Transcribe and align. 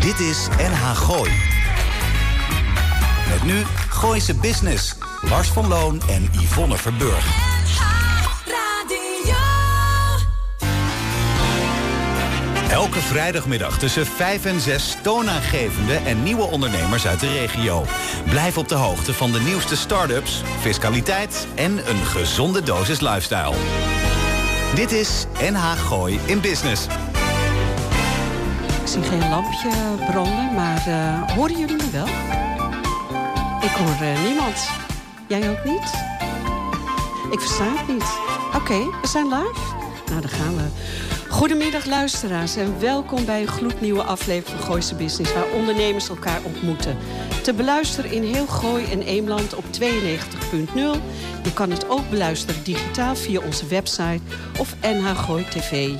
Dit 0.00 0.20
is 0.20 0.48
NH 0.56 0.96
Gooi. 0.96 1.30
Met 3.28 3.44
nu 3.44 3.62
Gooise 3.88 4.34
Business. 4.34 4.94
Lars 5.20 5.48
van 5.48 5.68
Loon 5.68 6.02
en 6.08 6.28
Yvonne 6.40 6.76
Verburg. 6.76 7.26
Elke 12.70 13.00
vrijdagmiddag 13.00 13.78
tussen 13.78 14.06
5 14.06 14.44
en 14.44 14.60
6 14.60 14.96
toonaangevende 15.02 15.94
en 15.94 16.22
nieuwe 16.22 16.42
ondernemers 16.42 17.06
uit 17.06 17.20
de 17.20 17.32
regio. 17.32 17.84
Blijf 18.28 18.58
op 18.58 18.68
de 18.68 18.74
hoogte 18.74 19.14
van 19.14 19.32
de 19.32 19.40
nieuwste 19.40 19.76
start-ups, 19.76 20.42
fiscaliteit 20.60 21.46
en 21.54 21.90
een 21.90 22.04
gezonde 22.04 22.62
dosis 22.62 23.00
lifestyle. 23.00 23.54
Dit 24.74 24.92
is 24.92 25.26
NH 25.50 25.72
Gooi 25.72 26.20
in 26.26 26.40
Business. 26.40 26.86
Ik 28.88 28.94
zie 28.94 29.02
geen 29.02 29.28
lampje 29.28 29.70
branden, 30.10 30.54
maar 30.54 30.84
uh, 30.88 31.30
horen 31.30 31.58
jullie 31.58 31.76
me 31.76 31.90
wel? 31.90 32.06
Ik 33.60 33.70
hoor 33.70 34.08
uh, 34.08 34.24
niemand. 34.24 34.70
Jij 35.26 35.50
ook 35.50 35.64
niet? 35.64 35.92
Ik 37.30 37.40
versta 37.40 37.64
het 37.64 37.88
niet. 37.88 38.18
Oké, 38.54 38.98
we 39.00 39.08
zijn 39.08 39.28
live. 39.28 39.60
Nou, 40.06 40.20
dan 40.20 40.30
gaan 40.30 40.56
we. 40.56 40.68
Goedemiddag 41.28 41.84
luisteraars 41.84 42.56
en 42.56 42.80
welkom 42.80 43.24
bij 43.24 43.40
een 43.40 43.48
gloednieuwe 43.48 44.02
aflevering 44.02 44.60
van 44.60 44.70
Gooise 44.70 44.94
Business... 44.94 45.32
waar 45.32 45.52
ondernemers 45.54 46.08
elkaar 46.08 46.40
ontmoeten. 46.42 46.96
Te 47.42 47.54
beluisteren 47.54 48.10
in 48.10 48.22
heel 48.22 48.46
Gooi 48.46 48.84
en 48.84 49.02
Eemland 49.02 49.54
op 49.54 49.64
92.0. 49.64 49.76
Je 51.42 51.52
kan 51.54 51.70
het 51.70 51.88
ook 51.88 52.10
beluisteren 52.10 52.64
digitaal 52.64 53.16
via 53.16 53.40
onze 53.40 53.66
website 53.66 54.22
of 54.58 54.74
NH 54.82 55.18
Gooi 55.18 55.44
TV. 55.44 55.90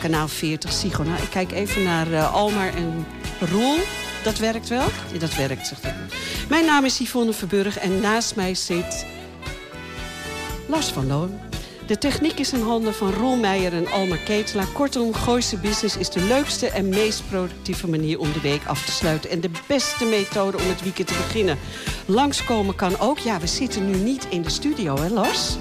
Kanaal 0.00 0.28
40 0.28 0.72
Sigo. 0.72 1.02
Nou, 1.02 1.22
ik 1.22 1.30
kijk 1.30 1.52
even 1.52 1.82
naar 1.82 2.08
uh, 2.08 2.34
Almar 2.34 2.74
en 2.74 3.06
Roel. 3.40 3.76
Dat 4.24 4.38
werkt 4.38 4.68
wel? 4.68 4.86
Ja, 5.12 5.18
dat 5.18 5.34
werkt, 5.34 5.66
zegt 5.66 5.82
hij. 5.82 5.94
Mijn 6.48 6.66
naam 6.66 6.84
is 6.84 6.98
Yvonne 6.98 7.32
Verburg 7.32 7.78
en 7.78 8.00
naast 8.00 8.36
mij 8.36 8.54
zit 8.54 9.06
Lars 10.68 10.86
van 10.86 11.06
Loon. 11.06 11.38
De 11.86 11.98
techniek 11.98 12.38
is 12.38 12.52
in 12.52 12.60
handen 12.60 12.94
van 12.94 13.12
Roel 13.12 13.36
Meijer 13.36 13.72
en 13.72 13.90
Alma 13.90 14.16
Ketelaar. 14.16 14.66
Kortom, 14.66 15.14
Gooise 15.14 15.56
Business 15.56 15.96
is 15.96 16.10
de 16.10 16.20
leukste 16.20 16.68
en 16.68 16.88
meest 16.88 17.28
productieve 17.28 17.88
manier 17.88 18.18
om 18.18 18.32
de 18.32 18.40
week 18.40 18.66
af 18.66 18.84
te 18.84 18.92
sluiten. 18.92 19.30
En 19.30 19.40
de 19.40 19.50
beste 19.66 20.04
methode 20.04 20.56
om 20.56 20.68
het 20.68 20.82
weekend 20.82 21.08
te 21.08 21.14
beginnen. 21.14 21.58
Langskomen 22.06 22.74
kan 22.74 22.98
ook. 22.98 23.18
Ja, 23.18 23.40
we 23.40 23.46
zitten 23.46 23.90
nu 23.90 23.96
niet 23.96 24.26
in 24.30 24.42
de 24.42 24.50
studio, 24.50 24.98
hè 24.98 25.08
Lars? 25.08 25.56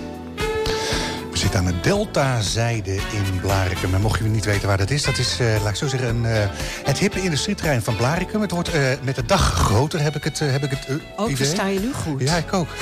Zitten 1.50 1.67
aan 1.67 1.73
de 1.75 1.89
Delta-zijde 1.89 2.94
in 2.94 3.39
Blarikum. 3.42 3.94
En 3.94 4.02
mocht 4.02 4.19
je 4.19 4.25
niet 4.25 4.45
weten 4.45 4.67
waar 4.67 4.78
dat 4.78 4.89
is, 4.89 5.03
dat 5.03 5.17
is, 5.17 5.39
uh, 5.39 5.47
laat 5.61 5.69
ik 5.69 5.75
zo 5.75 5.88
zeggen, 5.88 6.09
een, 6.09 6.23
uh, 6.23 6.45
het 6.83 6.97
hippe 6.97 7.22
industrieterrein 7.22 7.81
van 7.81 7.95
Blarikum. 7.95 8.41
Het 8.41 8.52
wordt 8.52 8.75
uh, 8.75 8.81
met 9.02 9.16
de 9.16 9.25
dag 9.25 9.53
groter, 9.53 10.02
heb 10.02 10.16
ik 10.16 10.23
het, 10.23 10.39
heb 10.39 10.64
ik 10.64 10.69
het 10.69 10.88
Ook, 11.16 11.25
idee. 11.25 11.38
versta 11.38 11.67
je 11.67 11.80
nu 11.80 11.94
goed? 11.94 12.22
Ja, 12.22 12.36
ik 12.36 12.53
ook. 12.53 12.67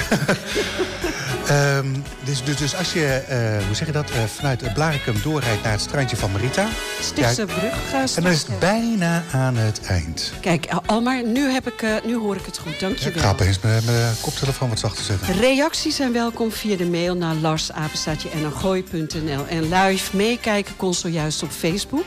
Um, 1.52 2.04
dus, 2.24 2.44
dus, 2.44 2.58
dus, 2.58 2.76
als 2.76 2.94
je, 2.94 3.24
uh, 3.30 3.66
hoe 3.66 3.76
zeg 3.76 3.88
je 3.88 3.94
dat, 3.94 4.10
uh, 4.10 4.16
vanuit 4.36 4.74
Blarikum 4.74 5.16
doorrijdt 5.24 5.64
naar 5.64 5.72
het 5.72 5.82
strandje 5.82 6.18
van 6.18 6.32
Marita. 6.32 6.68
Stichtse 7.02 7.46
brug. 7.46 7.94
en 8.16 8.24
dan 8.24 8.32
is 8.32 8.46
het 8.48 8.60
bijna 8.60 9.24
aan 9.32 9.56
het 9.56 9.82
eind. 9.82 10.34
Kijk, 10.42 10.68
Almar, 10.86 11.24
nu, 11.24 11.50
heb 11.50 11.68
ik, 11.68 11.82
uh, 11.82 11.96
nu 12.06 12.16
hoor 12.16 12.36
ik 12.36 12.46
het 12.46 12.58
goed. 12.58 12.80
Dank 12.80 12.98
je 12.98 13.04
wel. 13.04 13.14
Ik 13.14 13.20
ga 13.20 13.30
opeens 13.30 13.60
mijn 13.60 13.84
koptelefoon 14.22 14.70
wat 14.70 14.80
zachter 14.80 15.04
zetten. 15.04 15.40
Reacties 15.40 15.96
zijn 15.96 16.14
welkom 16.14 16.52
via 16.52 16.78
de 16.78 16.86
mail 16.86 17.16
naar 17.16 17.36
larsapenstaatje.nl. 17.36 19.46
En 19.48 19.74
live 19.74 20.16
meekijken 20.16 20.76
kon 20.76 20.94
zojuist 20.94 21.44
op 21.44 21.52
Facebook. 21.52 22.06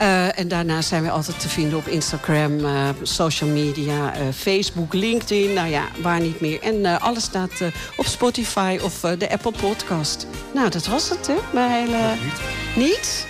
Uh, 0.00 0.38
en 0.38 0.48
daarna 0.48 0.82
zijn 0.82 1.02
we 1.02 1.10
altijd 1.10 1.40
te 1.40 1.48
vinden 1.48 1.78
op 1.78 1.86
Instagram, 1.86 2.58
uh, 2.58 2.88
social 3.02 3.50
media, 3.50 4.18
uh, 4.18 4.22
Facebook, 4.34 4.92
LinkedIn. 4.92 5.52
Nou 5.52 5.68
ja, 5.68 5.84
waar 6.02 6.20
niet 6.20 6.40
meer. 6.40 6.62
En 6.62 7.00
alles 7.00 7.22
staat 7.22 7.50
op 7.96 8.06
Spotify 8.06 8.78
of 8.82 9.00
de 9.00 9.30
Apple 9.30 9.52
Podcast. 9.60 10.26
Nou, 10.54 10.70
dat 10.70 10.86
was 10.86 11.08
het, 11.08 11.26
hè? 11.26 11.34
Mijn 11.52 11.70
hele... 11.70 12.14
Niet. 12.24 12.88
niet? 12.88 13.26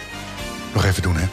Nog 0.73 0.85
even 0.85 1.03
doen, 1.03 1.17
hè? 1.17 1.27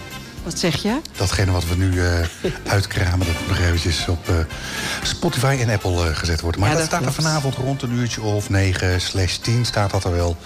Wat 0.43 0.59
zeg 0.59 0.81
je? 0.81 1.01
Datgene 1.17 1.51
wat 1.51 1.67
we 1.67 1.75
nu 1.75 2.01
uitkramen, 2.75 3.27
dat 3.27 3.35
nog 3.47 3.59
eventjes 3.59 4.07
op 4.07 4.31
Spotify 5.03 5.57
en 5.59 5.69
Apple 5.69 6.15
gezet 6.15 6.41
wordt. 6.41 6.57
Maar 6.57 6.69
ja, 6.69 6.75
dat, 6.75 6.89
dat, 6.89 6.99
staat 6.99 7.07
er 7.07 7.23
vanavond 7.23 7.55
rond 7.55 7.81
een 7.81 7.91
uurtje 7.91 8.21
of 8.21 8.49
9 8.49 9.01
slash 9.01 9.35
10 9.35 9.65
staat 9.65 9.91
dat 9.91 10.03
er 10.03 10.11
wel. 10.11 10.37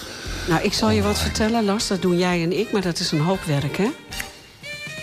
Nou, 0.48 0.64
ik 0.64 0.74
zal 0.74 0.90
je 0.90 1.02
wat 1.02 1.20
vertellen, 1.20 1.66
Lars. 1.66 1.88
Dat 1.88 2.02
doen 2.02 2.18
jij 2.18 2.44
en 2.44 2.60
ik, 2.60 2.72
maar 2.72 2.82
dat 2.82 3.00
is 3.00 3.12
een 3.12 3.22
hoop 3.22 3.44
werk, 3.44 3.78
hè? 3.78 3.92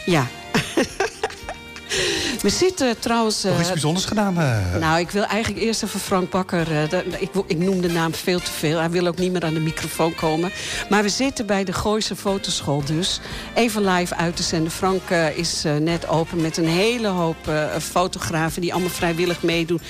Ja. 0.05 0.27
We 2.43 2.49
zitten 2.49 2.99
trouwens... 2.99 3.43
Nog 3.43 3.61
iets 3.61 3.69
bijzonders 3.69 4.05
gedaan? 4.05 4.39
Uh... 4.39 4.77
Nou, 4.81 5.01
ik 5.01 5.11
wil 5.11 5.25
eigenlijk 5.25 5.65
eerst 5.65 5.83
even 5.83 6.01
Frank 6.01 6.31
Bakker... 6.31 6.73
Uh, 6.73 6.89
de, 6.89 7.05
ik, 7.19 7.31
ik, 7.47 7.59
noem 7.59 7.81
de 7.81 7.89
naam 7.89 8.15
veel 8.15 8.41
te 8.41 8.51
veel. 8.51 8.79
Hij 8.79 8.91
wil 8.91 9.07
ook 9.07 9.19
niet 9.19 9.33
meer 9.33 9.45
aan 9.45 9.55
de 9.55 9.61
microfoon 9.61 10.15
komen. 10.15 10.53
Maar 10.89 11.03
we 11.03 11.09
zitten 11.09 11.47
bij 11.47 11.65
de 11.65 11.73
Gooise 11.73 12.17
Fotoschool 12.17 12.85
dus. 12.85 13.21
Even 13.55 13.85
live 13.85 14.15
uit 14.15 14.37
te 14.37 14.43
zenden. 14.43 14.73
Frank 14.73 15.11
uh, 15.11 15.39
is 15.39 15.63
net 15.81 16.09
open 16.09 16.41
met 16.41 16.57
een 16.57 16.69
hele 16.69 17.09
hoop 17.09 17.51
fotografen... 17.81 18.61
die 18.61 18.73
allemaal 18.73 18.91
vrijwillig 18.91 19.43
meedoen. 19.43 19.81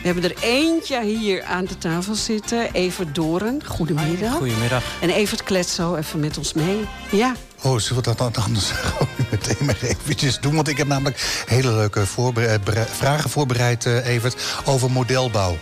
We 0.00 0.06
hebben 0.06 0.24
er 0.24 0.36
eentje 0.42 1.02
hier 1.02 1.42
aan 1.42 1.64
de 1.64 1.78
tafel 1.78 2.14
zitten. 2.14 2.72
Evert 2.72 3.14
Doren, 3.14 3.60
goedemiddag. 3.66 4.36
Goedemiddag. 4.36 4.82
En 5.00 5.10
Evert 5.10 5.42
kletst 5.42 5.74
zo 5.74 5.94
even 5.94 6.20
met 6.20 6.38
ons 6.38 6.52
mee. 6.52 6.84
Ja, 7.10 7.34
Oh, 7.62 7.78
zullen 7.78 8.02
we 8.02 8.14
dat 8.14 8.18
dan 8.18 8.42
anders 8.44 8.72
meteen 9.30 9.66
maar 9.66 9.78
eventjes 9.82 10.40
doen? 10.40 10.54
Want 10.54 10.68
ik 10.68 10.76
heb 10.76 10.86
namelijk 10.86 11.44
hele 11.46 11.72
leuke 11.72 12.06
vragen 12.90 13.30
voorbereid, 13.30 13.84
uh, 13.84 14.06
Evert, 14.06 14.36
over 14.64 14.90
modelbouw. 14.90 15.56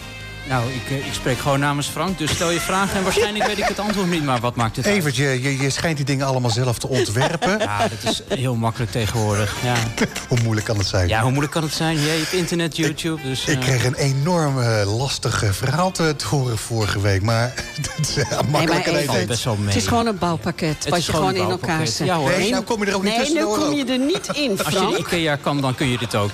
Nou, 0.48 0.72
ik, 0.72 1.04
ik, 1.04 1.12
spreek 1.12 1.38
gewoon 1.38 1.60
namens 1.60 1.86
Frank, 1.86 2.18
dus 2.18 2.30
stel 2.30 2.50
je 2.50 2.60
vragen... 2.60 2.96
en 2.96 3.02
waarschijnlijk 3.02 3.46
weet 3.46 3.58
ik 3.58 3.64
het 3.64 3.78
antwoord 3.78 4.10
niet, 4.10 4.24
maar 4.24 4.40
wat 4.40 4.56
maakt 4.56 4.76
het 4.76 4.86
Evert, 4.86 5.16
je, 5.16 5.42
je, 5.42 5.58
je, 5.58 5.70
schijnt 5.70 5.96
die 5.96 6.06
dingen 6.06 6.26
allemaal 6.26 6.50
zelf 6.50 6.78
te 6.78 6.88
ontwerpen. 6.88 7.58
Ja, 7.66 7.88
dat 7.88 8.12
is 8.12 8.38
heel 8.38 8.54
makkelijk 8.54 8.90
tegenwoordig. 8.90 9.56
Ja. 9.64 9.74
hoe 10.28 10.38
moeilijk 10.42 10.66
kan 10.66 10.78
het 10.78 10.86
zijn? 10.86 11.08
Ja, 11.08 11.20
hoe 11.20 11.30
moeilijk 11.30 11.52
kan 11.52 11.62
het 11.62 11.72
zijn? 11.72 12.00
Je 12.00 12.08
hebt 12.08 12.32
internet, 12.32 12.76
YouTube, 12.76 13.22
dus... 13.22 13.44
Ik, 13.44 13.54
ik 13.54 13.60
kreeg 13.60 13.84
een 13.84 13.94
enorm 13.94 14.58
lastig 14.84 15.44
verhaal 15.50 15.90
te, 15.90 16.16
te, 16.16 16.26
horen 16.26 16.58
vorige 16.58 17.00
week, 17.00 17.22
maar... 17.22 17.52
het 17.96 18.08
is 18.08 18.16
uh, 18.16 18.40
makkelijk 18.50 18.86
nee, 18.86 19.08
even, 19.08 19.26
best 19.26 19.44
wel 19.44 19.56
mee. 19.56 19.66
Het 19.66 19.76
is 19.76 19.86
gewoon 19.86 20.06
een 20.06 20.18
bouwpakket, 20.18 20.76
het 20.78 20.88
wat 20.88 21.04
je 21.04 21.12
gewoon 21.12 21.34
in 21.34 21.50
elkaar 21.50 21.86
zet. 21.86 22.06
Ja, 22.06 22.16
hoor. 22.16 22.30
Nee, 22.30 22.50
nou 22.50 22.64
kom 22.64 22.80
je 22.84 22.90
er 22.90 22.96
ook 22.96 23.02
niet 23.02 23.12
nee, 23.12 23.20
tussendoor. 23.20 23.58
Nee, 23.58 23.68
nu 23.68 23.84
kom 23.84 23.86
je 23.86 23.92
er 23.92 24.06
niet 24.06 24.28
in, 24.32 24.58
Frank. 24.58 24.76
Als 24.76 24.90
je 24.90 24.96
de 24.96 24.98
IKEA 24.98 25.36
kan, 25.36 25.60
dan 25.60 25.74
kun 25.74 25.88
je 25.88 25.98
dit 25.98 26.14
ook. 26.14 26.30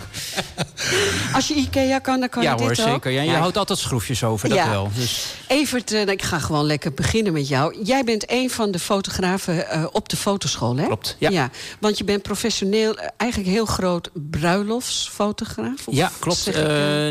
Als 1.34 1.48
je 1.48 1.54
IKEA 1.54 1.98
kan, 1.98 2.20
dan 2.20 2.28
kan 2.28 2.42
ja, 2.42 2.50
je 2.50 2.56
dit 2.56 2.66
hoor, 2.66 2.70
ook. 2.70 2.76
Ja 2.76 2.84
hoor, 2.84 2.92
zeker. 2.92 3.10
Ja, 3.10 3.22
je 3.22 3.38
houdt 3.38 3.56
altijd 3.56 3.78
schroefjes 3.78 4.24
over, 4.24 4.48
dat 4.48 4.58
ja. 4.58 4.70
wel. 4.70 4.90
Dus. 4.94 5.34
Evert, 5.46 5.92
uh, 5.92 6.06
ik 6.06 6.22
ga 6.22 6.38
gewoon 6.38 6.64
lekker 6.64 6.92
beginnen 6.92 7.32
met 7.32 7.48
jou. 7.48 7.84
Jij 7.84 8.04
bent 8.04 8.30
een 8.30 8.50
van 8.50 8.70
de 8.70 8.78
fotografen 8.78 9.54
uh, 9.56 9.86
op 9.92 10.08
de 10.08 10.16
fotoschool, 10.16 10.76
hè? 10.76 10.86
Klopt, 10.86 11.16
ja. 11.18 11.30
ja. 11.30 11.50
Want 11.78 11.98
je 11.98 12.04
bent 12.04 12.22
professioneel, 12.22 12.98
uh, 12.98 13.04
eigenlijk 13.16 13.50
heel 13.50 13.66
groot 13.66 14.10
bruiloftsfotograaf? 14.30 15.86
Ja, 15.90 16.10
klopt. 16.18 16.50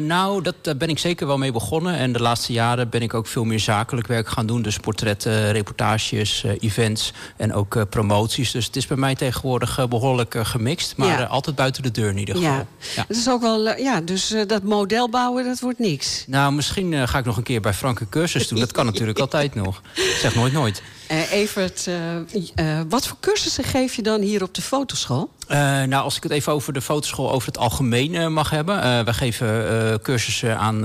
Nou, 0.02 0.42
dat, 0.42 0.56
daar 0.62 0.78
ben 0.78 0.90
ik 0.90 1.00
zeker 1.00 1.28
wel 1.28 1.38
mee 1.38 1.52
begonnen. 1.52 1.96
En 1.96 2.12
de 2.12 2.22
laatste 2.22 2.53
jaren 2.53 2.90
ben 2.90 3.02
ik 3.02 3.13
ook 3.13 3.28
veel 3.28 3.44
meer 3.44 3.59
zakelijk 3.59 4.08
werk 4.08 4.28
gaan 4.28 4.46
doen. 4.46 4.62
Dus 4.62 4.78
portretten, 4.78 5.52
reportages, 5.52 6.44
events 6.59 7.13
en 7.38 7.53
ook 7.53 7.90
promoties. 7.90 8.52
Dus 8.52 8.66
het 8.66 8.75
is 8.75 8.88
bij 8.88 8.98
mij 8.98 9.16
tegenwoordig 9.16 9.88
behoorlijk 9.90 10.36
gemixt. 10.42 10.98
Maar 10.98 11.25
altijd 11.25 11.56
buiten 11.56 11.84
de 11.84 11.92
deur 11.92 12.09
in 12.09 12.18
ieder 12.18 12.36
geval. 12.36 12.52
Ja, 12.96 13.06
het 13.08 13.18
is 13.18 13.30
ook 13.30 13.42
wel, 13.42 13.68
eh, 13.68 13.70
ja, 13.77 14.01
dus 14.01 14.31
eh, 14.31 14.47
dat 14.47 14.63
model 14.63 15.09
bouwen, 15.09 15.45
dat 15.45 15.59
wordt 15.59 15.79
niks. 15.79 16.23
Nou, 16.27 16.53
misschien 16.53 16.93
eh, 16.93 17.07
ga 17.07 17.17
ik 17.17 17.25
nog 17.25 17.37
een 17.37 17.43
keer 17.43 17.61
bij 17.61 17.73
Frank 17.73 17.99
een 17.99 18.09
cursus 18.09 18.47
doen. 18.47 18.59
Dat 18.59 18.71
kan 18.71 18.85
natuurlijk 18.85 19.19
altijd 19.27 19.55
nog. 19.55 19.81
Zeg 20.21 20.35
nooit 20.35 20.53
nooit. 20.53 20.81
Eh, 21.11 21.31
Evert, 21.31 21.88
eh, 21.88 22.16
eh, 22.55 22.85
wat 22.89 23.07
voor 23.07 23.17
cursussen 23.19 23.63
geef 23.63 23.95
je 23.95 24.01
dan 24.01 24.22
hier 24.22 24.44
op 24.44 24.53
de 24.53 24.61
fotoschool? 24.61 25.29
Uh, 25.51 25.57
nou, 25.57 26.03
als 26.03 26.17
ik 26.17 26.23
het 26.23 26.31
even 26.31 26.53
over 26.53 26.73
de 26.73 26.81
fotoschool 26.81 27.31
over 27.31 27.47
het 27.47 27.57
algemeen 27.57 28.13
uh, 28.13 28.27
mag 28.27 28.50
hebben. 28.50 28.75
Uh, 28.75 28.81
wij 28.81 29.13
geven 29.13 29.47
uh, 29.47 29.94
cursussen 30.01 30.57
aan 30.57 30.80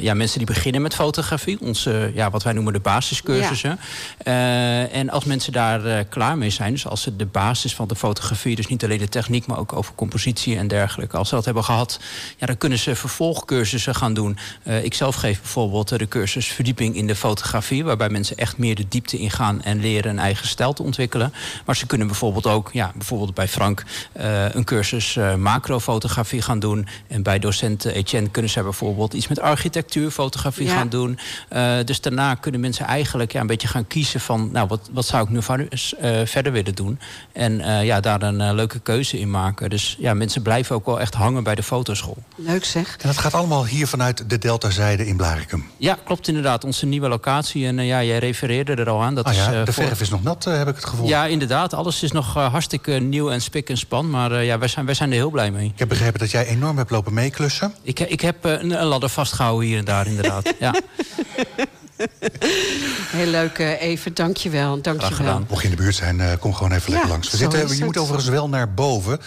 ja, 0.00 0.14
mensen 0.14 0.38
die 0.38 0.46
beginnen 0.46 0.82
met 0.82 0.94
fotografie. 0.94 1.58
Onze, 1.60 2.10
ja, 2.14 2.30
wat 2.30 2.42
wij 2.42 2.52
noemen 2.52 2.72
de 2.72 2.80
basiscursussen. 2.80 3.78
Ja. 4.24 4.86
en 4.86 5.10
als 5.10 5.24
mensen 5.24 5.52
daar 5.52 6.04
klaar 6.04 6.38
mee 6.38 6.50
zijn, 6.50 6.72
dus 6.72 6.86
als 6.86 7.02
ze 7.02 7.16
de 7.16 7.26
basis 7.26 7.74
van 7.74 7.88
de 7.88 7.96
fotografie... 7.96 8.56
dus 8.56 8.66
niet 8.66 8.84
alleen 8.84 8.98
de 8.98 9.08
techniek, 9.08 9.46
maar 9.46 9.58
ook 9.58 9.72
over 9.72 9.94
compositie 9.94 10.56
en 10.56 10.68
dergelijke... 10.68 11.16
als 11.16 11.28
ze 11.28 11.34
dat 11.34 11.44
hebben 11.44 11.64
gehad, 11.64 12.00
ja, 12.38 12.46
dan 12.46 12.58
kunnen 12.58 12.78
ze 12.78 12.96
vervolgcursussen 12.96 13.94
gaan 13.94 14.14
doen. 14.14 14.38
ik 14.82 14.94
zelf 14.94 15.14
geef 15.14 15.40
bijvoorbeeld 15.40 15.88
de 15.88 16.08
cursus 16.08 16.46
verdieping 16.46 16.96
in 16.96 17.06
de 17.06 17.16
fotografie... 17.16 17.84
waarbij 17.84 18.08
mensen 18.08 18.36
echt 18.36 18.58
meer 18.58 18.74
de 18.74 18.86
diepte 18.88 19.18
ingaan 19.36 19.62
en 19.62 19.80
leren 19.80 20.10
een 20.10 20.18
eigen 20.18 20.48
stijl 20.48 20.72
te 20.72 20.82
ontwikkelen. 20.82 21.32
Maar 21.64 21.76
ze 21.76 21.86
kunnen 21.86 22.06
bijvoorbeeld 22.06 22.46
ook, 22.46 22.70
ja, 22.72 22.92
bijvoorbeeld 22.94 23.34
bij 23.34 23.48
Frank, 23.48 23.84
een 24.52 24.64
cursus 24.64 25.18
macrofotografie 25.38 26.42
gaan 26.42 26.58
doen. 26.58 26.86
En 27.08 27.22
bij 27.22 27.38
docent 27.38 27.84
Etienne 27.84 28.28
kunnen 28.28 28.50
ze 28.50 28.62
bijvoorbeeld 28.62 29.12
iets 29.12 29.28
met 29.28 29.40
architectuurfotografie 29.40 30.68
gaan 30.68 30.88
doen. 30.88 31.18
dus 31.84 32.00
daarna 32.00 32.34
kunnen 32.34 32.60
mensen 32.60 32.86
eigenlijk 32.86 33.32
ja, 33.32 33.40
een 33.40 33.46
beetje 33.46 33.68
gaan 33.68 33.86
kiezen 33.86 34.20
van, 34.20 34.50
nou, 34.52 34.68
wat, 34.68 34.88
wat 34.92 35.06
zou 35.06 35.22
ik 35.22 35.28
nu 35.28 35.42
verder 36.26 36.52
willen 36.52 36.74
doen? 36.74 36.98
En 37.32 37.84
ja, 37.84 38.00
daar 38.00 38.22
een 38.22 38.54
leuke 38.54 38.78
keuze 38.78 39.18
in 39.18 39.30
maken. 39.30 39.70
Dus 39.70 39.96
ja, 39.98 40.14
mensen 40.14 40.42
blijven 40.42 40.76
ook 40.76 40.86
wel 40.86 41.00
echt 41.00 41.14
hangen 41.14 41.42
bij 41.42 41.54
de 41.54 41.62
fotoschool. 41.62 42.16
Leuk 42.36 42.64
zeg. 42.64 42.96
En 43.00 43.08
dat 43.08 43.18
gaat 43.18 43.34
allemaal 43.34 43.66
hier 43.66 43.86
vanuit 43.86 44.30
de 44.30 44.38
Deltazijde 44.38 45.06
in 45.06 45.16
Blarikum? 45.16 45.64
Ja, 45.76 45.98
klopt 46.04 46.28
inderdaad. 46.28 46.64
Onze 46.64 46.86
nieuwe 46.86 47.08
locatie. 47.08 47.66
En 47.66 47.78
uh, 47.78 47.86
ja, 47.86 48.02
jij 48.02 48.18
refereerde 48.18 48.74
er 48.74 48.88
al 48.88 49.02
aan. 49.02 49.14
Dat 49.14 49.25
ah, 49.26 49.34
ja, 49.34 49.50
is, 49.50 49.54
uh, 49.54 49.64
de 49.64 49.72
verf 49.72 50.00
is 50.00 50.08
nog 50.10 50.22
nat, 50.22 50.46
uh, 50.48 50.56
heb 50.56 50.68
ik 50.68 50.74
het 50.74 50.84
gevoel. 50.84 51.08
Ja, 51.08 51.26
inderdaad. 51.26 51.74
Alles 51.74 52.02
is 52.02 52.12
nog 52.12 52.34
hartstikke 52.34 52.92
nieuw 52.92 53.30
en 53.30 53.42
spik 53.42 53.68
en 53.68 53.76
span. 53.76 54.10
Maar 54.10 54.44
ja, 54.44 54.58
wij 54.58 54.68
zijn, 54.68 54.86
wij 54.86 54.94
zijn 54.94 55.10
er 55.10 55.16
heel 55.16 55.30
blij 55.30 55.50
mee. 55.50 55.66
Ik 55.66 55.78
heb 55.78 55.88
begrepen 55.88 56.20
dat 56.20 56.30
jij 56.30 56.46
enorm 56.46 56.76
hebt 56.76 56.90
lopen 56.90 57.14
meeklussen. 57.14 57.74
Ik, 57.82 58.00
ik 58.00 58.20
heb 58.20 58.44
een, 58.44 58.80
een 58.80 58.86
ladder 58.86 59.08
vastgehouden 59.08 59.66
hier 59.66 59.78
en 59.78 59.84
daar, 59.84 60.06
inderdaad. 60.06 60.54
ja. 60.60 60.74
Heel 63.10 63.26
leuk, 63.26 63.58
even. 63.58 64.14
Dank 64.14 64.36
je 64.36 64.50
wel. 64.50 64.82
Dank 64.82 65.02
je 65.02 65.22
wel. 65.22 65.44
Mocht 65.48 65.62
je 65.62 65.68
in 65.68 65.76
de 65.76 65.82
buurt 65.82 65.94
zijn, 65.94 66.38
kom 66.38 66.54
gewoon 66.54 66.72
even 66.72 66.90
lekker 66.90 67.10
langs. 67.10 67.30
We 67.30 67.36
zitten, 67.36 67.76
je 67.76 67.84
moet 67.84 67.98
overigens 67.98 68.28
wel 68.28 68.48
naar 68.48 68.74
boven. 68.74 69.20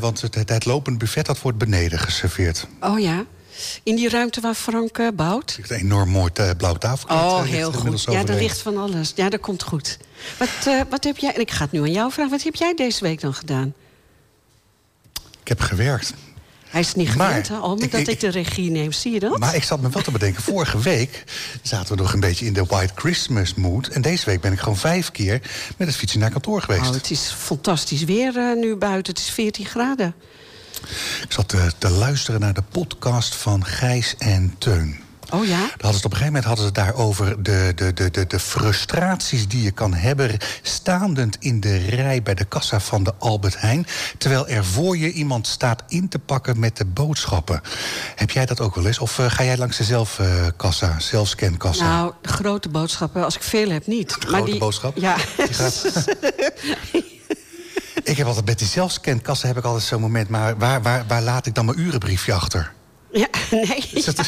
Want 0.00 0.20
het, 0.20 0.48
het, 0.48 0.64
lopend 0.64 0.98
buffet 0.98 1.26
dat 1.26 1.40
wordt 1.40 1.58
beneden 1.58 1.98
geserveerd. 1.98 2.66
Oh 2.80 3.00
ja? 3.00 3.24
In 3.82 3.96
die 3.96 4.08
ruimte 4.08 4.40
waar 4.40 4.54
Frank 4.54 4.98
uh, 4.98 5.08
bouwt? 5.14 5.58
Een 5.68 5.76
enorm 5.76 6.08
mooi 6.08 6.30
uh, 6.40 6.50
blauw 6.56 6.74
tafel. 6.74 7.08
Oh, 7.08 7.42
heel 7.42 7.72
goed. 7.72 8.02
Ja, 8.02 8.26
er 8.26 8.34
ligt 8.34 8.58
van 8.58 8.76
alles. 8.76 9.12
Ja, 9.16 9.28
dat 9.28 9.40
komt 9.40 9.62
goed. 9.62 9.98
Wat, 10.38 10.48
wat 10.90 11.04
heb 11.04 11.16
jij... 11.16 11.34
En 11.34 11.40
ik 11.40 11.50
ga 11.50 11.62
het 11.62 11.72
nu 11.72 11.80
aan 11.80 11.92
jou 11.92 12.12
vragen. 12.12 12.30
Wat 12.30 12.42
heb 12.42 12.54
jij 12.54 12.74
deze 12.74 13.04
week 13.04 13.20
dan 13.20 13.34
gedaan? 13.34 13.74
Ik 15.40 15.48
heb 15.48 15.60
gewerkt. 15.60 16.14
Hij 16.72 16.80
is 16.80 16.94
niet 16.94 17.08
gewend, 17.08 17.48
hè, 17.48 17.56
Alme, 17.56 17.88
dat 17.88 18.08
ik, 18.08 18.20
de 18.20 18.28
regie 18.28 18.70
neem. 18.70 18.92
Zie 18.92 19.12
je 19.12 19.20
dat? 19.20 19.38
Maar 19.38 19.54
ik 19.54 19.62
zat 19.62 19.80
me 19.80 19.88
wel 19.88 20.02
te 20.02 20.10
bedenken. 20.10 20.42
Vorige 20.42 20.80
week 20.92 21.24
zaten 21.62 21.96
we 21.96 22.02
nog 22.02 22.12
een 22.12 22.20
beetje 22.20 22.46
in 22.46 22.52
de 22.52 22.64
White 22.64 22.92
Christmas 22.96 23.54
mood. 23.54 23.86
En 23.86 24.02
deze 24.02 24.24
week 24.24 24.40
ben 24.40 24.52
ik 24.52 24.58
gewoon 24.58 24.76
vijf 24.76 25.10
keer 25.10 25.40
met 25.76 25.88
het 25.88 25.96
fietsen 25.96 26.20
naar 26.20 26.30
kantoor 26.30 26.60
geweest. 26.60 26.88
Oh, 26.88 26.94
het 26.94 27.10
is 27.10 27.34
fantastisch 27.38 28.04
weer 28.04 28.36
uh, 28.36 28.56
nu 28.56 28.76
buiten. 28.76 29.12
Het 29.12 29.22
is 29.22 29.30
14 29.30 29.66
graden. 29.66 30.14
Ik 31.22 31.32
zat 31.32 31.48
te, 31.48 31.72
te 31.78 31.90
luisteren 31.90 32.40
naar 32.40 32.54
de 32.54 32.62
podcast 32.70 33.34
van 33.34 33.64
Gijs 33.64 34.14
en 34.18 34.54
Teun. 34.58 35.02
Oh 35.32 35.46
ja? 35.46 35.58
Hadden 35.58 35.76
ze 35.78 35.86
het 35.86 36.04
op 36.04 36.10
een 36.10 36.16
gegeven 36.16 36.24
moment 36.24 36.44
hadden 36.44 36.64
ze 36.64 36.70
het 36.70 36.74
daar 36.74 36.94
over 36.94 37.42
de, 37.42 37.72
de, 37.74 37.92
de, 37.92 38.10
de, 38.10 38.26
de 38.26 38.38
frustraties 38.38 39.48
die 39.48 39.62
je 39.62 39.70
kan 39.70 39.94
hebben... 39.94 40.36
staandend 40.62 41.36
in 41.40 41.60
de 41.60 41.76
rij 41.76 42.22
bij 42.22 42.34
de 42.34 42.44
kassa 42.44 42.80
van 42.80 43.04
de 43.04 43.14
Albert 43.18 43.60
Heijn... 43.60 43.86
terwijl 44.18 44.48
er 44.48 44.64
voor 44.64 44.96
je 44.96 45.12
iemand 45.12 45.46
staat 45.46 45.82
in 45.88 46.08
te 46.08 46.18
pakken 46.18 46.58
met 46.58 46.76
de 46.76 46.84
boodschappen. 46.84 47.60
Heb 48.16 48.30
jij 48.30 48.46
dat 48.46 48.60
ook 48.60 48.74
wel 48.74 48.86
eens? 48.86 48.98
Of 48.98 49.18
uh, 49.18 49.30
ga 49.30 49.44
jij 49.44 49.56
langs 49.56 49.76
de 49.76 49.84
zelfkassa, 49.84 50.88
uh, 50.88 50.98
zelfscankassa? 50.98 51.84
Nou, 51.84 52.12
grote 52.22 52.68
boodschappen, 52.68 53.24
als 53.24 53.36
ik 53.36 53.42
veel 53.42 53.70
heb, 53.70 53.86
niet. 53.86 54.08
De 54.08 54.16
maar 54.20 54.28
grote 54.28 54.50
die... 54.50 54.60
boodschap? 54.60 54.96
Ja. 54.96 55.16
Die 55.36 55.54
gaat... 55.54 55.84
ik 58.02 58.16
heb 58.16 58.26
altijd 58.26 58.46
met 58.46 58.58
die 58.58 58.68
zelfscankassa 58.68 59.46
heb 59.46 59.56
ik 59.56 59.64
altijd 59.64 59.84
zo'n 59.84 60.00
moment... 60.00 60.28
maar 60.28 60.56
waar, 60.58 60.82
waar, 60.82 61.04
waar 61.08 61.22
laat 61.22 61.46
ik 61.46 61.54
dan 61.54 61.64
mijn 61.64 61.80
urenbriefje 61.80 62.32
achter? 62.32 62.72
Ja, 63.12 63.28
nee. 63.50 63.84
Is 63.92 64.04
dat, 64.04 64.18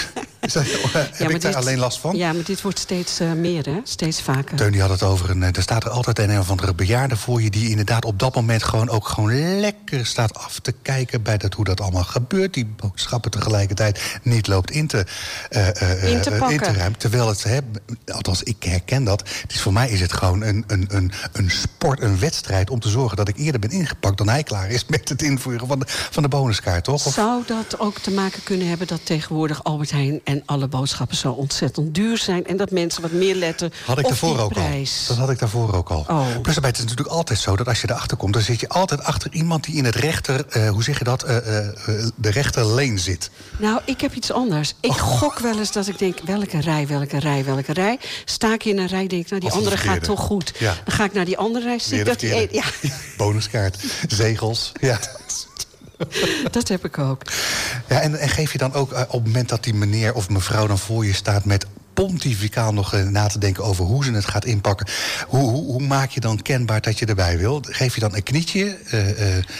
is 0.41 0.53
dat, 0.53 0.65
heb 0.93 1.19
ja, 1.19 1.29
ik 1.29 1.41
daar 1.41 1.57
alleen 1.57 1.79
last 1.79 1.99
van? 1.99 2.17
Ja, 2.17 2.33
maar 2.33 2.45
dit 2.45 2.63
wordt 2.63 2.79
steeds 2.79 3.21
uh, 3.21 3.33
meer, 3.33 3.65
hè? 3.65 3.81
Steeds 3.85 4.23
vaker. 4.23 4.57
Teun 4.57 4.73
die 4.73 4.81
had 4.81 4.91
het 4.91 5.03
over 5.03 5.31
een... 5.31 5.43
Er 5.43 5.63
staat 5.63 5.85
er 5.85 5.91
altijd 5.91 6.19
een 6.19 6.39
of 6.39 6.51
andere 6.51 6.75
bejaarde 6.75 7.17
voor 7.17 7.43
je... 7.43 7.51
die 7.51 7.71
inderdaad 7.71 8.05
op 8.05 8.19
dat 8.19 8.35
moment 8.35 8.63
gewoon 8.63 8.89
ook 8.89 9.09
gewoon 9.09 9.61
lekker 9.61 10.07
staat 10.07 10.35
af 10.35 10.59
te 10.59 10.73
kijken... 10.83 11.23
bij 11.23 11.37
dat, 11.37 11.55
hoe 11.55 11.65
dat 11.65 11.81
allemaal 11.81 12.05
gebeurt. 12.05 12.55
Die 12.55 12.67
boodschappen 12.67 13.31
tegelijkertijd 13.31 14.19
niet 14.23 14.47
loopt 14.47 14.71
in 14.71 14.87
te, 14.87 15.07
uh, 15.51 15.67
uh, 15.67 16.13
in 16.13 16.21
te, 16.21 16.31
in 16.49 16.59
te 16.59 16.73
ruimen. 16.73 16.99
Terwijl 16.99 17.29
het, 17.29 17.43
hè, 17.43 17.59
althans 18.07 18.43
ik 18.43 18.63
herken 18.63 19.05
dat... 19.05 19.29
Is, 19.47 19.61
voor 19.61 19.73
mij 19.73 19.91
is 19.91 20.01
het 20.01 20.13
gewoon 20.13 20.43
een, 20.43 20.65
een, 20.67 20.87
een, 20.89 21.13
een 21.33 21.51
sport, 21.51 22.01
een 22.01 22.19
wedstrijd... 22.19 22.71
om 22.71 22.81
te 22.81 22.89
zorgen 22.89 23.17
dat 23.17 23.29
ik 23.29 23.37
eerder 23.37 23.61
ben 23.61 23.71
ingepakt 23.71 24.19
dan 24.19 24.29
hij 24.29 24.43
klaar 24.43 24.71
is... 24.71 24.87
met 24.87 25.09
het 25.09 25.23
invoeren 25.23 25.67
van 25.67 25.79
de, 25.79 25.85
van 25.89 26.23
de 26.23 26.29
bonuskaart, 26.29 26.85
toch? 26.85 27.07
Of... 27.07 27.13
Zou 27.13 27.43
dat 27.47 27.79
ook 27.79 27.99
te 27.99 28.11
maken 28.11 28.43
kunnen 28.43 28.61
hebben... 28.61 28.74
dat 28.79 29.01
tegenwoordig 29.07 29.65
Albert 29.65 29.91
Heijn 29.91 30.21
en 30.25 30.43
alle 30.47 30.69
boodschappen 30.69 31.17
zo 31.17 31.33
ontzettend 31.33 31.95
duur 31.95 32.19
zijn... 32.19 32.47
en 32.47 32.57
dat 32.57 32.71
mensen 32.71 33.03
wat 33.03 33.13
meer 33.13 33.35
letten 33.35 33.73
had 33.87 33.99
ik 33.99 34.05
op 34.05 34.11
daarvoor 34.11 34.39
ook 34.39 34.53
prijs. 34.53 34.99
Al. 35.01 35.15
Dat 35.15 35.25
had 35.25 35.31
ik 35.31 35.39
daarvoor 35.39 35.75
ook 35.75 35.89
al. 35.89 36.05
Oh. 36.09 36.27
Plus 36.27 36.53
daarbij 36.53 36.71
het 36.71 36.79
is 36.79 36.85
natuurlijk 36.85 37.09
altijd 37.09 37.39
zo 37.39 37.57
dat 37.57 37.69
als 37.69 37.81
je 37.81 37.91
erachter 37.91 38.17
komt... 38.17 38.33
dan 38.33 38.43
zit 38.43 38.61
je 38.61 38.69
altijd 38.69 39.03
achter 39.03 39.33
iemand 39.33 39.65
die 39.65 39.75
in 39.75 39.85
het 39.85 39.95
rechter... 39.95 40.47
Uh, 40.57 40.71
hoe 40.71 40.83
zeg 40.83 40.99
je 40.99 41.05
dat? 41.05 41.25
Uh, 41.29 41.37
uh, 41.37 41.41
de 42.17 42.31
rechterleen 42.31 42.99
zit. 42.99 43.31
Nou, 43.59 43.81
ik 43.85 44.01
heb 44.01 44.15
iets 44.15 44.33
anders. 44.33 44.75
Ik 44.81 44.91
oh. 44.91 44.97
gok 44.97 45.39
wel 45.39 45.59
eens 45.59 45.73
dat 45.73 45.89
ik 45.89 45.99
denk, 45.99 46.19
welke 46.25 46.61
rij, 46.61 46.87
welke 46.87 47.19
rij, 47.19 47.45
welke 47.45 47.73
rij. 47.73 47.99
Sta 48.25 48.53
ik 48.53 48.65
in 48.65 48.79
een 48.79 48.87
rij, 48.87 49.07
denk 49.07 49.23
ik, 49.23 49.31
nou, 49.31 49.41
die 49.41 49.51
andere 49.51 49.77
gaat 49.77 50.05
toch 50.05 50.21
goed. 50.21 50.53
Ja. 50.59 50.75
Dan 50.85 50.95
ga 50.95 51.05
ik 51.05 51.13
naar 51.13 51.25
die 51.25 51.39
andere 51.39 51.65
rij, 51.65 51.79
zie 51.79 51.99
ik 51.99 52.05
dat 52.05 52.21
die... 52.21 52.35
Een, 52.35 52.49
ja. 52.51 52.65
Bonuskaart, 53.17 53.77
zegels, 54.09 54.73
ja. 54.81 54.99
Dat 56.51 56.69
heb 56.69 56.85
ik 56.85 56.99
ook. 56.99 57.23
Ja, 57.89 58.01
en, 58.01 58.15
en 58.15 58.29
geef 58.29 58.53
je 58.53 58.59
dan 58.59 58.73
ook 58.73 58.93
uh, 58.93 59.01
op 59.01 59.13
het 59.13 59.25
moment 59.25 59.49
dat 59.49 59.65
die 59.65 59.75
meneer 59.75 60.15
of 60.15 60.29
mevrouw 60.29 60.67
dan 60.67 60.79
voor 60.79 61.07
je 61.07 61.13
staat 61.13 61.45
met 61.45 61.67
pontificaal 61.95 62.73
nog 62.73 62.95
uh, 62.95 63.03
na 63.03 63.27
te 63.27 63.39
denken 63.39 63.65
over 63.65 63.85
hoe 63.85 64.05
ze 64.05 64.13
het 64.13 64.25
gaat 64.25 64.45
inpakken. 64.45 64.87
Hoe, 65.29 65.51
hoe, 65.51 65.65
hoe, 65.65 65.83
maak 65.83 66.11
je 66.11 66.21
dan 66.21 66.43
kenbaar 66.43 66.81
dat 66.81 66.99
je 66.99 67.07
erbij 67.07 67.39
wil? 67.39 67.63
Geef 67.69 67.95
je 67.95 68.01
dan 68.01 68.15
een 68.15 68.23
knietje? 68.23 68.79
Uh, 68.85 68.91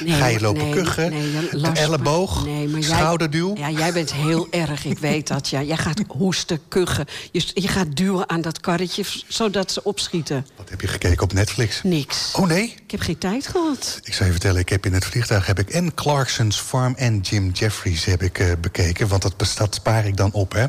nee, 0.07 0.19
ga 0.19 0.27
je 0.27 0.41
lopen 0.41 0.63
nee, 0.63 0.73
kuchen? 0.73 1.11
Nee, 1.11 1.49
een 1.51 1.77
elleboog? 1.77 2.45
Nee, 2.45 2.83
schouderduw? 2.83 3.55
Jij, 3.57 3.73
ja, 3.73 3.79
jij 3.79 3.93
bent 3.93 4.13
heel 4.13 4.47
erg, 4.51 4.85
ik 4.85 4.99
weet 4.99 5.29
dat. 5.29 5.49
Ja. 5.49 5.63
Jij 5.63 5.77
gaat 5.77 6.03
hoesten, 6.09 6.61
kuchen. 6.69 7.07
Je, 7.33 7.43
je 7.55 7.69
gaat 7.69 7.97
duwen 7.97 8.29
aan 8.29 8.41
dat 8.41 8.61
karretje, 8.61 9.05
zodat 9.29 9.73
ze 9.73 9.85
opschieten. 9.85 10.47
Wat 10.57 10.71
heb 10.71 10.81
je 10.81 10.87
gekeken 10.87 11.23
op 11.23 11.33
Netflix? 11.33 11.83
Niks. 11.83 12.33
Oh 12.35 12.47
nee? 12.47 12.75
Ik 12.85 12.91
heb 12.91 13.01
geen 13.01 13.19
tijd 13.19 13.47
gehad. 13.47 14.01
Ik 14.03 14.15
zou 14.15 14.25
je 14.25 14.33
vertellen, 14.33 14.61
ik 14.61 14.69
heb 14.69 14.87
in 14.87 14.93
het 14.93 15.05
vliegtuig 15.05 15.47
heb 15.47 15.59
ik 15.59 15.71
en 15.71 15.95
Clarkson's 15.95 16.57
Farm 16.57 16.95
en 16.95 17.21
Jim 17.21 17.51
Jeffries 17.51 18.05
heb 18.05 18.23
ik 18.23 18.39
uh, 18.39 18.53
bekeken. 18.61 19.09
Want 19.09 19.23
dat, 19.23 19.53
dat 19.57 19.75
spaar 19.75 20.07
ik 20.07 20.17
dan 20.17 20.33
op, 20.33 20.53
hè. 20.53 20.67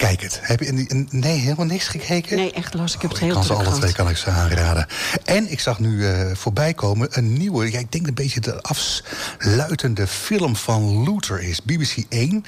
Kijk 0.00 0.20
het. 0.20 0.40
Heb 0.42 0.60
je 0.60 1.06
nee, 1.10 1.38
helemaal 1.38 1.66
niks 1.66 1.88
gekeken? 1.88 2.36
Nee, 2.36 2.52
echt 2.52 2.74
los. 2.74 2.94
Ik 2.94 3.02
heb 3.02 3.10
oh, 3.10 3.16
het 3.16 3.26
heel 3.26 3.34
kan 3.34 3.44
ze 3.44 3.52
alle 3.52 3.78
twee 3.78 3.92
kan 3.92 4.08
ik 4.08 4.16
ze 4.16 4.30
aanraden. 4.30 4.86
En 5.24 5.50
ik 5.50 5.60
zag 5.60 5.78
nu 5.78 5.90
uh, 5.90 6.30
voorbij 6.32 6.74
komen 6.74 7.08
een 7.10 7.32
nieuwe, 7.32 7.72
ja, 7.72 7.78
ik 7.78 7.92
denk 7.92 8.06
een 8.06 8.14
beetje 8.14 8.40
de 8.40 8.62
afsluitende 8.62 10.06
film 10.06 10.56
van 10.56 11.02
Luther 11.02 11.42
is. 11.42 11.62
BBC 11.62 11.96
1. 12.08 12.44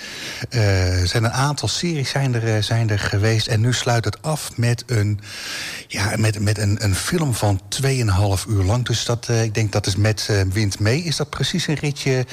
Uh, 0.51 1.01
er 1.01 1.07
zijn 1.07 1.25
een 1.25 1.33
aantal 1.33 1.69
series 1.69 2.11
zijn 2.11 2.35
er, 2.35 2.63
zijn 2.63 2.91
er 2.91 2.99
geweest. 2.99 3.47
En 3.47 3.61
nu 3.61 3.73
sluit 3.73 4.05
het 4.05 4.23
af 4.23 4.57
met 4.57 4.85
een, 4.87 5.21
ja, 5.89 6.17
met, 6.17 6.41
met 6.41 6.59
een, 6.59 6.85
een 6.85 6.95
film 6.95 7.35
van 7.35 7.61
2,5 7.83 7.89
uur 8.49 8.63
lang. 8.63 8.85
Dus 8.85 9.05
dat, 9.05 9.29
uh, 9.31 9.43
ik 9.43 9.55
denk 9.55 9.73
dat 9.73 9.87
is 9.87 9.97
met 9.97 10.31
Wind 10.53 10.79
mee. 10.79 11.03
Is 11.03 11.17
dat 11.17 11.31
precies 11.31 11.67
een 11.67 11.75
ritje 11.75 12.27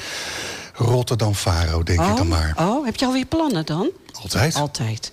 Rotterdam-Faro, 0.84 1.82
denk 1.82 2.00
oh, 2.00 2.08
ik 2.08 2.16
dan 2.16 2.28
maar. 2.28 2.54
Oh, 2.58 2.84
heb 2.84 2.96
je 2.96 3.06
alweer 3.06 3.26
plannen 3.26 3.66
dan? 3.66 3.90
Altijd. 4.22 4.54
Altijd. 4.54 5.10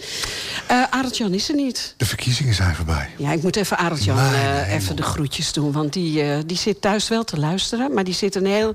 Uh, 0.72 0.84
Arend-Jan 0.90 1.34
is 1.34 1.50
er 1.50 1.56
niet. 1.56 1.94
De 1.98 2.06
verkiezingen 2.06 2.54
zijn 2.54 2.76
voorbij. 2.76 3.10
Ja, 3.18 3.32
ik 3.32 3.44
moet 3.44 3.56
even 3.56 3.78
Arend-Jan 3.78 4.18
uh, 4.18 4.74
even 4.74 4.96
de 4.96 5.04
groetjes 5.04 5.54
doen. 5.54 5.72
Want 5.72 5.94
die, 5.94 6.24
uh, 6.24 6.38
die 6.46 6.58
zit 6.58 6.82
thuis 6.82 7.08
wel 7.08 7.24
te 7.24 7.40
luisteren. 7.40 7.94
Maar 7.94 8.04
die 8.04 8.14
zit 8.14 8.36
een 8.36 8.46
heel 8.46 8.74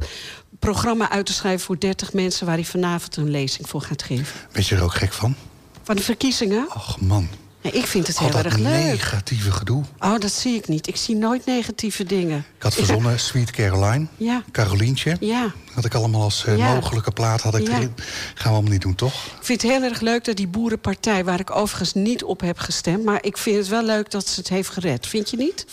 programma 0.59 1.11
uit 1.11 1.27
te 1.27 1.33
schrijven 1.33 1.67
voor 1.67 1.79
30 1.79 2.13
mensen... 2.13 2.47
waar 2.47 2.55
hij 2.55 2.65
vanavond 2.65 3.17
een 3.17 3.31
lezing 3.31 3.69
voor 3.69 3.81
gaat 3.81 4.03
geven. 4.03 4.41
Weet 4.53 4.67
je 4.67 4.75
er 4.75 4.83
ook 4.83 4.95
gek 4.95 5.13
van? 5.13 5.35
Van 5.83 5.97
de 5.97 6.03
verkiezingen? 6.03 6.67
Ach 6.69 7.01
man. 7.01 7.29
Ik 7.63 7.87
vind 7.87 8.07
het 8.07 8.19
heel 8.19 8.39
erg 8.39 8.57
leuk. 8.57 8.73
negatieve 8.85 9.53
gedoe. 9.53 9.83
Oh, 9.99 10.19
dat 10.19 10.33
zie 10.33 10.55
ik 10.57 10.69
niet. 10.69 10.87
Ik 10.87 10.97
zie 10.97 11.17
nooit 11.17 11.47
negatieve 11.47 12.05
dingen. 12.05 12.39
Ik 12.57 12.63
had 12.63 12.75
verzonnen 12.75 13.21
Sweet 13.21 13.51
Caroline. 13.51 14.07
Ja. 14.17 14.43
Carolientje. 14.53 15.17
Ja. 15.21 15.53
Had 15.75 15.85
ik 15.85 15.95
allemaal 15.95 16.23
als 16.23 16.45
uh, 16.49 16.57
Ja. 16.57 16.75
mogelijke 16.75 17.11
plaat 17.11 17.41
had 17.41 17.55
ik 17.55 17.67
Ja. 17.67 17.75
erin. 17.75 17.95
Gaan 18.35 18.35
we 18.35 18.49
allemaal 18.49 18.71
niet 18.73 18.83
doen, 18.83 18.95
toch? 18.95 19.15
Ik 19.25 19.45
vind 19.45 19.63
het 19.63 19.71
heel 19.71 19.83
erg 19.83 20.01
leuk 20.01 20.25
dat 20.25 20.37
die 20.37 20.49
boerenpartij... 20.49 21.25
waar 21.25 21.41
ik 21.41 21.57
overigens 21.57 21.93
niet 21.95 22.25
op 22.25 22.41
heb 22.41 22.59
gestemd... 22.59 23.05
maar 23.05 23.25
ik 23.25 23.39
vind 23.39 23.57
het 23.57 23.69
wel 23.69 23.85
leuk 23.85 24.11
dat 24.11 24.29
ze 24.29 24.41
het 24.41 24.49
heeft 24.49 24.69
gered. 24.69 25.07
Vind 25.07 25.31
je 25.31 25.37
niet? 25.37 25.67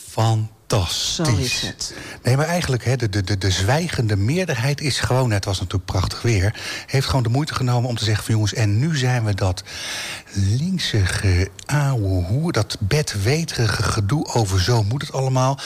Fantastisch. 0.69 1.15
Zo 1.15 1.37
is 1.37 1.61
het. 1.61 1.93
Nee, 2.23 2.37
maar 2.37 2.47
eigenlijk, 2.47 2.85
hè, 2.85 2.95
de, 2.95 3.09
de, 3.09 3.23
de, 3.23 3.37
de 3.37 3.51
zwijgende 3.51 4.15
meerderheid 4.15 4.81
is 4.81 4.99
gewoon... 4.99 5.31
het 5.31 5.45
was 5.45 5.59
natuurlijk 5.59 5.85
prachtig 5.85 6.21
weer... 6.21 6.55
heeft 6.85 7.07
gewoon 7.07 7.23
de 7.23 7.29
moeite 7.29 7.53
genomen 7.53 7.89
om 7.89 7.97
te 7.97 8.03
zeggen 8.03 8.23
van 8.23 8.33
jongens... 8.33 8.53
en 8.53 8.79
nu 8.79 8.97
zijn 8.97 9.25
we 9.25 9.33
dat 9.33 9.63
linkse 10.33 11.49
ouwe 11.65 12.23
hoer... 12.23 12.51
dat 12.51 12.77
bedweterige 12.79 13.83
gedoe 13.83 14.25
over 14.33 14.61
zo 14.61 14.83
moet 14.83 15.01
het 15.01 15.11
allemaal. 15.11 15.59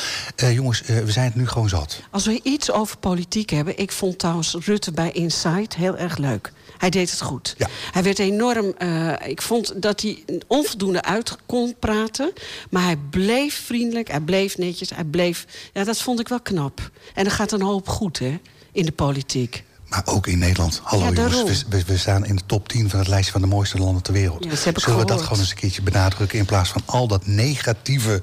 Uh, 0.43 0.53
jongens, 0.53 0.81
uh, 0.81 0.99
we 0.99 1.11
zijn 1.11 1.25
het 1.25 1.35
nu 1.35 1.47
gewoon 1.47 1.69
zat. 1.69 2.01
Als 2.11 2.25
we 2.25 2.39
iets 2.43 2.71
over 2.71 2.97
politiek 2.97 3.49
hebben... 3.49 3.77
ik 3.77 3.91
vond 3.91 4.19
trouwens 4.19 4.55
Rutte 4.65 4.91
bij 4.91 5.11
Inside 5.11 5.75
heel 5.77 5.97
erg 5.97 6.17
leuk. 6.17 6.51
Hij 6.77 6.89
deed 6.89 7.11
het 7.11 7.21
goed. 7.21 7.55
Ja. 7.57 7.67
Hij 7.91 8.03
werd 8.03 8.19
enorm... 8.19 8.73
Uh, 8.79 9.13
ik 9.25 9.41
vond 9.41 9.81
dat 9.81 10.01
hij 10.01 10.23
onvoldoende 10.47 11.03
uit 11.03 11.37
kon 11.45 11.75
praten. 11.79 12.33
Maar 12.69 12.83
hij 12.83 12.97
bleef 13.09 13.61
vriendelijk, 13.65 14.11
hij 14.11 14.19
bleef 14.19 14.57
netjes, 14.57 14.89
hij 14.93 15.03
bleef... 15.03 15.45
Ja, 15.73 15.83
dat 15.83 15.97
vond 15.97 16.19
ik 16.19 16.27
wel 16.27 16.41
knap. 16.41 16.91
En 17.13 17.25
er 17.25 17.31
gaat 17.31 17.51
een 17.51 17.61
hoop 17.61 17.87
goed, 17.87 18.19
hè, 18.19 18.39
in 18.71 18.85
de 18.85 18.91
politiek. 18.91 19.63
Maar 19.93 20.03
ook 20.05 20.27
in 20.27 20.39
Nederland. 20.39 20.79
Hallo 20.83 21.11
Ja, 21.13 21.27
jongens, 21.27 21.65
we, 21.85 21.97
staan 21.97 22.25
in 22.25 22.35
de 22.35 22.41
top 22.45 22.69
10 22.69 22.89
van 22.89 22.99
het 22.99 23.07
lijstje 23.07 23.31
van 23.31 23.41
de 23.41 23.47
mooiste 23.47 23.77
landen 23.77 24.03
ter 24.03 24.13
wereld. 24.13 24.43
Ja, 24.43 24.49
dat 24.49 24.63
heb 24.63 24.77
ik 24.77 24.83
Zullen 24.83 24.99
we 24.99 25.05
dat 25.05 25.21
gewoon 25.21 25.39
eens 25.39 25.49
een 25.49 25.55
keertje 25.55 25.81
benadrukken... 25.81 26.39
in 26.39 26.45
plaats 26.45 26.69
van 26.69 26.81
al 26.85 27.07
dat 27.07 27.27
negatieve... 27.27 28.21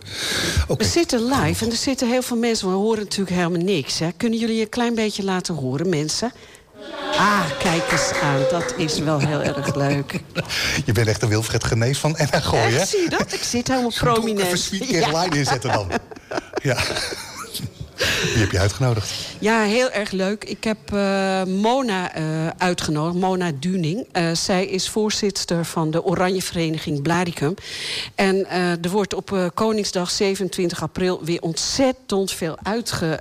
We 0.79 0.85
zitten 0.85 1.25
live 1.25 1.65
en 1.65 1.71
er 1.71 1.77
zitten 1.77 2.09
heel 2.09 2.23
veel 2.23 2.37
mensen. 2.37 2.69
We 2.69 2.75
horen 2.75 3.03
natuurlijk 3.03 3.37
helemaal 3.37 3.61
niks. 3.61 3.99
Hè. 3.99 4.13
Kunnen 4.17 4.39
jullie 4.39 4.61
een 4.61 4.69
klein 4.69 4.95
beetje 4.95 5.25
laten 5.25 5.55
horen, 5.55 5.89
mensen? 5.89 6.33
Ah, 7.17 7.45
kijk 7.59 7.93
eens 7.93 8.13
aan. 8.23 8.43
Dat 8.51 8.75
is 8.77 8.99
wel 8.99 9.19
heel 9.19 9.43
erg 9.43 9.75
leuk. 9.75 10.21
Je 10.87 10.93
bent 10.93 11.09
echt 11.09 11.23
een 11.23 11.29
Wilfred 11.29 11.65
Genees 11.65 11.99
van 11.99 12.17
NH 12.19 12.43
Gooi, 12.43 12.75
hè? 12.75 12.85
Zie 12.85 13.01
je 13.01 13.09
dat? 13.09 13.33
Ik 13.33 13.43
zit 13.43 13.69
helemaal 13.69 13.93
prominent. 13.99 14.47
Even 14.47 14.59
Sweet 14.59 14.89
Ja. 14.89 15.01
Caroline 15.01 15.37
inzetten 15.37 15.73
dan. 15.73 15.89
Ja. 16.63 16.77
Die 18.33 18.41
heb 18.43 18.51
je 18.51 18.59
uitgenodigd. 18.59 19.15
Ja, 19.39 19.63
heel 19.63 19.91
erg 19.91 20.11
leuk. 20.11 20.45
Ik 20.45 20.65
heb 20.65 20.93
eh, 20.93 21.45
Mona 21.45 22.15
eh, 22.15 22.25
uitgenodigd, 22.59 23.17
Mona 23.17 23.53
Duning. 23.61 24.07
Eh, 24.13 24.33
zij 24.33 24.67
is 24.67 24.89
voorzitter 24.89 25.65
van 25.65 25.91
de 25.91 26.05
Oranje 26.05 26.43
Vereniging 26.43 27.03
Blaricum. 27.03 27.55
En 28.15 28.49
er 28.83 28.91
wordt 28.91 29.15
op 29.15 29.51
Koningsdag 29.55 30.11
27 30.11 30.83
april 30.83 31.25
weer 31.25 31.41
ontzettend 31.41 32.33
veel 32.33 32.59
uitge... 32.63 33.21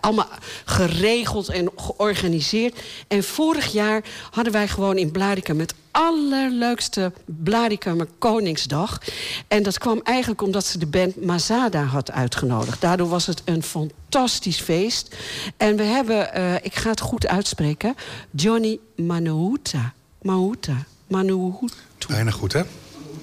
allemaal 0.00 0.28
geregeld 0.64 1.48
en 1.48 1.70
georganiseerd. 1.76 2.80
En 3.08 3.24
vorig 3.24 3.72
jaar 3.72 4.04
hadden 4.30 4.52
wij 4.52 4.68
gewoon 4.68 4.96
in 4.96 5.10
Blaricum 5.10 5.58
het 5.58 5.74
allerleukste 5.90 7.12
Blaricum 7.26 8.06
Koningsdag. 8.18 9.00
En 9.48 9.62
dat 9.62 9.78
kwam 9.78 10.00
eigenlijk 10.02 10.42
omdat 10.42 10.66
ze 10.66 10.78
de 10.78 10.86
band 10.86 11.24
Mazada 11.24 11.82
had 11.82 12.10
uitgenodigd. 12.10 12.80
Daardoor 12.80 13.08
was 13.08 13.26
het 13.26 13.42
een 13.44 13.62
fantastisch 13.62 14.60
feest. 14.60 15.16
En 15.56 15.76
we 15.76 15.82
hebben, 15.82 16.34
eh, 16.34 16.54
ik 16.54 16.74
ga 16.74 16.90
het 16.90 17.00
goed 17.00 17.26
uitspreken... 17.26 17.94
Johnny 18.30 18.78
Manuhuta. 18.96 19.92
Manuhuta. 20.22 20.84
Manuhutu. 21.06 21.68
Bijna 22.08 22.30
goed, 22.30 22.52
hè? 22.52 22.62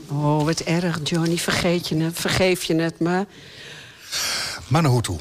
Oh, 0.09 0.43
wat 0.43 0.59
erg, 0.59 0.99
Johnny. 1.03 1.37
Vergeet 1.37 1.87
je 1.87 1.95
het, 1.95 2.19
vergeef 2.19 2.63
je 2.63 2.75
het 2.75 2.99
me. 2.99 3.25
Manahutu. 4.67 5.13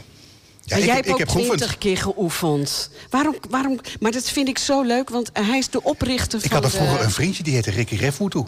Ja, 0.68 0.76
ik, 0.76 0.84
jij 0.84 0.94
heb- 0.94 1.04
hebt 1.04 1.14
ook 1.14 1.20
ik 1.20 1.28
heb 1.34 1.44
twintig 1.44 1.78
keer 1.78 1.96
geoefend. 1.98 2.90
Waarom, 3.10 3.36
waarom, 3.50 3.80
maar 4.00 4.12
dat 4.12 4.28
vind 4.30 4.48
ik 4.48 4.58
zo 4.58 4.82
leuk, 4.82 5.08
want 5.10 5.30
hij 5.32 5.58
is 5.58 5.68
de 5.70 5.82
oprichter 5.82 6.38
Ik 6.44 6.50
van 6.50 6.62
had 6.62 6.64
er 6.64 6.70
vroeger 6.78 6.98
de- 6.98 7.04
een 7.04 7.10
vriendje 7.10 7.42
die 7.42 7.54
heette 7.54 7.70
Ricky 7.70 7.96
Refmutu. 7.96 8.42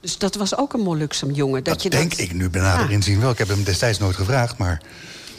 Dus 0.00 0.18
dat 0.18 0.34
was 0.34 0.56
ook 0.56 0.72
een 0.72 0.80
Molluksem 0.80 1.30
jongen. 1.30 1.64
Dat, 1.64 1.74
Dat 1.74 1.82
je 1.82 1.90
denk 1.90 2.10
dat... 2.10 2.18
ik 2.18 2.32
nu 2.32 2.50
benader 2.50 2.86
Ah. 2.86 2.90
inzien 2.92 3.20
wel. 3.20 3.30
Ik 3.30 3.38
heb 3.38 3.48
hem 3.48 3.64
destijds 3.64 3.98
nooit 3.98 4.16
gevraagd, 4.16 4.56
maar... 4.58 4.82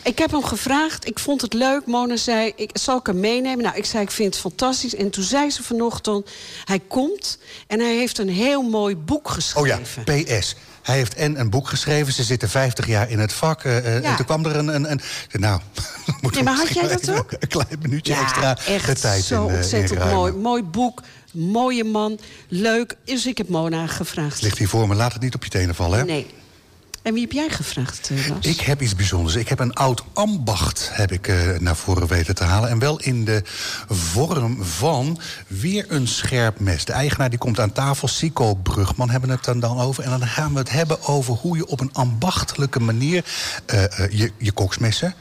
Ik 0.03 0.17
heb 0.17 0.31
hem 0.31 0.43
gevraagd, 0.43 1.07
ik 1.07 1.19
vond 1.19 1.41
het 1.41 1.53
leuk. 1.53 1.85
Mona 1.85 2.15
zei, 2.17 2.51
ik, 2.55 2.69
zal 2.73 2.97
ik 2.97 3.05
hem 3.05 3.19
meenemen? 3.19 3.63
Nou, 3.63 3.77
ik 3.77 3.85
zei, 3.85 4.03
ik 4.03 4.11
vind 4.11 4.33
het 4.33 4.41
fantastisch. 4.41 4.95
En 4.95 5.09
toen 5.09 5.23
zei 5.23 5.49
ze 5.49 5.63
vanochtend, 5.63 6.29
hij 6.65 6.79
komt 6.87 7.37
en 7.67 7.79
hij 7.79 7.95
heeft 7.95 8.17
een 8.17 8.29
heel 8.29 8.61
mooi 8.61 8.95
boek 8.95 9.27
Oh 9.55 9.67
ja, 9.67 9.75
geschreven. 9.83 10.03
PS. 10.39 10.55
Hij 10.83 10.95
heeft 10.95 11.13
en 11.13 11.39
een 11.39 11.49
boek 11.49 11.67
geschreven. 11.67 12.13
Ze 12.13 12.23
zitten 12.23 12.49
50 12.49 12.87
jaar 12.87 13.09
in 13.09 13.19
het 13.19 13.33
vak. 13.33 13.63
Ja. 13.63 13.81
En 13.81 14.15
toen 14.15 14.25
kwam 14.25 14.45
er 14.45 14.55
een... 14.55 14.67
een, 14.67 14.91
een 14.91 14.99
nou, 15.31 15.59
moeten 16.21 16.43
Ja, 16.43 16.49
maar 16.49 16.59
had 16.59 16.73
jij 16.73 16.87
dat 16.87 17.01
even 17.01 17.17
ook? 17.17 17.31
Een 17.31 17.47
klein 17.47 17.79
minuutje 17.81 18.13
Ja, 18.13 18.21
extra 18.21 18.57
echt 18.67 18.85
de 18.85 18.93
tijd 18.93 19.23
zo 19.23 19.43
in, 19.43 19.49
eh, 19.49 19.55
ontzettend 19.55 20.11
mooi. 20.11 20.33
Mooi 20.33 20.63
boek, 20.63 21.01
mooie 21.31 21.83
man, 21.83 22.19
leuk. 22.47 22.95
Dus 23.05 23.25
ik 23.25 23.37
heb 23.37 23.49
Mona 23.49 23.87
gevraagd. 23.87 24.41
Ligt 24.41 24.57
hier 24.57 24.69
voor 24.69 24.87
me, 24.87 24.95
laat 24.95 25.13
het 25.13 25.21
niet 25.21 25.35
op 25.35 25.43
je 25.43 25.49
tenen 25.49 25.75
vallen, 25.75 25.99
hè? 25.99 26.05
Nee. 26.05 26.27
En 27.03 27.13
wie 27.13 27.21
heb 27.21 27.31
jij 27.31 27.49
gevraagd, 27.49 28.09
eh, 28.09 28.27
Lars? 28.27 28.47
Ik 28.47 28.59
heb 28.59 28.81
iets 28.81 28.95
bijzonders. 28.95 29.35
Ik 29.35 29.47
heb 29.47 29.59
een 29.59 29.73
oud 29.73 30.03
ambacht 30.13 30.89
heb 30.93 31.11
ik, 31.11 31.27
eh, 31.27 31.35
naar 31.59 31.75
voren 31.75 32.07
weten 32.07 32.35
te 32.35 32.43
halen. 32.43 32.69
En 32.69 32.79
wel 32.79 32.99
in 32.99 33.25
de 33.25 33.41
vorm 33.89 34.63
van 34.63 35.19
weer 35.47 35.85
een 35.87 36.07
scherp 36.07 36.59
mes. 36.59 36.85
De 36.85 36.91
eigenaar 36.91 37.29
die 37.29 37.39
komt 37.39 37.59
aan 37.59 37.71
tafel, 37.71 38.07
Sico 38.07 38.53
Brugman 38.53 39.09
hebben 39.09 39.29
we 39.29 39.35
het 39.35 39.45
dan, 39.45 39.59
dan 39.59 39.79
over. 39.79 40.03
En 40.03 40.09
dan 40.09 40.27
gaan 40.27 40.53
we 40.53 40.59
het 40.59 40.69
hebben 40.69 41.03
over 41.03 41.33
hoe 41.33 41.57
je 41.57 41.67
op 41.67 41.79
een 41.79 41.93
ambachtelijke 41.93 42.79
manier... 42.79 43.25
eh, 43.65 43.83
je, 44.09 44.31
je 44.37 44.51
koksmessen, 44.51 45.13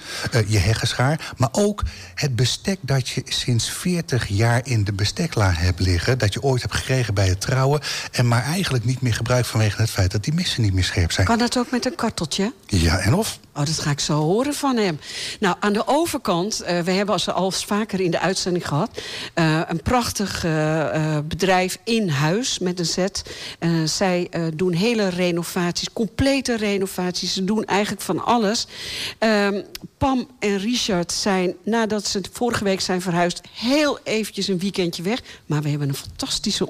je 0.46 0.58
heggenschaar... 0.58 1.32
maar 1.36 1.50
ook 1.52 1.82
het 2.14 2.36
bestek 2.36 2.78
dat 2.80 3.08
je 3.08 3.22
sinds 3.24 3.70
40 3.70 4.26
jaar 4.26 4.60
in 4.64 4.84
de 4.84 4.92
bestekla 4.92 5.52
hebt 5.52 5.80
liggen... 5.80 6.18
dat 6.18 6.32
je 6.32 6.42
ooit 6.42 6.62
hebt 6.62 6.74
gekregen 6.74 7.14
bij 7.14 7.28
het 7.28 7.40
trouwen... 7.40 7.80
en 8.12 8.28
maar 8.28 8.42
eigenlijk 8.42 8.84
niet 8.84 9.00
meer 9.00 9.14
gebruikt 9.14 9.46
vanwege 9.46 9.80
het 9.80 9.90
feit 9.90 10.10
dat 10.10 10.24
die 10.24 10.34
messen 10.34 10.62
niet 10.62 10.74
meer 10.74 10.84
scherp 10.84 11.12
zijn. 11.12 11.26
Kan 11.26 11.38
dat 11.38 11.58
ook 11.58 11.70
met 11.72 11.86
een 11.86 11.94
karteltje? 11.94 12.52
Ja, 12.66 12.98
en 12.98 13.14
of? 13.14 13.38
Oh, 13.54 13.64
dat 13.64 13.78
ga 13.78 13.90
ik 13.90 14.00
zo 14.00 14.14
horen 14.20 14.54
van 14.54 14.76
hem. 14.76 14.98
Nou, 15.40 15.56
aan 15.60 15.72
de 15.72 15.86
overkant, 15.86 16.60
eh, 16.60 16.80
we 16.80 16.90
hebben 16.90 17.14
als 17.14 17.28
al 17.28 17.50
vaker 17.50 18.00
in 18.00 18.10
de 18.10 18.18
uitzending 18.18 18.68
gehad... 18.68 18.90
eh, 19.34 19.60
een 19.68 19.82
prachtig 19.82 20.44
eh, 20.44 21.18
bedrijf 21.24 21.78
in 21.84 22.08
huis 22.08 22.58
met 22.58 22.76
een. 22.76 23.22
Eh, 23.58 23.70
zij 23.84 24.30
doen 24.54 24.72
hele 24.72 25.08
renovaties, 25.08 25.92
complete 25.92 26.56
renovaties. 26.56 27.32
Ze 27.32 27.44
doen 27.44 27.64
eigenlijk 27.64 28.02
van 28.02 28.24
alles. 28.24 28.66
Ehm, 29.18 29.62
Pam 29.98 30.28
en 30.38 30.58
Richard 30.58 31.12
zijn, 31.12 31.54
nadat 31.64 32.06
ze 32.06 32.20
vorige 32.32 32.64
week 32.64 32.80
zijn 32.80 33.00
verhuisd... 33.00 33.40
heel 33.52 33.98
eventjes 34.04 34.48
een 34.48 34.58
weekendje 34.58 35.02
weg. 35.02 35.20
Maar 35.46 35.62
we 35.62 35.68
hebben 35.68 35.88
een 35.88 35.94
fantastische 35.94 36.66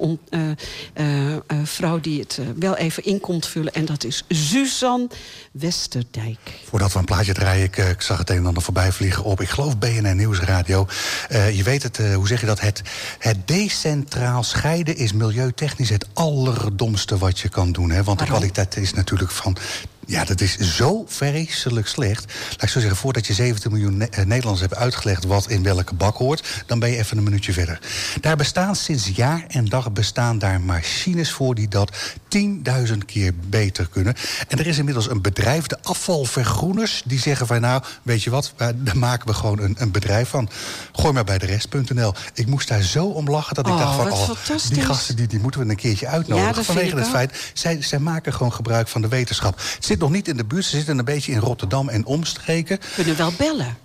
vrouw 1.63 1.99
die 1.99 2.19
het 2.19 2.39
wel 2.55 2.75
even 2.75 3.03
in 3.03 3.19
komt 3.19 3.45
vullen. 3.45 3.73
En 3.73 3.85
dat 3.85 4.03
is 4.03 4.23
Suzanne 4.27 5.07
Westerdijk. 5.51 6.39
Voordat 6.73 6.93
we 6.93 6.99
een 6.99 7.05
plaatje 7.05 7.33
draaien, 7.33 7.63
ik, 7.63 7.77
eh, 7.77 7.89
ik 7.89 8.01
zag 8.01 8.17
het 8.17 8.29
een 8.29 8.37
en 8.37 8.45
ander 8.45 8.63
voorbij 8.63 8.91
vliegen 8.91 9.23
op. 9.23 9.41
Ik 9.41 9.49
geloof 9.49 9.77
BNN 9.77 10.15
Nieuwsradio. 10.15 10.87
Eh, 11.29 11.57
je 11.57 11.63
weet 11.63 11.83
het, 11.83 11.99
eh, 11.99 12.15
hoe 12.15 12.27
zeg 12.27 12.39
je 12.39 12.45
dat? 12.45 12.59
Het, 12.59 12.81
het 13.19 13.47
decentraal 13.47 14.43
scheiden 14.43 14.97
is 14.97 15.13
milieutechnisch 15.13 15.89
het 15.89 16.07
allerdomste 16.13 17.17
wat 17.17 17.39
je 17.39 17.49
kan 17.49 17.71
doen. 17.71 17.89
Hè? 17.89 18.03
Want 18.03 18.19
de 18.19 18.25
kwaliteit 18.25 18.77
is 18.77 18.93
natuurlijk 18.93 19.31
van... 19.31 19.57
Ja, 20.05 20.23
dat 20.25 20.41
is 20.41 20.57
zo 20.57 21.05
vreselijk 21.07 21.87
slecht. 21.87 22.33
Laat 22.49 22.63
ik 22.63 22.69
zo 22.69 22.79
zeggen, 22.79 22.97
voordat 22.97 23.27
je 23.27 23.33
17 23.33 23.71
miljoen 23.71 23.97
Ne- 23.97 24.05
eh, 24.05 24.25
Nederlanders 24.25 24.59
hebt 24.61 24.75
uitgelegd... 24.75 25.23
wat 25.23 25.49
in 25.49 25.63
welke 25.63 25.95
bak 25.95 26.17
hoort, 26.17 26.63
dan 26.65 26.79
ben 26.79 26.89
je 26.89 26.97
even 26.97 27.17
een 27.17 27.23
minuutje 27.23 27.53
verder. 27.53 27.79
Daar 28.21 28.35
bestaan 28.35 28.75
sinds 28.75 29.11
jaar 29.15 29.45
en 29.47 29.65
dag 29.65 29.91
bestaan 29.91 30.39
daar 30.39 30.61
machines 30.61 31.31
voor... 31.31 31.55
die 31.55 31.67
dat 31.67 31.91
10.000 32.37 32.97
keer 33.05 33.33
beter 33.49 33.87
kunnen. 33.87 34.15
En 34.47 34.59
er 34.59 34.67
is 34.67 34.77
inmiddels 34.77 35.09
een 35.09 35.21
bedrijf, 35.21 35.67
de 35.67 35.77
afvalvergroeners... 35.81 37.01
die 37.05 37.19
zeggen 37.19 37.47
van 37.47 37.61
nou, 37.61 37.83
weet 38.03 38.23
je 38.23 38.29
wat, 38.29 38.53
eh, 38.57 38.67
daar 38.75 38.97
maken 38.97 39.27
we 39.27 39.33
gewoon 39.33 39.59
een, 39.59 39.75
een 39.77 39.91
bedrijf 39.91 40.29
van. 40.29 40.49
Gooi 40.91 41.13
maar 41.13 41.23
bij 41.23 41.37
de 41.37 41.45
rest.nl. 41.45 42.13
Ik 42.33 42.47
moest 42.47 42.67
daar 42.67 42.81
zo 42.81 43.05
om 43.05 43.29
lachen 43.29 43.55
dat 43.55 43.67
ik 43.67 43.73
Oh, 43.73 43.79
dacht 43.79 43.95
van... 43.95 44.09
wat 44.09 44.29
oh, 44.29 44.69
die 44.69 44.81
gasten 44.81 45.15
die, 45.15 45.27
die 45.27 45.39
moeten 45.39 45.61
we 45.61 45.69
een 45.69 45.75
keertje 45.75 46.07
uitnodigen. 46.07 46.65
vanwege 46.65 46.95
het 46.95 47.07
feit, 47.07 47.51
zij, 47.53 47.81
zij 47.81 47.99
maken 47.99 48.33
gewoon 48.33 48.53
gebruik 48.53 48.87
van 48.87 49.01
de 49.01 49.07
wetenschap. 49.07 49.61
Zit 49.93 50.01
nog 50.01 50.11
niet 50.11 50.27
in 50.27 50.37
de 50.37 50.45
buurt, 50.45 50.65
ze 50.65 50.75
zitten 50.77 50.97
een 50.97 51.05
beetje 51.05 51.31
in 51.31 51.39
Rotterdam 51.39 51.89
en 51.89 52.05
omstreken. 52.05 52.79
We 52.79 52.87
kunnen 52.95 53.17
wel 53.17 53.31
bellen. 53.37 53.77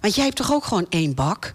Want 0.00 0.14
jij 0.14 0.24
hebt 0.24 0.36
toch 0.36 0.52
ook 0.52 0.64
gewoon 0.64 0.86
één 0.88 1.14
bak? 1.14 1.54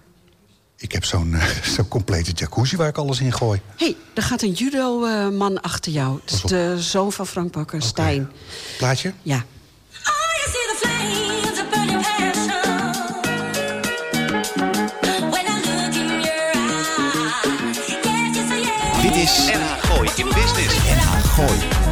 Ik 0.77 0.91
heb 0.91 1.05
zo'n 1.05 1.35
zo'n 1.75 1.87
complete 1.87 2.31
jacuzzi 2.31 2.75
waar 2.75 2.87
ik 2.87 2.97
alles 2.97 3.19
in 3.19 3.33
gooi. 3.33 3.61
Hé, 3.75 3.85
hey, 3.85 3.95
er 4.13 4.23
gaat 4.23 4.41
een 4.41 4.51
judo-man 4.51 5.61
achter 5.61 5.91
jou. 5.91 6.19
Dat 6.25 6.33
is 6.33 6.41
de 6.41 6.75
zoon 6.79 7.11
van 7.11 7.27
Frank 7.27 7.51
Bakker, 7.51 7.81
Stijn. 7.81 8.31
Plaatje? 8.77 9.13
Ja. 9.21 9.35
Oh, 9.35 9.43
you 10.37 10.49
see 10.51 10.65
the 10.71 10.77
flames 10.81 11.59
of 11.59 11.69
burning 11.69 12.01
passion. 12.01 12.61
When 15.29 15.45
I 15.45 15.59
look 15.65 15.93
in 15.95 16.07
your 16.07 16.51
eyes. 16.53 16.87
Yes, 17.87 18.35
yes, 18.35 18.49
yes. 18.49 19.01
Dit 19.01 19.15
is 19.15 19.45
NH 19.45 19.83
Gooi 19.83 20.09
in 20.15 20.25
Business. 20.25 20.73
NH 20.77 21.23
Gooi. 21.23 21.84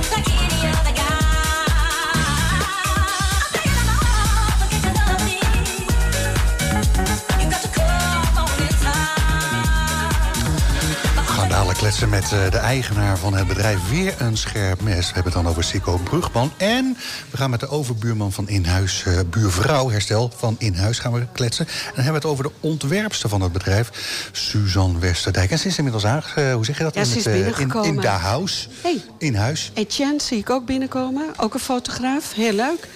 Kletsen 11.83 12.09
met 12.09 12.31
eh, 12.31 12.51
de 12.51 12.57
eigenaar 12.57 13.17
van 13.17 13.33
het 13.33 13.47
bedrijf 13.47 13.89
Weer 13.89 14.13
een 14.17 14.37
Scherp 14.37 14.81
Mes. 14.81 15.07
We 15.07 15.13
hebben 15.13 15.33
het 15.33 15.41
dan 15.41 15.47
over 15.47 15.63
Sico 15.63 15.97
Brugman. 15.97 16.51
En 16.57 16.97
we 17.31 17.37
gaan 17.37 17.49
met 17.49 17.59
de 17.59 17.67
overbuurman 17.67 18.31
van 18.31 18.49
Inhuis, 18.49 19.03
eh, 19.05 19.19
buurvrouw 19.29 19.89
herstel 19.89 20.31
van 20.35 20.55
Inhuis 20.59 20.99
gaan 20.99 21.13
we 21.13 21.25
kletsen. 21.31 21.67
En 21.67 21.73
dan 21.95 22.03
hebben 22.03 22.21
we 22.21 22.27
het 22.27 22.37
over 22.39 22.43
de 22.43 22.51
ontwerpster 22.59 23.29
van 23.29 23.41
het 23.41 23.51
bedrijf, 23.51 23.89
Suzanne 24.31 24.99
Westerdijk. 24.99 25.51
En 25.51 25.59
ze 25.59 25.67
is 25.67 25.77
inmiddels 25.77 26.05
aange... 26.05 26.23
eh, 26.35 26.53
hoe 26.53 26.65
zeg 26.65 26.77
je 26.77 26.83
dat? 26.83 26.93
Ja, 26.93 26.99
In 26.99 27.05
ze 27.05 27.13
het, 27.13 27.25
is 27.27 27.59
in, 27.59 27.83
in 27.83 27.99
de 27.99 28.07
house. 28.07 28.67
Hey. 28.81 29.01
In 29.17 29.35
huis. 29.35 29.71
Etienne 29.73 30.21
zie 30.21 30.37
ik 30.37 30.49
ook 30.49 30.65
binnenkomen. 30.65 31.33
Ook 31.37 31.53
een 31.53 31.59
fotograaf. 31.59 32.33
Heel 32.33 32.53
leuk. 32.53 32.87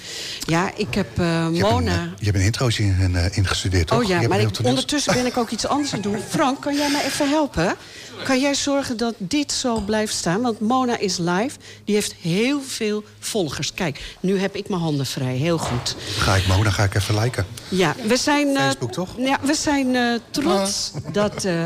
Ja, 0.46 0.72
ik 0.76 0.94
heb 0.94 1.20
eh, 1.20 1.26
Je 1.26 1.32
hebt 1.32 1.56
een, 1.56 1.60
Mona... 1.60 1.92
eh, 1.92 2.02
je 2.18 2.26
hebt 2.26 2.38
een 2.38 2.44
introotje 2.44 2.84
in, 2.84 3.16
ingestudeerd, 3.32 3.88
toch? 3.88 4.00
Oh 4.02 4.08
ja, 4.08 4.28
maar 4.28 4.40
ik, 4.40 4.50
ondertussen 4.64 5.14
ben 5.14 5.26
ik 5.26 5.38
ook 5.38 5.50
iets 5.50 5.68
anders 5.68 5.94
aan 5.94 6.00
het 6.00 6.12
doen. 6.12 6.22
Frank, 6.38 6.62
kan 6.62 6.76
jij 6.76 6.90
mij 6.90 7.06
even 7.06 7.30
helpen? 7.30 7.76
Kan 8.24 8.40
jij 8.40 8.56
zorgen 8.56 8.98
dat 8.98 9.14
dit 9.18 9.52
zo 9.52 9.80
blijft 9.80 10.14
staan? 10.14 10.42
Want 10.42 10.60
Mona 10.60 10.98
is 10.98 11.18
live. 11.18 11.58
Die 11.86 11.96
heeft 11.96 12.14
heel 12.14 12.62
veel 12.62 13.04
volgers. 13.20 13.74
Kijk, 13.74 14.16
nu 14.20 14.40
heb 14.40 14.56
ik 14.56 14.70
mijn 14.70 14.82
handen 14.82 15.06
vrij. 15.06 15.36
Heel 15.36 15.58
goed. 15.58 15.96
Ga 16.18 16.36
ik 16.36 16.48
Mona, 16.48 16.70
ga 16.70 16.84
ik 16.84 16.96
even 16.96 17.20
liken. 17.20 17.46
Ja, 17.70 17.96
we 18.08 18.18
zijn... 18.18 18.56
eh, 18.56 18.62
Facebook, 18.64 18.92
toch? 18.92 19.10
Ja, 19.18 19.40
we 19.42 19.54
zijn 19.54 19.96
eh, 19.96 20.14
trots 20.32 20.92
dat 21.12 21.44
eh, 21.44 21.66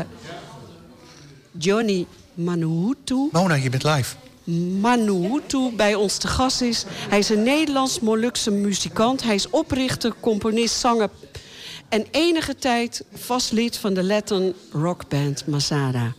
Johnny 1.58 2.06
Manuhutu... 2.34 3.28
Mona, 3.32 3.54
je 3.54 3.70
bent 3.70 3.84
live. 3.84 4.14
Manuhutu 4.80 5.70
bij 5.76 5.94
ons 5.94 6.16
te 6.16 6.26
gast 6.28 6.60
is. 6.60 6.84
Hij 7.08 7.18
is 7.18 7.28
een 7.28 7.42
Nederlands-Molukse 7.42 8.50
muzikant. 8.50 9.22
Hij 9.22 9.34
is 9.34 9.50
oprichter, 9.50 10.12
componist, 10.20 10.74
zanger... 10.78 11.08
en 11.92 12.06
enige 12.10 12.54
tijd 12.54 13.04
vast 13.14 13.52
lid 13.52 13.76
van 13.76 13.94
de 13.94 14.04
Latin 14.04 14.54
rockband 14.70 15.46
Masada. 15.46 16.14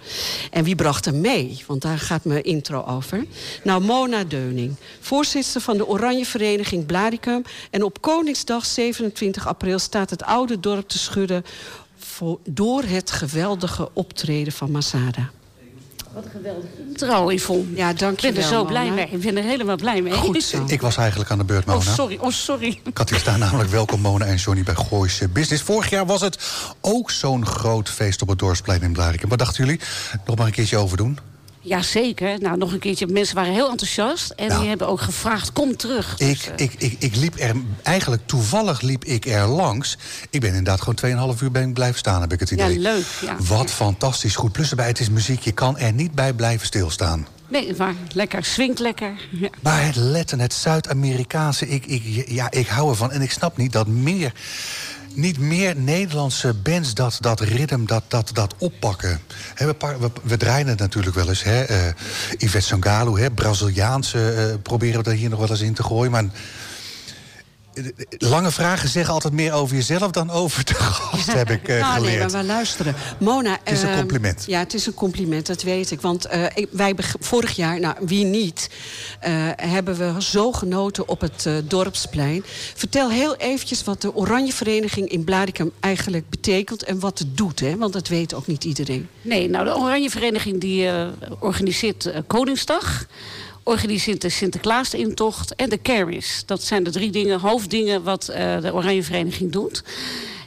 En 0.51 0.63
wie 0.63 0.75
bracht 0.75 1.05
hem 1.05 1.21
mee? 1.21 1.63
Want 1.67 1.81
daar 1.81 1.99
gaat 1.99 2.25
mijn 2.25 2.43
intro 2.43 2.83
over. 2.85 3.25
Nou, 3.63 3.83
Mona 3.83 4.23
Deuning, 4.23 4.75
voorzitter 4.99 5.61
van 5.61 5.77
de 5.77 5.87
Oranje 5.87 6.25
Vereniging 6.25 6.85
Blaricum. 6.85 7.43
En 7.69 7.83
op 7.83 8.01
Koningsdag 8.01 8.65
27 8.65 9.47
april 9.47 9.79
staat 9.79 10.09
het 10.09 10.23
oude 10.23 10.59
dorp 10.59 10.89
te 10.89 10.97
schudden... 10.97 11.43
voor, 11.97 12.39
door 12.43 12.83
het 12.83 13.11
geweldige 13.11 13.89
optreden 13.93 14.53
van 14.53 14.71
Masada. 14.71 15.31
Trouw, 16.95 17.31
Yvonne. 17.31 17.75
Ja, 17.75 17.89
Ik 17.89 17.99
dank 17.99 18.19
je 18.19 18.31
ben 18.31 18.41
er 18.41 18.47
zo 18.47 18.65
blij 18.65 18.91
mee. 18.91 19.07
Ik 19.09 19.21
ben 19.21 19.37
er 19.37 19.43
helemaal 19.43 19.75
blij 19.75 20.01
mee. 20.01 20.13
Goed 20.13 20.43
zo. 20.43 20.63
Ik 20.67 20.81
was 20.81 20.97
eigenlijk 20.97 21.31
aan 21.31 21.37
de 21.37 21.43
beurt, 21.43 21.65
Mona. 21.65 21.79
Oh, 21.79 21.93
sorry. 21.93 22.17
Oh, 22.21 22.31
sorry. 22.31 22.79
Ik 22.83 22.97
had 22.97 23.09
hier 23.09 23.19
staan 23.19 23.39
namelijk 23.39 23.69
welkom 23.69 24.01
Mona 24.01 24.25
en 24.25 24.35
Johnny 24.35 24.63
bij 24.63 24.75
Gooise 24.75 25.27
Business. 25.27 25.63
Vorig 25.63 25.89
jaar 25.89 26.05
was 26.05 26.21
het 26.21 26.37
ook 26.81 27.11
zo'n 27.11 27.45
groot 27.45 27.89
feest 27.89 28.21
op 28.21 28.27
het 28.27 28.39
Dorpsplein 28.39 28.81
in 28.81 28.93
Blarikum. 28.93 29.29
Wat 29.29 29.39
dachten 29.39 29.65
jullie? 29.65 29.79
Nog 30.25 30.35
maar 30.35 30.45
een 30.45 30.51
keertje 30.51 30.77
over 30.77 30.97
doen? 30.97 31.19
Jazeker. 31.65 32.39
Nou, 32.41 32.57
nog 32.57 32.71
een 32.73 32.79
keertje. 32.79 33.07
Mensen 33.07 33.35
waren 33.35 33.53
heel 33.53 33.69
enthousiast. 33.69 34.29
En 34.29 34.47
Nou. 34.47 34.59
die 34.59 34.69
hebben 34.69 34.87
ook 34.87 35.01
gevraagd, 35.01 35.53
kom 35.53 35.77
terug. 35.77 36.11
Ik, 36.11 36.17
Dus, 36.17 36.45
eh, 36.47 36.53
ik, 36.57 36.73
ik, 36.77 36.95
ik 36.99 37.15
liep 37.15 37.39
er, 37.39 37.55
eigenlijk 37.83 38.21
toevallig 38.25 38.81
liep 38.81 39.05
ik 39.05 39.25
er 39.25 39.47
langs. 39.47 39.97
Ik 40.29 40.39
ben 40.39 40.49
inderdaad 40.49 40.81
gewoon 40.81 41.35
2,5 41.35 41.41
uur 41.43 41.51
ben 41.51 41.73
blijven 41.73 41.97
staan, 41.99 42.21
heb 42.21 42.33
ik 42.33 42.39
het 42.39 42.49
Ja, 42.49 42.55
idee. 42.55 42.79
leuk, 42.79 43.05
ja. 43.21 43.35
Wat 43.47 43.71
fantastisch 43.71 44.35
goed. 44.35 44.51
Plus 44.51 44.69
erbij, 44.69 44.87
het 44.87 44.99
is 44.99 45.09
muziek, 45.09 45.41
je 45.41 45.51
kan 45.51 45.77
er 45.77 45.93
niet 45.93 46.11
bij 46.11 46.33
blijven 46.33 46.65
stilstaan. 46.67 47.27
Nee, 47.47 47.73
maar 47.77 47.93
lekker. 48.13 48.43
Swingt 48.45 48.79
lekker. 48.79 49.11
Ja. 49.31 49.49
Maar 49.61 49.85
het 49.85 49.95
Letten, 49.95 50.39
het 50.39 50.53
Zuid-Amerikaanse, 50.53 51.67
ik, 51.69 51.85
ik, 51.85 52.25
ja, 52.29 52.51
ik 52.51 52.67
hou 52.67 52.89
ervan. 52.89 53.11
En 53.11 53.21
ik 53.21 53.31
snap 53.31 53.57
niet 53.57 53.71
dat 53.71 53.87
meer, 53.87 54.33
niet 55.15 55.39
meer 55.39 55.75
Nederlandse 55.75 56.53
bands 56.53 56.93
dat, 56.93 57.17
dat 57.19 57.39
ritme, 57.39 57.85
dat, 57.85 58.03
dat, 58.07 58.29
dat 58.33 58.55
oppakken. 58.57 59.19
We, 59.55 59.75
we, 59.99 60.11
we 60.23 60.37
draaien 60.37 60.67
het 60.67 60.79
natuurlijk 60.79 61.15
wel 61.15 61.29
eens. 61.29 61.43
Hè, 61.43 61.63
eh, 61.63 61.77
Yvette 62.37 62.67
Sangalo, 62.67 63.17
hè, 63.17 63.31
Braziliaanse, 63.31 64.31
eh, 64.31 64.55
proberen 64.61 65.03
we 65.03 65.09
er 65.09 65.15
hier 65.15 65.29
nog 65.29 65.39
wel 65.39 65.49
eens 65.49 65.61
in 65.61 65.73
te 65.73 65.83
gooien. 65.83 66.11
Maar 66.11 66.25
lange 68.17 68.51
vragen 68.51 68.89
zeggen 68.89 69.13
altijd 69.13 69.33
meer 69.33 69.53
over 69.53 69.75
jezelf 69.75 70.11
dan 70.11 70.29
over 70.29 70.65
de 70.65 70.73
gast, 70.73 71.33
heb 71.41 71.49
ik 71.49 71.67
eh, 71.67 71.79
nou, 71.79 72.01
nee, 72.01 72.11
geleerd. 72.11 72.31
maar 72.31 72.41
we 72.41 72.47
luisteren. 72.47 72.95
Mona... 73.19 73.59
is 73.63 73.81
een 73.81 73.87
ehm, 73.89 73.97
compliment. 73.97 74.43
Ja, 74.47 74.59
het 74.59 74.73
is 74.73 74.85
een 74.85 74.93
compliment, 74.93 75.45
dat 75.47 75.61
weet 75.61 75.91
ik. 75.91 76.01
Want 76.01 76.25
eh, 76.25 76.43
ik- 76.53 76.67
wij 76.71 76.95
vorig 77.19 77.55
jaar, 77.55 77.79
nou, 77.79 77.95
wie 77.99 78.25
niet... 78.25 78.69
eh, 79.19 79.31
hebben 79.55 79.95
we 79.97 80.21
zo 80.21 80.51
genoten 80.51 81.07
op 81.07 81.21
het 81.21 81.47
Dorpsplein. 81.63 82.43
Vertel 82.75 83.09
heel 83.09 83.35
eventjes 83.35 83.83
wat 83.83 84.01
de 84.01 84.15
Oranje 84.15 84.53
Vereniging 84.53 85.09
in 85.09 85.23
Blaricum 85.23 85.71
eigenlijk 85.79 86.29
betekent... 86.29 86.83
en 86.83 86.99
wat 86.99 87.19
het 87.19 87.37
doet, 87.37 87.59
hè? 87.59 87.77
want 87.77 87.93
dat 87.93 88.07
weet 88.07 88.33
ook 88.33 88.47
niet 88.47 88.63
iedereen. 88.63 89.07
Nee, 89.21 89.49
nou, 89.49 89.65
de 89.65 89.75
Oranje 89.75 90.09
Vereniging 90.09 90.61
die 90.61 90.87
eh, 90.87 91.07
organiseert 91.39 92.11
Koningsdag. 92.27 93.05
Organiseert 93.63 94.21
de 94.21 94.29
Sinterklaas-intocht 94.29 95.55
en 95.55 95.69
de 95.69 95.77
kermis. 95.77 96.43
Dat 96.45 96.63
zijn 96.63 96.83
de 96.83 96.91
drie 96.91 97.11
dingen, 97.11 97.39
hoofddingen 97.39 98.03
wat 98.03 98.27
eh, 98.27 98.61
de 98.61 98.73
Oranje 98.73 99.03
Vereniging 99.03 99.51
doet. 99.51 99.83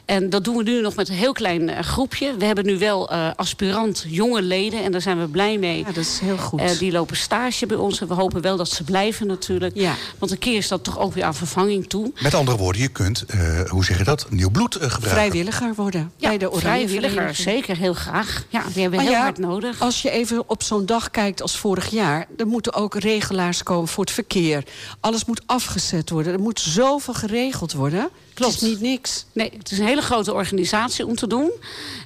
En 0.07 0.29
dat 0.29 0.43
doen 0.43 0.57
we 0.57 0.63
nu 0.63 0.81
nog 0.81 0.95
met 0.95 1.09
een 1.09 1.15
heel 1.15 1.31
klein 1.33 1.69
eh, 1.69 1.83
groepje. 1.83 2.35
We 2.37 2.45
hebben 2.45 2.65
nu 2.65 2.77
wel 2.77 3.09
eh, 3.09 3.29
aspirant 3.35 4.05
jonge 4.07 4.41
leden 4.41 4.83
en 4.83 4.91
daar 4.91 5.01
zijn 5.01 5.19
we 5.19 5.27
blij 5.27 5.57
mee. 5.57 5.77
Ja, 5.77 5.85
dat 5.85 5.97
is 5.97 6.19
heel 6.19 6.37
goed. 6.37 6.59
Eh, 6.59 6.77
die 6.79 6.91
lopen 6.91 7.17
stage 7.17 7.65
bij 7.65 7.77
ons 7.77 8.01
en 8.01 8.07
we 8.07 8.13
hopen 8.13 8.41
wel 8.41 8.57
dat 8.57 8.69
ze 8.69 8.83
blijven 8.83 9.27
natuurlijk. 9.27 9.75
Ja. 9.75 9.93
Want 10.19 10.31
een 10.31 10.37
keer 10.37 10.57
is 10.57 10.67
dat 10.67 10.83
toch 10.83 10.99
ook 10.99 11.13
weer 11.13 11.23
aan 11.23 11.35
vervanging 11.35 11.89
toe. 11.89 12.11
Met 12.21 12.33
andere 12.33 12.57
woorden, 12.57 12.81
je 12.81 12.87
kunt, 12.87 13.25
eh, 13.27 13.59
hoe 13.69 13.85
zeg 13.85 13.97
je 13.97 14.03
dat, 14.03 14.25
nieuw 14.29 14.49
bloed 14.49 14.73
gebruiken. 14.73 15.09
Vrijwilliger 15.09 15.73
worden 15.75 16.11
Ja, 16.17 16.27
bij 16.27 16.37
de 16.37 16.51
Oranje 16.51 16.87
vrijwilliger, 16.87 17.35
zeker, 17.35 17.77
heel 17.77 17.93
graag. 17.93 18.45
Ja, 18.49 18.63
die 18.73 18.81
hebben 18.81 18.89
we 18.89 18.95
Maar 18.95 19.05
heel 19.05 19.13
ja, 19.13 19.21
hard 19.21 19.37
nodig. 19.37 19.81
Als 19.81 20.01
je 20.01 20.09
even 20.09 20.49
op 20.49 20.63
zo'n 20.63 20.85
dag 20.85 21.11
kijkt 21.11 21.41
als 21.41 21.57
vorig 21.57 21.89
jaar... 21.89 22.27
er 22.37 22.47
moeten 22.47 22.73
ook 22.73 22.95
regelaars 22.95 23.63
komen 23.63 23.87
voor 23.87 24.03
het 24.03 24.13
verkeer. 24.13 24.63
Alles 24.99 25.25
moet 25.25 25.41
afgezet 25.45 26.09
worden. 26.09 26.33
Er 26.33 26.39
moet 26.39 26.59
zoveel 26.59 27.13
geregeld 27.13 27.73
worden. 27.73 28.09
Klopt. 28.37 28.53
Het 28.53 28.61
is 28.61 28.69
niet 28.69 28.81
niks. 28.81 29.25
Nee, 29.33 29.51
het 29.57 29.71
is 29.71 29.77
een 29.77 29.85
hele 29.85 30.01
grote 30.01 30.33
organisatie 30.33 31.05
om 31.05 31.15
te 31.15 31.27
doen. 31.27 31.51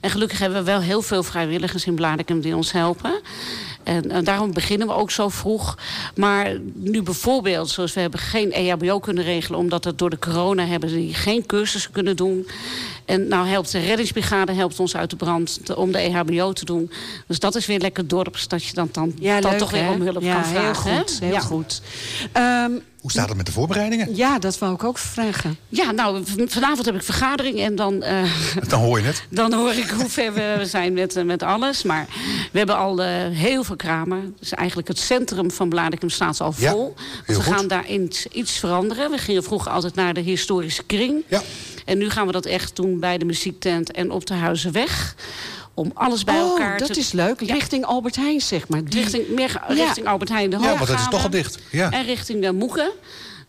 En 0.02 0.10
gelukkig 0.10 0.39
hebben 0.39 0.60
we 0.60 0.65
wel 0.65 0.82
heel 0.82 1.02
veel 1.02 1.24
vrijwilligers 1.24 1.86
in 1.86 1.96
Blaricum 1.96 2.41
die 2.41 2.56
ons 2.56 2.72
helpen. 2.72 3.22
En, 3.84 4.12
eh, 4.12 4.24
daarom 4.24 4.54
beginnen 4.54 4.88
we 4.88 4.94
ook 4.94 5.12
zo 5.12 5.30
vroeg. 5.30 5.78
Maar 6.15 6.60
nu 6.74 7.02
bijvoorbeeld, 7.02 7.70
zoals 7.70 7.94
we 7.94 8.00
hebben 8.00 8.20
geen 8.20 8.52
EHBO 8.52 9.00
kunnen 9.00 9.24
regelen... 9.24 9.60
omdat 9.60 9.84
het 9.84 9.98
door 9.98 10.10
de 10.10 10.20
corona 10.20 10.65
hebben 10.65 10.89
die 10.89 11.13
geen 11.13 11.46
cursussen 11.46 11.91
kunnen 11.91 12.15
doen. 12.15 12.48
En 13.06 13.28
nou 13.28 13.48
helpt 13.48 13.72
de 13.72 13.80
reddingsbrigade 13.80 14.52
helpt 14.52 14.80
ons 14.80 14.96
uit 14.96 15.10
de 15.10 15.15
brand 15.15 15.65
te- 15.65 15.76
om 15.76 15.91
de 15.91 15.98
EHBO 15.98 16.54
te 16.54 16.65
doen. 16.65 16.91
Dus 17.28 17.39
dat 17.39 17.56
is 17.56 17.65
weer 17.65 17.80
lekker 17.80 18.08
dorps, 18.08 18.48
dat 18.48 18.63
je 18.63 18.74
dan, 18.74 18.89
dan, 18.91 19.13
dan 19.20 19.41
leuk, 19.41 19.58
toch 19.58 19.72
weer 19.72 19.84
hè? 19.84 19.91
om 19.91 20.02
hulp 20.02 20.22
ja, 20.22 20.34
kan 20.34 20.46
vragen. 20.46 20.89
Heel 20.89 20.98
hè? 20.98 21.00
goed, 21.00 21.20
heel 21.20 21.32
ja. 21.32 21.39
goed. 21.39 21.82
Ehm, 22.32 22.72
Hoe 23.02 23.12
staat 23.12 23.28
het 23.28 23.38
met 23.38 23.46
de 23.46 23.52
voorbereidingen? 23.52 24.16
ja, 24.16 24.40
dat 24.40 24.58
wou 24.60 24.74
ik 24.74 24.84
ook 24.84 24.98
vragen. 24.98 25.58
Ja, 25.70 25.92
nou, 25.92 26.24
vanavond 26.48 26.86
heb 26.86 26.96
ik 26.96 27.04
vergadering 27.04 27.60
en 27.60 27.76
dan... 27.76 28.04
eh, 28.04 28.24
Dan 28.68 28.80
hoor 28.82 29.00
je 29.00 29.06
het. 29.06 29.24
Dan 29.42 29.54
hoor 29.54 29.74
ik 29.74 29.90
hoe 29.90 30.10
ver 30.10 30.34
we 30.34 30.60
zijn 30.66 30.94
met, 30.94 31.16
eh, 31.16 31.24
met 31.24 31.44
alles. 31.44 31.84
Maar 31.84 32.06
we 32.52 32.58
hebben 32.58 32.78
al 32.78 33.02
eh, 33.02 33.08
heel 33.30 33.64
veel 33.64 33.76
kramen. 33.76 34.36
Dus 34.40 34.50
eigenlijk 34.52 34.88
het 34.88 35.00
centrum 35.00 35.52
van 35.52 35.70
Blaricum 35.70 36.10
staat 36.10 36.42
al 36.42 36.52
vol. 36.52 36.94
we 37.26 37.42
gaan 37.42 37.68
daar 37.68 37.88
iets, 37.88 38.26
iets 38.28 38.58
veranderen. 38.60 39.12
We 39.12 39.18
gingen 39.18 39.44
vroeger 39.44 39.72
altijd 39.72 39.96
naar 39.96 40.14
de 40.14 40.22
historische 40.22 40.84
kring. 40.84 41.24
Ja. 41.28 41.42
En 41.86 41.98
nu 41.98 42.10
gaan 42.10 42.26
we 42.26 42.32
dat 42.32 42.46
echt 42.46 42.76
doen 42.76 43.00
bij 43.00 43.18
de 43.18 43.26
muziektent 43.26 43.92
en 43.92 44.12
op 44.12 44.26
de 44.26 44.34
Huizenweg. 44.34 45.16
Om 45.82 45.91
alles 45.94 46.24
bij 46.24 46.36
oh, 46.41 46.50
elkaar 46.50 46.78
dat 46.78 46.94
te... 46.94 47.00
is 47.00 47.12
leuk. 47.12 47.41
Ja. 47.41 47.54
Richting 47.54 47.86
Albert 47.86 48.15
Heijn, 48.15 48.41
zeg 48.41 48.67
maar. 48.67 48.84
Die- 48.86 49.02
Richting, 49.02 49.28
meer 49.28 49.62
Ja. 49.67 49.74
richting 49.86 50.08
Albert 50.08 50.30
Heijn 50.30 50.50
de 50.50 50.58
Ja, 50.60 50.67
Hoog 50.67 50.78
want 50.78 50.89
dat 50.89 51.00
is 51.00 51.08
toch 51.10 51.24
al 51.24 51.30
dicht. 51.30 51.58
Ja. 51.72 51.91
En 51.91 52.06
richting 52.06 52.41
de 52.41 52.52
Moeken. 52.52 52.91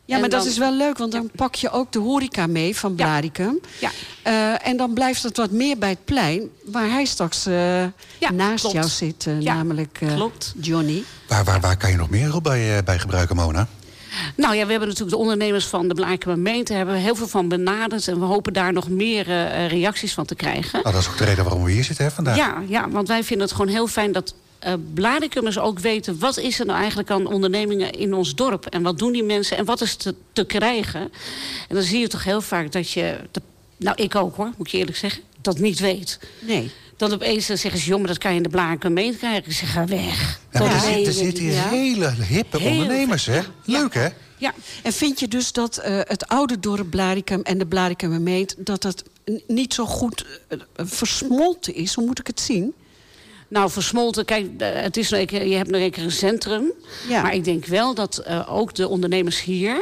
Ja, 0.05 0.19
maar 0.19 0.29
dat 0.29 0.45
is 0.47 0.59
wel 0.59 0.77
leuk, 0.77 0.99
want 0.99 1.13
dan 1.13 1.31
pak 1.37 1.55
je 1.55 1.71
ook 1.71 1.93
de 1.93 1.99
horeca 1.99 2.47
mee 2.47 2.77
van 2.77 2.91
Ja. 2.97 3.05
Blaricum. 3.05 3.61
Ja. 3.81 3.91
Eh, 4.23 4.67
en 4.69 4.77
dan 4.77 4.93
blijft 4.95 5.23
het 5.23 5.37
wat 5.37 5.51
meer 5.51 5.79
bij 5.79 5.89
het 5.89 6.05
plein, 6.05 6.49
waar 6.65 6.91
hij 6.91 7.05
straks 7.05 7.47
eh, 7.47 7.81
Ja, 8.19 8.31
naast 8.33 8.61
klopt. 8.61 8.75
jou 8.77 8.89
zit, 8.89 9.27
eh, 9.27 9.41
Ja, 9.41 9.55
namelijk 9.55 9.99
klopt. 10.15 10.55
Johnny. 10.61 11.03
Waar, 11.29 11.45
waar, 11.45 11.61
waar 11.61 11.77
kan 11.77 11.91
je 11.91 11.97
nog 11.97 12.11
meer 12.11 12.25
hulp 12.29 12.43
bij, 12.43 12.83
bij 12.85 12.99
gebruiken, 12.99 13.37
Mona? 13.37 13.69
Nou 14.37 14.55
ja, 14.55 14.65
we 14.65 14.71
hebben 14.71 14.89
natuurlijk 14.89 15.17
de 15.17 15.23
ondernemers 15.23 15.67
van 15.67 15.89
de 15.89 15.95
Blaakemer 15.95 16.37
gemeente... 16.37 16.73
hebben 16.73 16.95
we 16.95 17.01
heel 17.01 17.15
veel 17.15 17.29
van 17.29 17.49
benaderd. 17.49 18.09
En 18.09 18.19
we 18.19 18.25
hopen 18.25 18.53
daar 18.53 18.73
nog 18.73 18.89
meer 18.89 19.29
eh, 19.31 19.69
reacties 19.69 20.13
van 20.15 20.25
te 20.25 20.35
krijgen. 20.35 20.81
Nou, 20.83 20.95
dat 20.95 21.03
is 21.03 21.09
ook 21.09 21.19
de 21.19 21.25
reden 21.25 21.45
waarom 21.45 21.65
we 21.65 21.71
hier 21.71 21.85
zitten 21.85 22.05
hè, 22.05 22.11
vandaag. 22.11 22.37
Ja, 22.37 22.63
ja, 22.69 22.89
want 22.91 23.09
wij 23.09 23.25
vinden 23.25 23.47
het 23.47 23.57
gewoon 23.57 23.71
heel 23.73 23.87
fijn 23.87 24.13
dat 24.13 24.35
eh 24.59 24.73
Blaricumers 24.95 25.59
ook 25.59 25.79
weten... 25.79 26.19
wat 26.19 26.37
is 26.39 26.61
er 26.61 26.67
nou 26.67 26.79
eigenlijk 26.79 27.11
aan 27.11 27.27
ondernemingen 27.27 27.93
in 27.93 28.15
ons 28.15 28.35
dorp? 28.35 28.67
En 28.67 28.83
wat 28.83 28.99
doen 28.99 29.13
die 29.13 29.25
mensen 29.25 29.57
en 29.57 29.65
wat 29.65 29.81
is 29.81 29.95
te, 29.97 30.15
te 30.33 30.45
krijgen? 30.45 31.01
En 31.69 31.75
dan 31.75 31.83
zie 31.83 32.01
je 32.01 32.09
toch 32.09 32.25
heel 32.25 32.41
vaak 32.41 32.73
dat 32.73 32.91
je... 32.91 33.17
de- 33.31 33.43
nou, 33.77 34.03
ik 34.03 34.15
ook 34.15 34.37
hoor, 34.37 34.51
moet 34.57 34.67
ik 34.67 34.73
je 34.73 34.79
eerlijk 34.79 34.97
zeggen, 34.97 35.23
dat 35.41 35.59
niet 35.59 35.79
weet. 35.79 36.19
Nee. 36.41 36.71
Dan 37.03 37.13
opeens 37.13 37.47
dan 37.47 37.59
zeggen 37.59 37.81
ze, 37.81 37.87
joh, 37.87 37.99
maar 37.99 38.09
dat 38.09 38.19
kan 38.19 38.31
je 38.31 38.37
in 38.37 38.43
de 38.43 38.49
Blaakemer 38.49 38.81
gemeente 38.81 39.19
krijgen. 39.19 39.45
Ik 39.45 39.53
zeg, 39.53 39.73
ga 39.73 39.87
weg. 39.87 40.41
Ja, 40.53 40.59
Dat 40.59 40.69
er, 40.69 40.81
zit- 40.81 41.07
er 41.07 41.13
zitten 41.13 41.45
hier 41.45 41.69
hele 41.69 42.13
hippe 42.29 42.59
Heel 42.59 42.71
ondernemers, 42.71 43.27
hè? 43.27 43.41
Leuk, 43.65 43.95
hè? 43.95 44.09
Ja, 44.37 44.55
En 44.83 44.93
vind 44.93 45.21
je 45.21 45.29
dus 45.29 45.53
dat 45.53 45.77
eh, 45.77 45.99
het 45.99 46.27
oude 46.29 46.61
dorp 46.61 46.91
Blaricum 46.91 47.43
en 47.43 47.59
de 47.59 47.67
Blaricumermeet... 47.67 48.55
dat 48.59 48.83
dat 48.83 49.03
niet 49.47 49.75
zo 49.75 49.87
goed 49.87 50.27
eh, 50.49 50.59
versmolten 50.77 51.75
is? 51.75 51.95
Hoe 51.95 52.07
moet 52.07 52.19
ik 52.19 52.27
het 52.27 52.41
zien? 52.41 52.75
Nou, 53.49 53.71
versmolten, 53.71 54.25
kijk, 54.25 54.47
eh, 54.59 54.69
het 54.73 54.97
is 54.97 55.11
een 55.11 55.49
je 55.49 55.55
hebt 55.57 55.71
nog 55.71 55.81
een 55.81 55.91
keer 55.91 56.05
een 56.05 56.11
centrum. 56.13 56.73
Ja. 57.09 57.23
Maar 57.23 57.35
ik 57.35 57.45
denk 57.45 57.67
wel 57.67 57.95
dat 57.95 58.19
eh, 58.19 58.55
ook 58.55 58.75
de 58.75 58.89
ondernemers 58.89 59.43
hier 59.43 59.77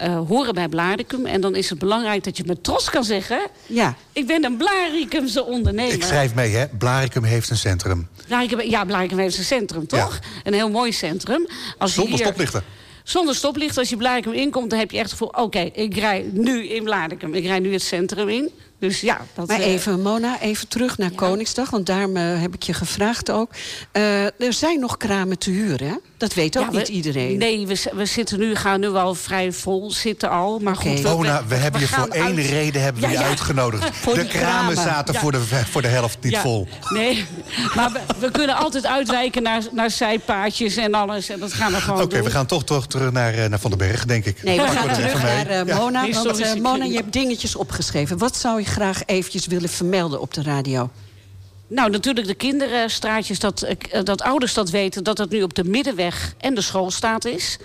eh, 0.00 0.20
horen 0.28 0.54
bij 0.54 0.68
Blaricum. 0.68 1.26
En 1.26 1.40
dan 1.40 1.54
is 1.54 1.70
het 1.70 1.78
belangrijk 1.78 2.24
dat 2.24 2.36
je 2.36 2.42
met 2.46 2.64
trots 2.64 2.90
kan 2.90 3.04
zeggen... 3.04 3.40
Ja. 3.66 3.94
ik 4.12 4.26
ben 4.26 4.44
een 4.44 4.56
Blaricumse 4.56 5.44
ondernemer. 5.44 5.92
Ik 5.94 6.02
schrijf 6.02 6.34
mee, 6.34 6.54
hè. 6.54 6.68
Blaricum 6.68 7.22
heeft 7.24 7.50
een 7.50 7.56
centrum. 7.56 8.08
Blaricum, 8.26 8.60
ja, 8.60 8.84
Blaricum 8.84 9.18
heeft 9.18 9.38
een 9.38 9.44
centrum, 9.44 9.86
toch? 9.86 10.18
Een 10.44 10.54
heel 10.54 10.70
mooi 10.70 10.92
centrum. 10.92 11.46
Als 11.78 11.94
je 11.94 12.00
Zonder 12.00 12.16
hier- 12.16 12.26
stoplichten. 12.26 12.62
Zonder 13.04 13.34
stoplicht, 13.34 13.78
als 13.78 13.88
je 13.88 13.96
Blaricum 13.96 14.32
inkomt, 14.32 14.70
dan 14.70 14.78
heb 14.78 14.90
je 14.90 14.96
echt 14.98 15.10
het 15.10 15.18
gevoel... 15.18 15.44
oké, 15.44 15.58
ik 15.58 15.94
rij 15.96 16.30
nu 16.32 16.68
in 16.68 16.84
Blaricum. 16.84 17.34
Ik 17.34 17.44
rij 17.44 17.58
nu 17.58 17.72
het 17.72 17.82
centrum 17.82 18.28
in. 18.28 18.50
Dus 18.80 19.00
ja, 19.00 19.20
dat... 19.34 19.46
Maar 19.48 19.60
eh, 19.60 19.66
even, 19.66 20.02
Mona, 20.02 20.40
even 20.40 20.68
terug 20.68 20.98
naar 20.98 21.10
Koningsdag. 21.10 21.70
Want 21.70 21.86
daarom 21.86 22.16
eh, 22.16 22.40
heb 22.40 22.54
ik 22.54 22.62
je 22.62 22.72
gevraagd 22.74 23.30
ook. 23.30 23.50
Eh, 23.92 24.24
er 24.24 24.52
zijn 24.52 24.80
nog 24.80 24.96
kramen 24.96 25.38
te 25.38 25.50
huren, 25.50 25.88
hè? 25.88 25.94
Dat 26.16 26.34
weet 26.34 26.58
ook 26.58 26.72
ja, 26.72 26.78
niet 26.78 26.86
we- 26.88 26.92
iedereen. 26.94 27.38
Nee, 27.38 27.66
we, 27.66 27.82
we 27.94 28.04
zitten 28.06 28.38
nu, 28.38 28.54
gaan 28.54 28.80
nu 28.80 28.88
wel 28.88 29.14
vrij 29.14 29.52
vol 29.52 29.90
zitten 29.90 30.30
al. 30.30 30.58
Maar 30.58 30.76
goed, 30.76 31.00
we, 31.00 31.08
Mona, 31.08 31.42
we 31.46 31.54
hebben 31.54 31.80
je 31.80 31.88
voor 31.88 32.08
één 32.08 32.22
uit- 32.36 32.36
reden 32.46 32.82
hebben 32.82 33.02
we 33.02 33.08
Ja, 33.08 33.14
je 33.14 33.18
ja. 33.20 33.28
uitgenodigd. 33.28 33.90
Voor 34.02 34.14
de 34.14 34.26
kramen 34.26 34.74
kramen. 34.74 34.76
zaten 34.76 35.14
Ja. 35.14 35.20
voor, 35.20 35.32
de, 35.32 35.40
voor 35.70 35.82
de 35.82 35.88
helft 35.88 36.18
niet 36.22 36.32
Ja, 36.32 36.40
vol. 36.40 36.68
Nee, 36.88 37.24
maar 37.76 37.92
we, 37.92 38.00
we 38.18 38.30
kunnen 38.30 38.56
altijd 38.56 38.86
uitwijken 38.86 39.42
naar, 39.42 39.62
naar 39.72 39.90
zijpaadjes 39.90 40.76
en 40.76 40.94
alles. 40.94 41.28
En 41.28 41.40
dat 41.40 41.52
gaan 41.52 41.72
we 41.72 41.80
gewoon 41.80 42.02
Oké, 42.02 42.22
we 42.22 42.30
gaan 42.30 42.46
toch, 42.46 42.64
toch 42.64 42.86
terug 42.86 43.12
naar, 43.12 43.34
eh, 43.34 43.48
naar 43.48 43.58
Van 43.60 43.70
den 43.70 43.78
Berg, 43.78 44.04
denk 44.04 44.24
ik. 44.24 44.42
Nee, 44.42 44.60
we 44.60 44.66
gaan 44.66 44.88
er 44.88 44.94
terug 44.94 45.22
naar 45.22 45.66
Ja. 45.66 45.76
Mona. 45.76 46.08
Want 46.10 46.60
Mona, 46.62 46.84
je 46.84 46.96
hebt 46.96 47.12
dingetjes 47.12 47.56
opgeschreven. 47.56 48.18
Wat 48.18 48.36
zou 48.36 48.58
je 48.60 48.66
graag 48.70 49.02
eventjes 49.06 49.46
willen 49.46 49.68
vermelden 49.68 50.20
op 50.20 50.34
de 50.34 50.42
radio? 50.42 50.90
Nou, 51.66 51.90
natuurlijk 51.90 52.26
de 52.26 52.34
kinderstraatjes, 52.34 53.38
dat, 53.38 53.62
eh, 53.62 54.04
dat 54.04 54.22
ouders 54.22 54.54
dat 54.54 54.70
weten... 54.70 55.04
dat 55.04 55.18
het 55.18 55.30
nu 55.30 55.42
op 55.42 55.54
de 55.54 55.64
middenweg 55.64 56.34
en 56.38 56.54
de 56.54 56.60
schoolstaat 56.60 57.24
is. 57.24 57.58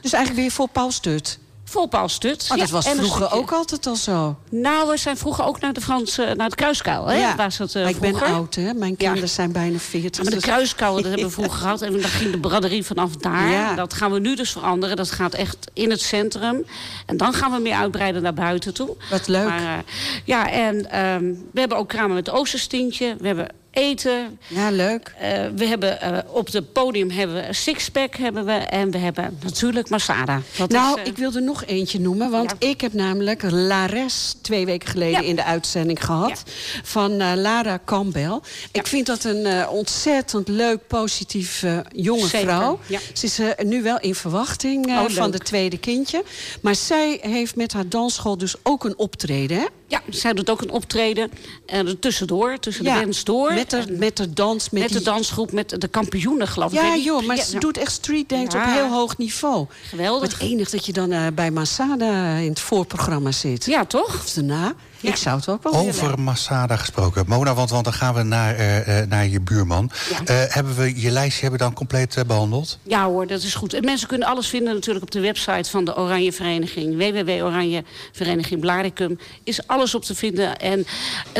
Dus 0.00 0.12
eigenlijk 0.12 0.42
weer 0.42 0.54
voor 0.54 0.68
Paul 0.68 0.90
Stut. 0.90 1.38
Vol 1.72 1.86
Paul 1.86 2.08
Stut. 2.08 2.48
Maar 2.48 2.58
dat 2.58 2.68
Ja, 2.68 2.74
was 2.74 2.88
vroeger 2.88 3.32
ook 3.32 3.52
altijd 3.52 3.86
al 3.86 3.96
zo. 3.96 4.36
Nou, 4.50 4.88
we 4.90 4.96
zijn 4.96 5.16
vroeger 5.16 5.44
ook 5.44 5.60
naar 5.60 5.72
de 5.72 5.80
Franse, 5.80 6.32
naar 6.36 6.46
het 6.46 6.54
Kruiskuil. 6.54 7.06
Hè? 7.06 7.16
Ja. 7.16 7.36
Was 7.36 7.58
het, 7.58 7.74
Maar 7.74 7.88
ik 7.88 7.98
ben 7.98 8.20
oud, 8.22 8.54
hè? 8.54 8.74
Mijn 8.74 8.96
kinderen 8.96 9.28
zijn 9.28 9.52
bijna 9.52 9.78
40. 9.78 10.16
Ja, 10.16 10.22
maar 10.22 10.32
de 10.32 10.38
dus- 10.38 10.44
kruiskuil, 10.44 10.94
dat 10.94 11.04
hebben 11.04 11.24
we 11.24 11.30
vroeger 11.40 11.58
gehad. 11.58 11.82
En 11.82 11.92
dan 11.92 12.02
ging 12.02 12.30
de 12.30 12.38
braderie 12.38 12.84
vanaf 12.84 13.16
daar. 13.16 13.48
Ja. 13.48 13.74
Dat 13.74 13.94
gaan 13.94 14.12
we 14.12 14.18
nu 14.18 14.36
dus 14.36 14.50
veranderen. 14.52 14.96
Dat 14.96 15.10
gaat 15.10 15.34
echt 15.34 15.70
in 15.72 15.90
het 15.90 16.00
centrum. 16.00 16.64
En 17.06 17.16
dan 17.16 17.32
gaan 17.32 17.50
we 17.52 17.58
meer 17.58 17.74
uitbreiden 17.76 18.22
naar 18.22 18.34
buiten 18.34 18.74
toe. 18.74 18.96
Wat 19.10 19.28
leuk. 19.28 19.48
Maar, 19.48 19.62
eh, 19.62 19.78
ja, 20.24 20.50
en 20.50 20.90
ehm, 20.90 21.24
we 21.52 21.60
hebben 21.60 21.78
ook 21.78 21.88
kramen 21.88 22.14
met 22.14 22.30
oosterstintje. 22.30 23.16
We 23.18 23.26
hebben 23.26 23.48
eten. 23.72 24.38
Ja, 24.46 24.70
leuk. 24.70 25.14
Eh, 25.18 25.46
we 25.56 25.66
hebben 25.66 26.00
eh, 26.00 26.18
op 26.26 26.52
het 26.52 26.72
podium 26.72 27.10
hebben 27.10 27.36
we 27.36 27.46
een 27.46 27.54
sixpack 27.54 28.16
hebben 28.16 28.44
we. 28.44 28.52
En 28.52 28.90
we 28.90 28.98
hebben 28.98 29.38
natuurlijk 29.42 29.88
Masada. 29.88 30.40
Dat 30.56 30.70
nou, 30.70 30.96
is, 30.96 31.02
eh, 31.02 31.08
ik 31.08 31.16
wilde 31.16 31.40
nog 31.40 31.64
eentje 31.64 32.00
noemen. 32.00 32.30
Want 32.30 32.54
ik 32.58 32.80
heb 32.80 32.92
namelijk 32.92 33.42
Lares 33.50 34.34
twee 34.42 34.66
weken 34.66 34.88
geleden 34.88 35.22
Ja. 35.22 35.28
in 35.28 35.36
de 35.36 35.44
uitzending 35.44 36.04
gehad. 36.04 36.42
Van 36.82 37.16
Lara 37.40 37.78
Campbell. 37.84 38.40
Ik 38.72 38.86
vind 38.86 39.06
dat 39.06 39.24
een 39.24 39.68
ontzettend 39.68 40.48
leuk, 40.48 40.86
positief 40.86 41.64
jonge 41.92 42.26
Zeker, 42.26 42.48
vrouw. 42.48 42.78
Ze 43.12 43.26
is 43.26 43.40
nu 43.64 43.82
wel 43.82 44.00
in 44.00 44.14
verwachting 44.14 44.86
Oh, 44.86 45.04
van 45.08 45.30
de 45.30 45.38
tweede 45.38 45.78
kindje. 45.78 46.24
Maar 46.60 46.74
zij 46.74 47.18
heeft 47.20 47.56
met 47.56 47.72
haar 47.72 47.88
dansschool 47.88 48.38
dus 48.38 48.54
ook 48.62 48.84
een 48.84 48.98
optreden, 48.98 49.56
hè? 49.56 49.66
Ja, 49.92 50.00
zij 50.08 50.32
doet 50.32 50.50
ook 50.50 50.60
een 50.62 50.70
optreden. 50.70 51.30
En 51.66 51.86
er 51.86 51.98
tussendoor, 51.98 52.58
tussen 52.58 52.84
de 52.84 52.90
bands 52.90 53.24
door. 53.24 53.54
Met 53.54 53.70
de, 53.70 53.84
met 53.98 54.16
de 54.16 54.32
dans, 54.32 54.70
met, 54.70 54.80
met 54.82 54.90
die... 54.90 54.98
de 54.98 55.04
dansgroep, 55.04 55.52
met 55.52 55.80
de 55.80 55.88
kampioenen, 55.88 56.48
geloof 56.48 56.72
ik. 56.72 56.78
Ja, 56.80 56.96
joh, 56.96 57.26
maar 57.26 57.36
Ja, 57.36 57.42
ze 57.42 57.58
doet 57.58 57.76
echt 57.78 57.92
streetdance 57.92 58.56
Ja. 58.56 58.64
op 58.64 58.72
heel 58.72 58.88
hoog 58.90 59.18
niveau. 59.18 59.66
Geweldig. 59.88 60.32
Het 60.32 60.40
enige 60.40 60.70
dat 60.70 60.86
je 60.86 60.92
dan 60.92 61.12
eh, 61.12 61.26
bij 61.34 61.50
Masada 61.50 62.34
in 62.36 62.48
het 62.48 62.60
voorprogramma 62.60 63.32
zit. 63.32 63.64
Ja, 63.64 63.84
toch? 63.84 64.06
Of 64.14 64.30
daarna. 64.32 64.74
Ja. 65.02 65.08
Ik 65.08 65.16
zou 65.16 65.36
het 65.36 65.48
ook 65.48 65.62
wel 65.62 65.72
willen. 65.72 65.88
Over 65.88 66.20
Masada 66.20 66.76
gesproken. 66.76 67.24
Mona, 67.26 67.54
want, 67.54 67.70
want 67.70 67.84
dan 67.84 67.92
gaan 67.92 68.14
we 68.14 68.22
naar, 68.22 68.54
eh, 68.54 69.00
eh, 69.00 69.08
naar 69.08 69.26
je 69.26 69.40
buurman. 69.40 69.90
Ja. 70.10 70.24
Eh, 70.24 70.54
hebben 70.54 70.76
we 70.76 71.00
je 71.00 71.10
lijstje 71.10 71.40
hebben 71.40 71.58
we 71.58 71.64
dan 71.64 71.74
compleet 71.74 72.16
eh, 72.16 72.24
behandeld? 72.24 72.78
Ja 72.82 73.04
hoor, 73.06 73.26
dat 73.26 73.42
is 73.42 73.54
goed. 73.54 73.74
En 73.74 73.84
mensen 73.84 74.08
kunnen 74.08 74.28
alles 74.28 74.48
vinden 74.48 74.74
natuurlijk 74.74 75.04
op 75.04 75.10
de 75.10 75.20
website 75.20 75.70
van 75.70 75.84
de 75.84 75.96
Oranje 75.96 76.32
Vereniging. 76.32 76.96
www.oranje 76.96 77.84
Vereniging 78.12 78.60
Blaricum. 78.60 79.18
Is 79.44 79.66
alles 79.66 79.94
op 79.94 80.04
te 80.04 80.14
vinden. 80.14 80.56
En 80.58 80.86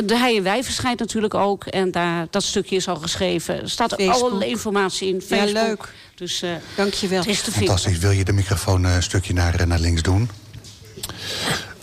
de 0.05 0.17
Hei 0.17 0.37
en 0.37 0.43
Wij 0.43 0.63
verschijnt 0.63 0.99
natuurlijk 0.99 1.33
ook. 1.33 1.65
En 1.65 1.91
daar, 1.91 2.27
dat 2.29 2.43
stukje 2.43 2.75
is 2.75 2.87
al 2.87 2.95
geschreven. 2.95 3.61
Er 3.61 3.69
staat 3.69 3.93
Facebook. 3.93 4.31
alle 4.31 4.47
informatie 4.47 5.07
in. 5.07 5.15
Ja, 5.15 5.37
Facebook. 5.37 5.53
leuk. 5.67 5.93
Dus 6.15 6.41
eh 6.41 6.49
Dankjewel. 6.75 7.19
het 7.19 7.29
is 7.29 7.41
te 7.41 7.51
vinden. 7.51 7.67
Fantastisch. 7.67 7.97
Wil 7.97 8.11
je 8.11 8.23
de 8.23 8.33
microfoon 8.33 8.85
eh, 8.85 8.95
een 8.95 9.03
stukje 9.03 9.33
naar, 9.33 9.67
naar 9.67 9.79
links 9.79 10.01
doen? 10.01 10.29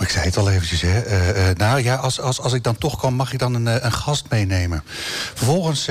Maar 0.01 0.09
ik 0.09 0.15
zei 0.15 0.27
het 0.29 0.37
al 0.37 0.51
eventjes, 0.51 0.81
hè. 0.81 1.01
Eh, 1.01 1.51
eh, 1.51 1.57
nou 1.57 1.83
ja, 1.83 1.95
als, 1.95 2.21
als, 2.21 2.41
als 2.41 2.53
ik 2.53 2.63
dan 2.63 2.79
toch 2.79 3.01
kan, 3.01 3.15
mag 3.15 3.33
ik 3.33 3.39
dan 3.39 3.55
een, 3.55 3.69
eh, 3.69 3.85
een 3.85 3.93
gast 3.93 4.25
meenemen. 4.29 4.83
Vervolgens 5.35 5.89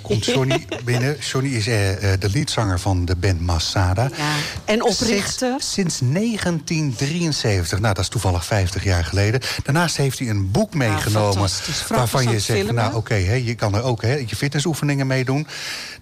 komt 0.00 0.24
Johnny 0.24 0.66
binnen. 0.84 1.16
Johnny 1.18 1.50
is 1.50 1.64
de 1.64 2.28
leadzanger 2.32 2.80
van 2.80 3.04
de 3.04 3.16
band 3.16 3.40
Masada. 3.40 4.10
Ja. 4.16 4.34
En 4.64 4.82
oprichter. 4.82 5.54
Sinds, 5.58 5.72
sinds 5.72 5.98
1973. 5.98 7.80
Nou, 7.80 7.94
dat 7.94 8.04
is 8.04 8.10
toevallig 8.10 8.44
50 8.44 8.84
jaar 8.84 9.04
geleden. 9.04 9.40
Daarnaast 9.62 9.96
heeft 9.96 10.18
hij 10.18 10.28
een 10.28 10.50
boek 10.50 10.74
meegenomen... 10.74 11.32
fantastisch. 11.32 11.76
Frank 11.76 12.00
waarvan 12.00 12.22
je 12.22 12.40
zegt, 12.40 12.58
filmen. 12.58 12.74
nou 12.74 12.94
oké, 12.94 13.14
hè, 13.14 13.34
je 13.34 13.54
kan 13.54 13.74
er 13.74 13.82
ook 13.82 14.02
hè, 14.02 14.14
je 14.14 14.36
fitnessoefeningen 14.36 15.06
meedoen. 15.06 15.46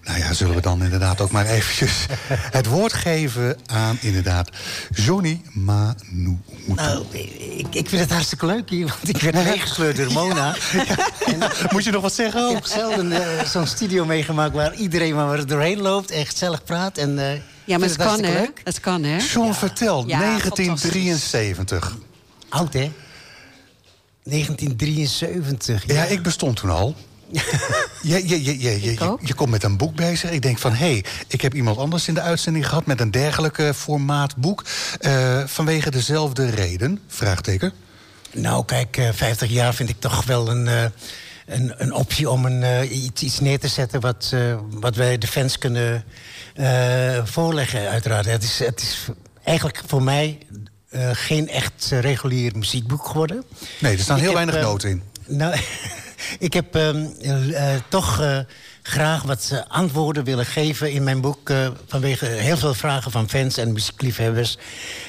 Nou 0.05 0.17
ja, 0.17 0.33
zullen 0.33 0.55
we 0.55 0.61
dan 0.61 0.83
inderdaad 0.83 1.21
ook 1.21 1.31
maar 1.31 1.45
eventjes 1.45 2.05
het 2.57 2.65
woord 2.65 2.93
geven 2.93 3.57
aan 3.65 3.97
inderdaad 4.01 4.49
Johnny 4.93 5.41
Manu. 5.53 6.37
Nou, 6.65 7.05
ik, 7.11 7.75
ik 7.75 7.89
vind 7.89 8.01
het 8.01 8.11
hartstikke 8.11 8.45
leuk 8.45 8.69
hier, 8.69 8.85
want 8.87 9.09
ik 9.09 9.21
werd 9.21 9.35
meegesleurd 9.35 9.97
door 9.97 10.11
Mona. 10.11 10.55
En 11.25 11.39
Moet 11.69 11.83
je 11.83 11.91
nog 11.91 12.01
wat 12.01 12.13
zeggen? 12.13 12.47
ik 12.49 12.55
heb 12.55 12.65
zelden 12.65 13.11
eh, 13.11 13.45
zo'n 13.45 13.67
studio 13.67 14.05
meegemaakt 14.05 14.53
waar 14.53 14.75
iedereen 14.75 15.15
maar 15.15 15.39
er 15.39 15.47
doorheen 15.47 15.81
loopt 15.81 16.11
en 16.11 16.25
gezellig 16.25 16.63
praat. 16.63 16.97
En, 16.97 17.19
eh, 17.19 17.39
Ja, 17.63 17.77
maar 17.77 17.87
het 17.87 17.97
kan, 17.97 18.23
hè? 18.23 18.33
leuk. 18.33 18.61
Het 18.63 18.79
kan, 18.79 19.03
hè? 19.03 19.17
John, 19.17 19.51
vertel, 19.53 20.07
Ja, 20.07 20.19
1973. 20.19 21.95
Oud, 22.49 22.73
hè? 22.73 22.91
1973. 24.23 25.83
Ja, 25.87 26.03
ik 26.03 26.21
bestond 26.23 26.55
toen 26.55 26.69
al. 26.69 26.95
Je, 27.31 28.27
je, 28.27 28.27
je, 28.27 28.43
je, 28.43 28.81
je, 28.81 28.91
Ik 28.91 28.99
je, 28.99 29.05
ook. 29.09 29.19
je 29.23 29.33
komt 29.33 29.49
met 29.49 29.63
een 29.63 29.77
boek 29.77 29.95
bezig. 29.95 30.31
Ik 30.31 30.41
denk 30.41 30.57
van, 30.59 30.73
hé, 30.73 30.91
hey, 30.91 31.05
ik 31.27 31.41
heb 31.41 31.53
iemand 31.53 31.77
anders 31.77 32.07
in 32.07 32.13
de 32.13 32.21
uitzending 32.21 32.67
gehad... 32.67 32.85
met 32.85 32.99
een 32.99 33.11
dergelijke 33.11 33.73
formaat 33.73 34.35
boek. 34.35 34.63
Eh, 34.99 35.41
vanwege 35.45 35.91
dezelfde 35.91 36.49
reden? 36.49 36.99
Vraagteken. 37.07 37.73
Nou, 38.33 38.65
kijk, 38.65 38.97
eh, 38.97 39.09
50 39.13 39.49
jaar 39.49 39.73
vind 39.73 39.89
ik 39.89 39.99
toch 39.99 40.25
wel 40.25 40.49
een, 40.49 40.67
eh, 40.67 40.83
een, 41.45 41.73
een 41.77 41.93
optie 41.93 42.29
om 42.29 42.45
een, 42.45 42.63
eh, 42.63 43.03
iets, 43.03 43.21
iets 43.21 43.39
neer 43.39 43.59
te 43.59 43.67
zetten... 43.67 44.01
Wat, 44.01 44.29
eh, 44.33 44.55
wat 44.69 44.95
wij 44.95 45.17
de 45.17 45.27
fans 45.27 45.57
kunnen 45.57 46.03
eh, 46.55 47.25
voorleggen, 47.25 47.89
uiteraard. 47.89 48.25
Het 48.25 48.43
is, 48.43 48.59
het 48.59 48.81
is 48.81 49.05
eigenlijk 49.43 49.81
voor 49.87 50.03
mij 50.03 50.37
eh, 50.89 51.09
geen 51.13 51.49
echt 51.49 51.89
eh, 51.91 51.99
regulier 51.99 52.51
muziekboek 52.57 53.05
geworden. 53.07 53.43
Nee, 53.79 53.93
er 53.93 53.99
staan 53.99 54.15
Ik 54.17 54.21
heel 54.23 54.37
heb, 54.37 54.43
weinig 54.43 54.63
eh, 54.63 54.69
noten 54.69 54.89
in. 54.89 55.03
Nou, 55.25 55.55
ik 56.39 56.53
heb 56.53 56.75
ehm, 56.75 57.05
eh, 57.21 57.73
toch 57.89 58.21
eh, 58.21 58.39
graag 58.81 59.23
wat 59.23 59.49
eh, 59.51 59.59
antwoorden 59.67 60.23
willen 60.23 60.45
geven 60.45 60.91
in 60.91 61.03
mijn 61.03 61.21
boek... 61.21 61.51
vanwege 61.87 62.25
heel 62.25 62.57
veel 62.57 62.73
vragen 62.73 63.11
van 63.11 63.29
fans 63.29 63.57
en 63.57 63.73
muziekliefhebbers... 63.73 64.57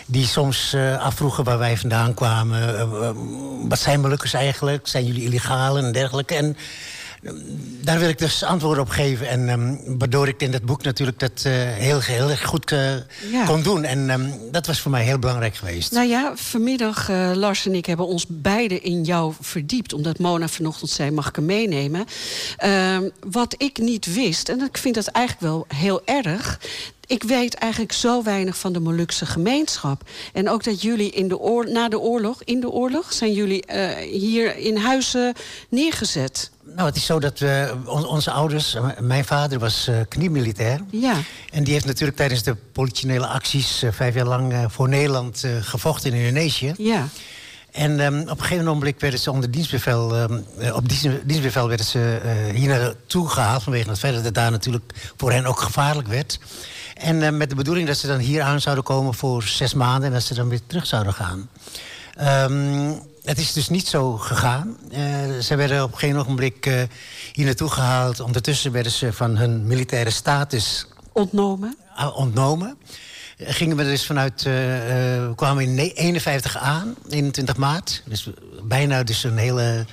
die 0.06 0.26
soms 0.26 0.76
afvroegen 0.98 1.44
waar 1.44 1.58
wij 1.58 1.76
vandaan 1.76 2.14
kwamen. 2.14 3.68
Wat 3.68 3.78
zijn 3.78 4.00
Molukkers 4.00 4.32
eigenlijk? 4.32 4.86
Zijn 4.86 5.06
jullie 5.06 5.24
illegaal 5.24 5.78
en 5.78 5.92
dergelijke? 5.92 6.34
En 6.34 6.56
daar 7.86 7.98
wil 7.98 8.08
ik 8.08 8.18
dus 8.18 8.42
antwoorden 8.42 8.82
op 8.82 8.88
geven. 8.88 9.28
En 9.28 9.48
ehm, 9.48 9.98
waardoor 9.98 10.28
ik 10.28 10.42
in 10.42 10.50
dat 10.50 10.62
boek 10.62 10.82
natuurlijk 10.82 11.18
dat 11.18 11.42
eh, 11.44 11.52
heel, 11.52 12.00
heel 12.00 12.30
erg 12.30 12.44
goed 12.44 12.72
eh, 12.72 12.94
Ja. 13.30 13.44
kon 13.46 13.62
doen. 13.62 13.84
En 13.84 14.10
ehm, 14.10 14.30
dat 14.50 14.66
was 14.66 14.80
voor 14.80 14.90
mij 14.90 15.04
heel 15.04 15.18
belangrijk 15.18 15.54
geweest. 15.54 15.92
Nou 15.92 16.08
ja, 16.08 16.32
vanmiddag, 16.34 17.08
eh, 17.08 17.30
Lars 17.34 17.66
en 17.66 17.74
ik 17.74 17.86
hebben 17.86 18.06
ons 18.06 18.24
beiden 18.28 18.82
in 18.82 19.04
jou 19.04 19.32
verdiept. 19.40 19.92
Omdat 19.92 20.18
Mona 20.18 20.48
vanochtend 20.48 20.90
zei, 20.90 21.10
mag 21.10 21.28
ik 21.28 21.36
hem 21.36 21.44
meenemen? 21.44 22.04
Ehm, 22.56 23.08
wat 23.20 23.54
ik 23.58 23.78
niet 23.78 24.14
wist, 24.14 24.48
en 24.48 24.60
ik 24.60 24.78
vind 24.78 24.94
dat 24.94 25.06
eigenlijk 25.06 25.46
wel 25.46 25.66
heel 25.74 26.02
erg... 26.04 26.60
ik 27.06 27.22
weet 27.22 27.54
eigenlijk 27.54 27.92
zo 27.92 28.22
weinig 28.22 28.58
van 28.58 28.72
de 28.72 28.80
Molukse 28.80 29.26
gemeenschap. 29.26 30.02
En 30.32 30.48
ook 30.50 30.64
dat 30.64 30.82
jullie 30.82 31.10
in 31.10 31.28
de 31.28 31.38
oor 31.38 31.70
na 31.70 31.88
de 31.88 31.98
oorlog, 31.98 32.42
in 32.44 32.60
de 32.60 32.70
oorlog... 32.70 33.12
zijn 33.12 33.32
jullie 33.32 33.64
eh, 33.66 34.10
hier 34.20 34.56
in 34.56 34.76
huizen 34.76 35.32
neergezet. 35.68 36.50
Nou, 36.62 36.88
het 36.88 36.96
is 36.96 37.04
zo 37.06 37.18
dat 37.20 37.38
we, 37.38 37.74
on- 37.84 38.06
onze 38.06 38.30
ouders... 38.30 38.74
eh, 38.74 38.88
Mijn 39.00 39.24
vader 39.24 39.58
was 39.58 39.86
eh 39.88 39.96
kniemilitair. 40.08 40.80
Ja, 40.90 41.14
En 41.50 41.64
die 41.64 41.72
heeft 41.72 41.86
natuurlijk 41.86 42.16
tijdens 42.18 42.42
de 42.42 42.56
politionele 42.72 43.26
acties... 43.26 43.82
eh, 43.82 43.92
vijf 43.92 44.14
jaar 44.14 44.26
lang 44.26 44.52
eh, 44.52 44.64
voor 44.68 44.88
Nederland 44.88 45.44
eh, 45.44 45.50
gevochten 45.60 46.12
in 46.12 46.18
Indonesië. 46.20 46.74
ja. 46.78 47.08
En 47.72 48.00
ehm, 48.00 48.20
op 48.20 48.28
een 48.38 48.44
gegeven 48.44 48.64
moment 48.64 49.00
werden 49.00 49.20
ze 49.20 49.30
onder 49.30 49.50
dienstbevel, 49.50 50.14
ehm, 50.14 50.38
eh, 50.58 50.74
op 50.76 50.88
dienst, 50.88 51.08
dienstbevel 51.24 51.68
werden 51.68 51.86
ze 51.86 52.20
eh, 52.24 52.54
hier 52.54 52.68
naartoe 52.68 53.28
gehaald 53.28 53.62
vanwege 53.62 53.88
het 53.90 53.98
feit 53.98 54.14
dat 54.14 54.24
het 54.24 54.34
daar 54.34 54.50
natuurlijk 54.50 54.92
voor 55.16 55.32
hen 55.32 55.46
ook 55.46 55.60
gevaarlijk 55.60 56.08
werd. 56.08 56.38
En 56.96 57.22
eh, 57.22 57.30
met 57.32 57.48
de 57.50 57.54
bedoeling 57.56 57.86
dat 57.86 57.96
ze 57.96 58.06
dan 58.06 58.18
hier 58.18 58.42
aan 58.42 58.60
zouden 58.60 58.84
komen 58.84 59.14
voor 59.14 59.42
zes 59.42 59.74
maanden 59.74 60.04
en 60.08 60.12
dat 60.12 60.22
ze 60.22 60.34
dan 60.34 60.48
weer 60.48 60.60
terug 60.66 60.86
zouden 60.86 61.12
gaan. 61.12 61.48
Ehm, 62.16 62.92
het 63.24 63.38
is 63.38 63.52
dus 63.52 63.68
niet 63.68 63.86
zo 63.88 64.16
gegaan. 64.16 64.76
Eh, 64.90 65.38
ze 65.42 65.56
werden 65.56 65.82
op 65.82 65.94
geen 65.94 66.16
ogenblik 66.16 66.66
eh, 66.66 66.82
hier 67.32 67.44
naartoe 67.44 67.70
gehaald. 67.70 68.20
Ondertussen 68.20 68.72
werden 68.72 68.92
ze 68.92 69.12
van 69.12 69.36
hun 69.36 69.66
militaire 69.66 70.10
status 70.10 70.86
Ontnomen? 71.12 71.76
uh, 71.98 72.16
ontnomen. 72.16 72.78
Gingen 73.38 73.76
we 73.76 73.82
dus 73.82 74.06
vanuit, 74.06 74.42
we 74.42 75.32
kwamen 75.36 75.62
in 75.64 75.74
ne- 75.74 75.92
51 75.92 76.56
aan, 76.58 76.94
21 77.08 77.56
maart. 77.56 78.02
Dus 78.04 78.30
bijna 78.62 79.02
dus 79.02 79.24
een 79.24 79.36
hele 79.36 79.86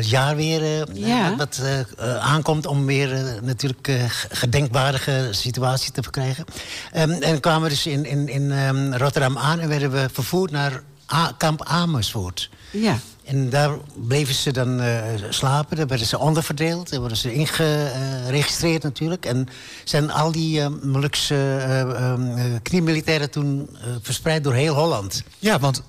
jaar 0.00 0.36
weer 0.36 0.62
eh, 0.62 0.82
Ja. 1.06 1.36
wat 1.36 1.60
eh, 1.62 1.80
eh, 1.80 1.86
aankomt 2.16 2.66
om 2.66 2.86
weer 2.86 3.12
eh, 3.12 3.42
natuurlijk 3.42 3.88
eh, 3.88 4.02
gedenkwaardige 4.28 5.28
situatie 5.30 5.92
te 5.92 6.02
verkrijgen. 6.02 6.44
Ehm, 6.92 7.10
en 7.10 7.40
kwamen 7.40 7.62
we 7.62 7.68
dus 7.68 7.86
in, 7.86 8.04
in, 8.04 8.28
in 8.28 8.52
ehm, 8.52 8.92
Rotterdam 8.94 9.38
aan 9.38 9.60
en 9.60 9.68
werden 9.68 9.90
we 9.90 10.08
vervoerd 10.12 10.50
naar 10.50 10.82
A- 11.12 11.32
kamp 11.38 11.64
Amersfoort. 11.64 12.50
Ja. 12.70 12.98
En 13.24 13.50
daar 13.50 13.70
bleven 13.94 14.34
ze 14.34 14.52
dan 14.52 14.80
eh, 14.80 14.98
slapen. 15.30 15.76
Daar 15.76 15.86
werden 15.86 16.06
ze 16.06 16.18
onderverdeeld. 16.18 16.90
Daar 16.90 17.00
worden 17.00 17.18
ze 17.18 17.32
ingeregistreerd 17.32 18.82
natuurlijk. 18.82 19.26
En 19.26 19.48
zijn 19.84 20.10
al 20.10 20.32
die 20.32 20.60
eh 20.60 20.68
Molukse 20.82 21.34
eh, 21.34 21.80
ehm, 21.80 22.36
eh, 22.36 22.44
kniemilitairen 22.62 23.30
toen 23.30 23.68
eh, 23.74 23.80
verspreid 24.02 24.44
door 24.44 24.54
heel 24.54 24.74
Holland. 24.74 25.22
Ja, 25.38 25.58
want 25.58 25.82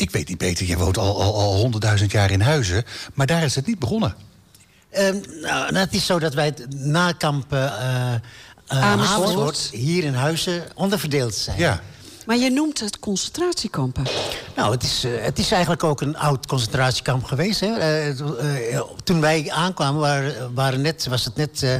ik 0.00 0.10
weet 0.10 0.28
niet 0.28 0.38
beter, 0.38 0.66
je 0.66 0.76
woont 0.76 0.98
al, 0.98 1.22
al, 1.22 1.34
al 1.34 1.70
100.000 1.98 2.06
jaar 2.06 2.30
in 2.30 2.40
Huizen... 2.40 2.84
maar 3.14 3.26
daar 3.26 3.42
is 3.42 3.54
het 3.54 3.66
niet 3.66 3.78
begonnen. 3.78 4.14
Ehm, 4.90 5.16
nou, 5.40 5.72
nou, 5.72 5.76
het 5.76 5.94
is 5.94 6.06
zo 6.06 6.18
dat 6.18 6.34
wij 6.34 6.44
het 6.44 6.74
na 6.74 7.12
kamp 7.12 7.52
eh, 7.52 7.64
eh, 7.64 8.14
eh, 8.14 8.20
Amersfoort. 8.66 9.28
Amersfoort 9.28 9.68
hier 9.72 10.04
in 10.04 10.14
Huizen 10.14 10.62
onderverdeeld 10.74 11.34
zijn. 11.34 11.58
Ja. 11.58 11.80
Maar 12.30 12.36
je 12.36 12.50
noemt 12.50 12.80
het 12.80 12.98
concentratiekampen. 12.98 14.04
Nou, 14.56 14.72
het 14.72 14.82
is, 14.82 15.04
eh, 15.04 15.10
het 15.20 15.38
is 15.38 15.50
eigenlijk 15.50 15.84
ook 15.84 16.00
een 16.00 16.16
oud 16.16 16.46
concentratiekamp 16.46 17.24
geweest. 17.24 17.60
Hè. 17.60 18.14
Toen 19.04 19.20
wij 19.20 19.50
aankwamen 19.50 20.00
waren, 20.00 20.54
waren 20.54 20.80
net, 20.80 21.06
was 21.06 21.24
het 21.24 21.36
net 21.36 21.62
eh, 21.62 21.74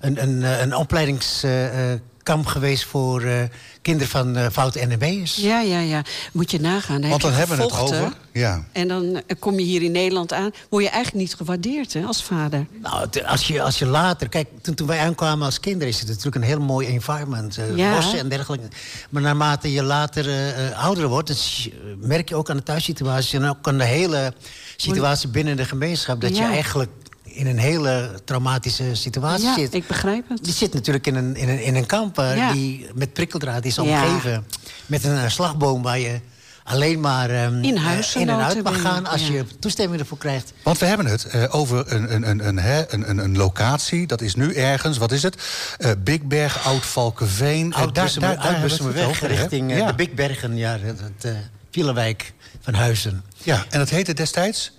een, 0.00 0.22
een, 0.22 0.42
eh, 0.42 0.60
een 0.60 0.76
opleidingskamp 0.76 2.00
geweest 2.24 2.84
voor 2.84 3.22
eh, 3.22 3.42
kinderen 3.82 4.08
van 4.08 4.52
foute 4.52 4.86
NMB'ers. 4.86 5.36
Ja, 5.36 5.60
ja, 5.60 5.78
ja. 5.80 6.02
Moet 6.32 6.50
je 6.50 6.60
nagaan. 6.60 7.08
Want 7.08 7.22
dan 7.22 7.32
hebben 7.32 7.56
we 7.56 7.62
het 7.62 7.78
over. 7.78 8.12
Ja. 8.32 8.64
En 8.72 8.88
dan 8.88 9.16
eh, 9.26 9.36
kom 9.38 9.58
je 9.58 9.64
hier 9.64 9.82
in 9.82 9.92
Nederland 9.92 10.32
aan. 10.32 10.50
Word 10.70 10.84
je 10.84 10.90
eigenlijk 10.90 11.24
niet 11.24 11.34
gewaardeerd 11.34 11.92
hè, 11.92 12.04
als 12.04 12.22
vader. 12.22 12.66
Nou, 12.82 13.08
als 13.26 13.46
je, 13.46 13.62
als 13.62 13.78
je 13.78 13.86
later... 13.86 14.28
Kijk, 14.28 14.48
toen, 14.62 14.74
toen 14.74 14.86
wij 14.86 14.98
aankwamen 14.98 15.44
als 15.44 15.60
kinderen... 15.60 15.88
is 15.88 15.98
het 15.98 16.08
natuurlijk 16.08 16.36
een 16.36 16.42
heel 16.42 16.60
mooi 16.60 16.86
environment. 16.88 17.58
eh, 17.58 17.76
Ja. 17.76 17.94
Bossen 17.94 18.18
en 18.18 18.28
dergelijke. 18.28 18.66
Maar 19.10 19.22
naarmate 19.22 19.72
je 19.72 19.82
later 19.82 20.26
ouder 20.74 21.08
wordt... 21.08 21.68
merk 22.00 22.28
je 22.28 22.34
ook 22.34 22.50
aan 22.50 22.56
de 22.56 22.62
thuissituatie... 22.62 23.38
en 23.38 23.48
ook 23.48 23.68
aan 23.68 23.78
de 23.78 23.84
hele 23.84 24.32
situatie 24.76 25.28
binnen 25.28 25.56
de 25.56 25.64
gemeenschap... 25.64 26.20
dat 26.20 26.36
Ja. 26.36 26.46
je 26.46 26.52
eigenlijk 26.52 26.90
in 27.34 27.46
een 27.46 27.58
hele 27.58 28.10
traumatische 28.24 28.94
situatie 28.94 29.44
Ja, 29.46 29.54
zit. 29.54 29.74
ik 29.74 29.86
begrijp 29.86 30.28
het. 30.28 30.46
Je 30.46 30.52
zit 30.52 30.74
natuurlijk 30.74 31.06
in 31.06 31.14
een, 31.14 31.36
in 31.36 31.48
een, 31.48 31.62
in 31.62 31.74
een 31.74 31.86
kamp 31.86 32.18
eh, 32.18 32.36
Ja. 32.36 32.52
die 32.52 32.86
met 32.94 33.12
prikkeldraad 33.12 33.64
is 33.64 33.74
Ja. 33.74 33.82
omgeven. 33.82 34.46
Met 34.86 35.04
een 35.04 35.16
eh, 35.18 35.28
slagboom 35.28 35.82
waar 35.82 35.98
je 35.98 36.20
alleen 36.64 37.00
maar 37.00 37.30
ehm, 37.30 37.62
In 37.62 37.76
eh, 37.76 37.84
huis 37.84 38.14
in 38.16 38.28
en 38.28 38.38
uit 38.40 38.62
mag 38.62 38.80
gaan... 38.80 39.06
als 39.06 39.26
ja. 39.26 39.32
je 39.32 39.44
toestemming 39.58 40.00
ervoor 40.00 40.18
krijgt. 40.18 40.52
Want 40.62 40.78
we 40.78 40.86
hebben 40.86 41.06
het 41.06 41.24
eh, 41.24 41.54
over 41.54 41.92
een, 41.92 42.14
een, 42.14 42.28
een, 42.30 42.46
een, 42.48 42.58
hè, 42.58 42.92
een, 42.92 43.10
een, 43.10 43.18
een 43.18 43.36
locatie. 43.36 44.06
Dat 44.06 44.20
is 44.20 44.34
nu 44.34 44.54
ergens, 44.54 44.98
wat 44.98 45.12
is 45.12 45.22
het? 45.22 45.36
Eh 45.78 45.90
Bigberg, 46.04 46.66
Oud-Valkenveen. 46.66 47.74
Oud 47.74 47.94
daar- 47.94 48.12
daar- 48.18 48.36
daar 48.42 48.60
we 48.68 49.04
over, 49.06 49.28
hè? 49.28 49.34
richting 49.36 49.76
Ja. 49.76 49.86
de 49.86 49.94
Bigbergen, 49.94 50.56
ja, 50.56 50.78
het, 50.82 51.24
eh, 51.24 51.32
Wielerwijk 51.70 52.32
van 52.60 52.74
Huizen. 52.74 53.22
Ja, 53.42 53.64
en 53.70 53.78
dat 53.78 53.88
heette 53.88 54.14
destijds? 54.14 54.72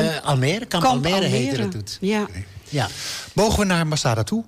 Eh, 0.00 0.24
Almere, 0.24 0.66
Kamp, 0.66 0.84
Almere, 0.84 1.24
heette 1.24 1.50
Almere. 1.50 1.62
het 1.62 1.70
toen. 1.70 2.08
Ja. 2.08 2.26
Ja. 2.68 2.88
Mogen 3.32 3.58
we 3.58 3.64
naar 3.64 3.86
Masada 3.86 4.22
toe? 4.22 4.44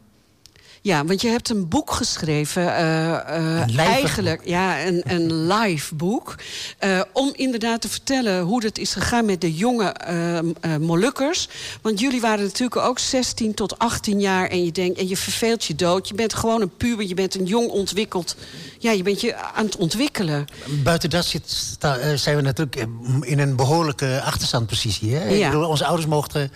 Ja, 0.86 1.04
want 1.04 1.20
je 1.20 1.28
hebt 1.28 1.48
een 1.50 1.68
boek 1.68 1.90
geschreven. 1.90 2.62
Een 2.82 3.74
lijvig 3.74 3.78
eigenlijk, 3.78 4.40
ja, 4.44 4.84
een, 4.86 5.02
een 5.04 5.46
live 5.52 5.94
boek. 5.94 6.34
eh, 6.78 7.00
om 7.12 7.32
inderdaad 7.36 7.80
te 7.80 7.88
vertellen 7.88 8.40
hoe 8.42 8.64
het 8.64 8.78
is 8.78 8.92
gegaan 8.92 9.24
met 9.24 9.40
de 9.40 9.54
jonge 9.54 9.88
eh, 9.88 10.38
eh, 10.38 10.44
Molukkers. 10.80 11.48
Want 11.82 12.00
jullie 12.00 12.20
waren 12.20 12.44
natuurlijk 12.44 12.76
ook 12.80 12.98
16 12.98 13.54
tot 13.54 13.78
18 13.78 14.20
jaar. 14.20 14.48
En 14.48 14.64
je 14.64 14.72
denkt, 14.72 14.98
en 14.98 15.08
je 15.08 15.16
verveelt 15.16 15.64
je 15.64 15.74
dood. 15.74 16.08
Je 16.08 16.14
bent 16.14 16.34
gewoon 16.34 16.60
een 16.60 16.76
puber, 16.76 17.06
je 17.06 17.14
bent 17.14 17.34
een 17.34 17.46
jong 17.46 17.68
ontwikkeld. 17.68 18.36
Ja, 18.78 18.90
je 18.90 19.02
bent 19.02 19.20
je 19.20 19.36
aan 19.36 19.64
het 19.64 19.76
ontwikkelen. 19.76 20.44
Buiten 20.82 21.10
dat 21.10 21.24
zit, 21.24 21.42
sta- 21.50 22.16
zijn 22.16 22.36
we 22.36 22.42
natuurlijk 22.42 22.86
in 23.20 23.38
een 23.38 23.56
behoorlijke 23.56 24.22
achterstandpositie. 24.24 25.14
Hè? 25.14 25.28
Ja. 25.28 25.46
Ik 25.46 25.50
bedoel, 25.52 25.68
onze 25.68 25.84
ouders 25.86 26.08
mochten 26.08 26.52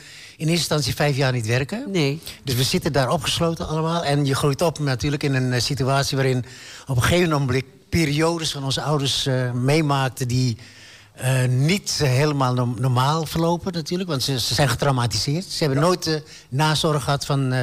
eerste 0.49 0.75
instantie 0.75 0.95
vijf 0.95 1.17
jaar 1.17 1.33
niet 1.33 1.47
werken. 1.47 1.85
Nee. 1.91 2.21
Dus 2.45 2.55
we 2.55 2.63
zitten 2.63 2.93
daar 2.93 3.11
opgesloten 3.11 3.69
allemaal. 3.69 4.05
En 4.05 4.27
je 4.27 4.35
groeit 4.35 4.63
op 4.63 4.79
natuurlijk 4.79 5.23
in 5.23 5.35
een 5.35 5.53
eh, 5.53 5.61
situatie 5.61 6.17
waarin 6.17 6.45
op 6.87 6.97
een 6.97 7.03
gegeven 7.03 7.31
moment 7.31 7.65
periodes 7.89 8.51
van 8.51 8.65
onze 8.65 8.83
ouders 8.83 9.27
eh, 9.27 9.53
meemaakten 9.53 10.29
die 10.29 10.57
eh, 11.13 11.45
niet 11.49 12.01
helemaal 12.03 12.55
no- 12.55 12.75
normaal 12.79 13.27
verlopen 13.27 13.73
natuurlijk. 13.73 14.09
Want 14.09 14.23
ze, 14.23 14.41
ze 14.41 14.55
zijn 14.55 14.69
getraumatiseerd. 14.69 15.45
Ze 15.45 15.65
hebben 15.65 15.83
nooit 15.83 16.03
de 16.03 16.23
nazorg 16.49 17.05
gehad 17.05 17.27
van, 17.27 17.55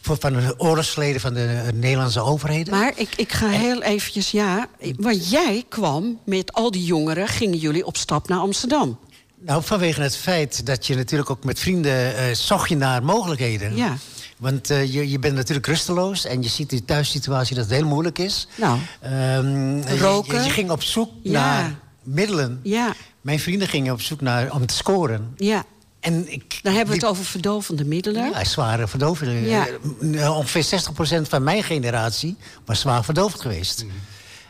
voor, 0.00 0.16
van 0.20 0.32
de 0.32 0.54
oorlogsverleden 0.58 1.20
van 1.20 1.34
de 1.34 1.70
Nederlandse 1.74 2.20
overheden. 2.20 2.74
Maar 2.74 2.92
ik, 2.96 3.14
ik 3.16 3.32
ga 3.32 3.48
heel 3.48 3.82
eventjes, 3.82 4.30
ja. 4.30 4.68
Want 4.96 5.30
jij 5.30 5.64
kwam 5.68 6.18
met 6.24 6.52
al 6.52 6.70
die 6.70 6.84
jongeren, 6.84 7.28
gingen 7.28 7.58
jullie 7.58 7.86
op 7.86 7.96
stap 7.96 8.28
naar 8.28 8.38
Amsterdam. 8.38 8.98
Nou, 9.44 9.62
vanwege 9.62 10.00
het 10.02 10.16
feit 10.16 10.66
dat 10.66 10.86
je 10.86 10.94
natuurlijk 10.96 11.30
ook 11.30 11.44
met 11.44 11.58
vrienden 11.60 12.16
eh 12.16 12.34
zocht 12.34 12.68
je 12.68 12.76
naar 12.76 13.04
mogelijkheden. 13.04 13.76
Ja. 13.76 13.96
Want 14.38 14.70
eh, 14.70 14.92
je, 14.92 15.10
je 15.10 15.18
bent 15.18 15.34
natuurlijk 15.34 15.66
rusteloos 15.66 16.24
en 16.24 16.42
je 16.42 16.48
ziet 16.48 16.72
in 16.72 16.78
de 16.78 16.84
thuissituatie 16.84 17.56
dat 17.56 17.64
het 17.64 17.74
heel 17.74 17.86
moeilijk 17.86 18.18
is. 18.18 18.46
Nou. 18.56 18.78
Ehm, 19.00 19.76
je- 19.76 19.98
Roken. 19.98 20.38
Je, 20.38 20.44
je 20.44 20.50
ging 20.50 20.70
op 20.70 20.82
zoek 20.82 21.10
Ja. 21.22 21.32
naar 21.32 21.78
middelen. 22.02 22.60
Ja, 22.62 22.94
Mijn 23.20 23.40
vrienden 23.40 23.68
gingen 23.68 23.92
op 23.92 24.00
zoek 24.00 24.20
naar 24.20 24.52
om 24.52 24.66
te 24.66 24.74
scoren. 24.74 25.34
ja. 25.36 25.64
En 26.00 26.32
ik, 26.32 26.58
Dan 26.62 26.72
hebben 26.74 26.94
we 26.94 27.00
die- 27.00 27.08
het 27.08 27.16
over 27.18 27.24
verdovende 27.30 27.84
middelen. 27.84 28.30
Ja, 28.30 28.44
zware 28.44 28.88
verdoving. 28.88 29.46
Ja. 29.48 29.66
Eh, 30.14 30.36
Ongeveer 30.36 30.64
60% 30.64 31.28
van 31.28 31.42
mijn 31.42 31.62
generatie 31.62 32.36
was 32.64 32.80
zwaar 32.80 33.04
verdoofd 33.04 33.40
geweest. 33.40 33.84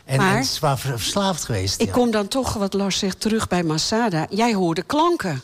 En, 0.05 0.17
Maar- 0.17 0.35
en 0.37 0.43
zwaar 0.43 0.77
ver- 0.79 0.99
verslaafd 0.99 1.43
geweest. 1.45 1.81
Ik 1.81 1.87
ja. 1.87 1.93
kom 1.93 2.11
dan 2.11 2.27
toch, 2.27 2.53
wat 2.53 2.73
Lars 2.73 2.97
zegt, 2.99 3.19
terug 3.19 3.47
bij 3.47 3.63
Masada. 3.63 4.27
Jij 4.29 4.53
hoorde 4.53 4.83
klanken. 4.83 5.41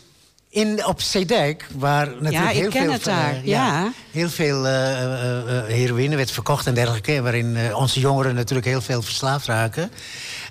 In, 0.52 0.86
op 0.86 1.02
Zeedijk, 1.02 1.68
waar 1.76 2.08
natuurlijk 2.08 2.34
Ja, 2.34 2.48
heel 2.48 2.72
veel, 2.72 2.92
het 2.92 3.04
daar, 3.04 3.34
eh, 3.36 3.46
ja. 3.46 3.92
heel 4.12 4.30
veel 4.30 4.68
eh, 4.68 5.04
eh, 5.04 5.66
heroïne 5.66 6.16
werd 6.16 6.32
verkocht 6.32 6.68
en 6.68 6.74
dergelijke, 6.74 7.22
waarin 7.22 7.76
onze 7.76 8.00
jongeren 8.00 8.36
natuurlijk 8.36 8.68
heel 8.68 8.82
veel 8.82 9.02
verslaafd 9.02 9.46
raken. 9.46 9.92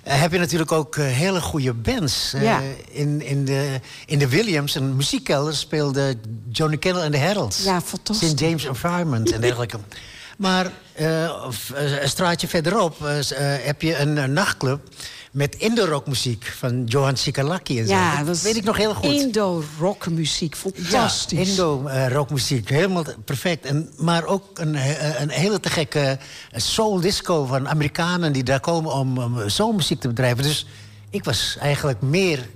Heb 0.03 0.31
je 0.31 0.37
natuurlijk 0.39 0.71
ook 0.71 0.95
hele 0.95 1.41
goede 1.41 1.73
bands. 1.73 2.33
In, 2.91 3.21
in, 3.21 3.45
de, 3.45 3.79
in 4.05 4.19
de 4.19 4.27
Williams, 4.29 4.75
een 4.75 4.95
muziekkelder, 4.95 5.55
speelde 5.55 6.15
Johnny 6.51 6.77
Kendall 6.77 7.03
en 7.03 7.11
de 7.11 7.17
Heralds. 7.17 7.63
Ja, 7.63 7.81
fantastisch. 7.81 8.29
St. 8.29 8.39
James 8.39 8.65
Environment 8.65 9.31
en 9.31 9.41
dergelijke. 9.41 9.77
Maar 10.39 10.71
eh, 10.93 11.23
eh, 11.25 11.31
een 12.01 12.09
straatje 12.09 12.47
verderop 12.47 13.05
eh, 13.05 13.17
heb 13.65 13.81
je 13.81 13.97
een, 13.97 14.17
een 14.17 14.33
nachtclub 14.33 14.79
met 15.31 15.55
Indo-rockmuziek 15.55 16.45
van 16.45 16.83
Johan 16.83 17.17
Sikalaki 17.17 17.79
en 17.79 17.87
zo. 17.87 17.93
Ja, 17.93 18.23
dat, 18.23 18.41
weet 18.41 18.55
ik 18.55 18.63
nog 18.63 18.77
heel 18.77 18.93
goed. 18.93 19.11
Indo-rockmuziek, 19.11 20.55
fantastisch. 20.55 21.39
Ja, 21.39 21.45
Indo-rockmuziek, 21.45 22.69
helemaal 22.69 23.05
perfect. 23.25 23.65
En, 23.65 23.89
maar 23.97 24.25
ook 24.25 24.59
een, 24.59 24.75
een 25.21 25.29
hele 25.29 25.59
te 25.59 25.69
gekke 25.69 26.17
soul-disco 26.51 27.45
van 27.45 27.67
Amerikanen... 27.67 28.33
die 28.33 28.43
daar 28.43 28.59
komen 28.59 28.91
om, 28.91 29.17
om 29.17 29.49
soulmuziek 29.49 29.99
te 29.99 30.07
bedrijven. 30.07 30.43
Dus 30.43 30.65
ik 31.09 31.23
was 31.23 31.57
eigenlijk 31.59 32.01
meer 32.01 32.49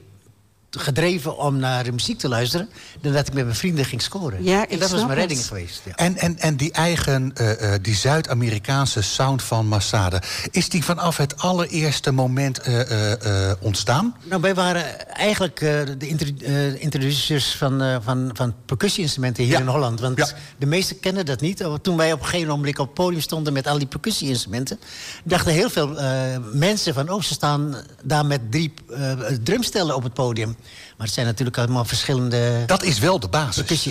gedreven 0.80 1.38
om 1.38 1.58
naar 1.58 1.84
de 1.84 1.92
muziek 1.92 2.20
te 2.20 2.28
luisteren... 2.28 2.70
dan 3.02 3.14
dat 3.14 3.28
ik 3.28 3.34
met 3.34 3.44
mijn 3.44 3.56
vrienden 3.56 3.86
ging 3.86 4.02
scoren. 4.02 4.44
Ja, 4.44 4.68
en 4.68 4.80
dat 4.80 4.92
was 4.92 5.06
mijn 5.06 5.18
redding 5.18 5.40
het. 5.40 5.48
geweest. 5.48 5.82
Ja. 5.86 5.96
En, 5.96 6.18
en, 6.18 6.40
en 6.40 6.56
die 6.56 6.72
eigen, 6.72 7.32
eh, 7.36 7.74
eh, 7.74 7.80
die 7.84 7.96
Zuid-Amerikaanse 7.96 9.02
sound 9.02 9.44
van 9.44 9.68
Masada... 9.68 10.22
is 10.52 10.70
die 10.70 10.84
vanaf 10.84 11.18
het 11.18 11.38
allereerste 11.38 12.12
moment 12.12 12.60
eh, 12.60 12.82
eh, 12.82 13.50
eh, 13.52 13.56
ontstaan? 13.60 14.16
Nou, 14.24 14.42
wij 14.42 14.56
waren 14.56 15.08
eigenlijk 15.16 15.62
eh, 15.62 15.70
de 15.98 16.08
intro- 16.08 16.46
eh, 16.46 16.82
introducers 16.82 17.56
van, 17.56 17.82
eh, 17.82 17.98
van, 18.02 18.30
van 18.34 18.54
percussie-instrumenten 18.66 19.44
hier 19.44 19.54
Ja. 19.54 19.60
in 19.60 19.68
Holland. 19.68 20.00
Want 20.00 20.18
Ja. 20.18 20.28
de 20.58 20.66
meesten 20.66 21.00
kennen 21.00 21.26
dat 21.26 21.42
niet. 21.42 21.66
Oh, 21.66 21.76
Toen 21.82 21.98
wij 21.98 22.14
op 22.14 22.20
een 22.20 22.26
gegeven 22.26 22.50
moment 22.50 22.80
op 22.80 22.86
het 22.86 22.94
podium 22.96 23.22
stonden 23.22 23.54
met 23.54 23.68
al 23.68 23.78
die 23.78 23.88
percussie-instrumenten... 23.88 24.80
dachten 25.24 25.54
heel 25.54 25.70
veel 25.70 25.98
eh, 26.00 26.12
mensen 26.54 26.94
van... 26.94 27.10
oh, 27.10 27.22
ze 27.22 27.34
staan 27.34 27.76
daar 28.04 28.26
met 28.26 28.52
drie 28.52 28.74
eh, 28.90 29.12
drumstellen 29.44 29.96
op 29.96 30.04
het 30.04 30.14
podium. 30.14 30.56
Maar 30.98 31.06
het 31.06 31.16
zijn 31.16 31.26
natuurlijk 31.26 31.58
allemaal 31.58 31.86
verschillende... 31.86 32.64
Dat 32.66 32.84
is 32.84 33.00
wel 33.00 33.20
de 33.20 33.28
basis. 33.28 33.86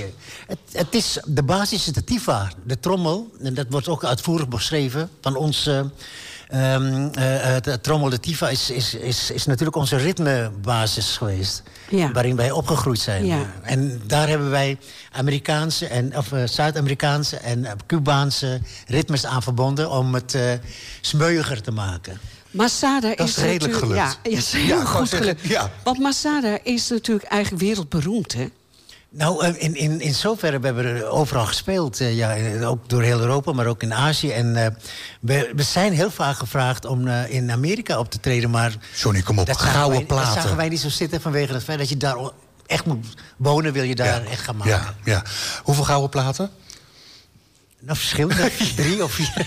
Het, 0.47 0.59
het 0.73 0.95
is, 0.95 1.19
de 1.25 1.43
basis 1.43 1.87
is 1.87 1.93
de 1.93 2.05
tifa, 2.05 2.53
de 2.65 2.81
trommel. 2.81 3.31
En 3.43 3.55
dat 3.55 3.67
wordt 3.71 3.89
ook 3.89 4.05
uitvoerig 4.05 4.49
beschreven 4.49 5.11
van 5.21 5.37
ons... 5.37 5.67
eh, 5.67 5.79
ehm, 6.49 7.09
eh, 7.15 7.57
eh, 7.57 7.63
de 7.63 7.81
trommel, 7.81 8.11
de 8.11 8.21
tifa, 8.21 8.49
is, 8.49 8.71
is, 8.71 8.95
is, 8.95 9.31
is 9.31 9.47
natuurlijk 9.47 9.77
onze 9.77 9.97
ritmebasis 9.97 11.17
geweest. 11.17 11.63
Ja. 11.89 12.13
Waarin 12.13 12.37
wij 12.37 12.51
opgegroeid 12.51 13.01
zijn. 13.01 13.27
Ja. 13.27 13.47
En 13.63 14.03
daar 14.07 14.29
hebben 14.29 14.51
wij 14.51 14.79
Amerikaanse 15.13 15.87
en, 15.87 16.17
of, 16.17 16.33
eh, 16.33 16.47
Zuid-Amerikaanse 16.47 17.37
en 17.37 17.67
Cubaanse 17.87 18.61
ritmes 18.87 19.27
aan 19.27 19.43
verbonden... 19.43 19.91
om 19.91 20.15
het 20.15 20.35
eh 20.35 20.53
smeuiger 21.01 21.63
te 21.63 21.71
maken. 21.71 22.19
Masada 22.53 23.15
Dat 23.15 23.29
is 23.29 23.37
redelijk 23.37 23.73
natuurlijk- 23.73 23.79
gelukt. 24.03 24.19
Ja, 24.23 24.31
ja, 24.31 24.37
is 24.37 24.53
heel 24.53 24.79
Ja, 24.79 24.85
goed 24.85 25.09
zeggen, 25.09 25.29
gelukt. 25.39 25.47
ja. 25.49 25.71
Want 25.85 25.99
Masada 25.99 26.59
is 26.63 26.89
natuurlijk 26.89 27.27
eigenlijk 27.29 27.63
wereldberoemd, 27.63 28.33
hè? 28.33 28.47
Nou, 29.15 29.45
eh, 29.45 29.63
in, 29.63 29.75
in, 29.77 30.01
in 30.01 30.15
zoverre, 30.15 30.59
we 30.61 30.67
hebben 30.67 30.85
er 30.85 31.07
overal 31.09 31.47
gespeeld. 31.47 32.01
eh, 32.01 32.17
ja, 32.17 32.37
eh, 32.37 32.69
ook 32.71 32.89
door 32.89 33.03
heel 33.03 33.21
Europa, 33.21 33.53
maar 33.53 33.67
ook 33.67 33.83
in 33.83 33.95
Azië. 33.95 34.31
En 34.31 34.57
eh, 34.57 34.67
we, 35.21 35.53
we 35.57 35.63
zijn 35.63 35.93
heel 35.93 36.11
vaak 36.11 36.37
gevraagd 36.37 36.85
om 36.85 37.09
eh, 37.09 37.31
in 37.35 37.51
Amerika 37.51 37.99
op 37.99 38.11
te 38.11 38.21
treden. 38.21 38.51
Maar 38.51 38.73
Johnny, 38.97 39.23
kom 39.23 39.39
op, 39.39 39.47
dat 39.47 39.57
gouden 39.57 39.89
wij, 39.99 39.99
Dat 39.99 40.07
platen. 40.17 40.43
zagen 40.43 40.57
wij 40.57 40.69
niet 40.69 40.81
zo 40.81 40.89
zitten 40.89 41.21
vanwege 41.21 41.53
het 41.53 41.65
feit 41.65 41.79
dat 41.79 41.89
je 41.89 41.97
daar 41.97 42.17
echt 42.67 42.85
moet 42.85 43.07
wonen... 43.37 43.73
wil 43.73 43.83
je 43.83 43.95
daar 43.95 44.25
echt 44.27 44.41
gaan 44.43 44.57
maken. 44.57 44.73
Ja, 44.73 44.95
ja. 45.05 45.23
Hoeveel 45.63 45.85
gouden 45.85 46.11
platen? 46.11 46.51
Nou, 47.85 47.99
verschillende. 47.99 48.51
Drie 48.77 49.05
of 49.05 49.13
vier. 49.13 49.47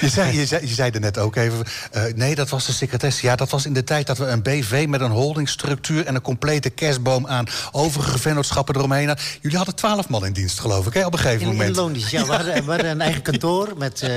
Je 0.00 0.08
zei, 0.08 0.36
je, 0.38 0.46
zei, 0.46 0.66
je 0.66 0.74
zei 0.74 0.90
er 0.90 1.00
net 1.00 1.18
ook 1.18 1.36
even... 1.36 1.64
eh, 1.90 2.02
nee, 2.14 2.34
dat 2.34 2.48
was 2.48 2.66
de 2.66 2.72
secretaresse. 2.72 3.26
Ja, 3.26 3.36
dat 3.36 3.50
was 3.50 3.66
in 3.66 3.72
de 3.72 3.84
tijd 3.84 4.06
dat 4.06 4.18
we 4.18 4.24
een 4.24 4.42
BV 4.42 4.86
met 4.88 5.00
een 5.00 5.10
holdingstructuur... 5.10 6.06
en 6.06 6.14
een 6.14 6.20
complete 6.20 6.70
kerstboom 6.70 7.26
aan 7.26 7.46
overige 7.72 8.18
vennootschappen 8.18 8.76
eromheen 8.76 9.06
hadden. 9.06 9.24
Jullie 9.40 9.56
hadden 9.56 9.74
twaalf 9.74 10.08
man 10.08 10.26
in 10.26 10.32
dienst, 10.32 10.60
geloof 10.60 10.86
ik, 10.86 10.94
hè, 10.94 11.06
op 11.06 11.12
een 11.12 11.18
gegeven 11.18 11.40
In, 11.40 11.46
in 11.46 11.56
moment. 11.56 11.76
Loondienst, 11.76 12.10
ja. 12.10 12.24
We 12.24 12.32
hadden, 12.32 12.64
we 12.64 12.70
hadden 12.70 12.90
een 12.90 13.00
eigen 13.00 13.22
kantoor 13.22 13.72
met, 13.76 14.02
eh, 14.02 14.10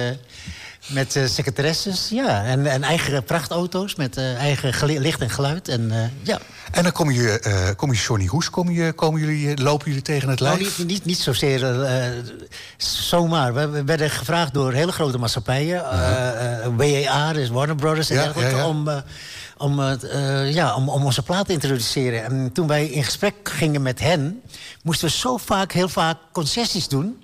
met 0.88 1.16
eh, 1.16 1.26
secretaresses. 1.26 2.10
Ja, 2.10 2.44
en, 2.44 2.66
en 2.66 2.84
eigen 2.84 3.24
prachtauto's 3.24 3.96
met 3.96 4.18
eh, 4.18 4.36
eigen 4.36 5.00
licht 5.02 5.22
en 5.22 5.30
geluid. 5.30 5.68
En, 5.68 5.92
eh, 5.92 5.98
ja. 6.22 6.40
En 6.72 6.84
dan 6.84 6.92
kom 6.92 7.12
je, 7.12 7.74
kom 7.78 7.92
je 7.94 8.00
Johnny 8.00 8.26
Hoes, 8.28 8.50
kom 8.50 8.70
je, 8.72 8.92
komen 8.94 9.20
jullie, 9.20 9.62
lopen 9.62 9.88
jullie 9.88 10.02
tegen 10.02 10.30
het 10.30 10.40
Nou, 10.40 10.58
lijf? 10.60 10.78
niet, 10.78 10.88
niet, 10.88 11.06
niet 11.06 11.18
zozeer 11.18 11.60
zomaar. 12.78 13.54
We, 13.54 13.68
we 13.70 13.84
werden 13.84 14.10
gevraagd 14.10 14.54
door 14.54 14.74
hele 14.74 14.92
grote 14.92 15.18
maatschappijen. 15.18 15.90
eh, 15.92 16.66
eh, 16.66 17.06
WAA, 17.06 17.34
dus 17.34 17.50
Warner 17.50 17.76
Brothers 17.76 18.10
en 18.10 18.16
Ja, 18.16 18.24
dergelijke... 18.24 18.56
ja, 18.56 18.62
ja. 18.62 18.68
Om, 18.68 18.90
om, 19.58 19.82
ja, 20.46 20.76
om, 20.76 20.90
om 20.90 21.04
onze 21.06 21.22
plaat 21.24 21.46
te 21.46 21.54
introduceren. 21.54 22.24
En 22.24 22.52
toen 22.54 22.68
wij 22.68 22.86
in 22.86 23.04
gesprek 23.04 23.36
gingen 23.44 23.82
met 23.82 24.00
hen... 24.00 24.42
moesten 24.84 25.08
we 25.08 25.14
zo 25.14 25.38
vaak, 25.38 25.72
heel 25.72 25.90
vaak 25.90 26.18
concessies 26.32 26.88
doen... 26.88 27.23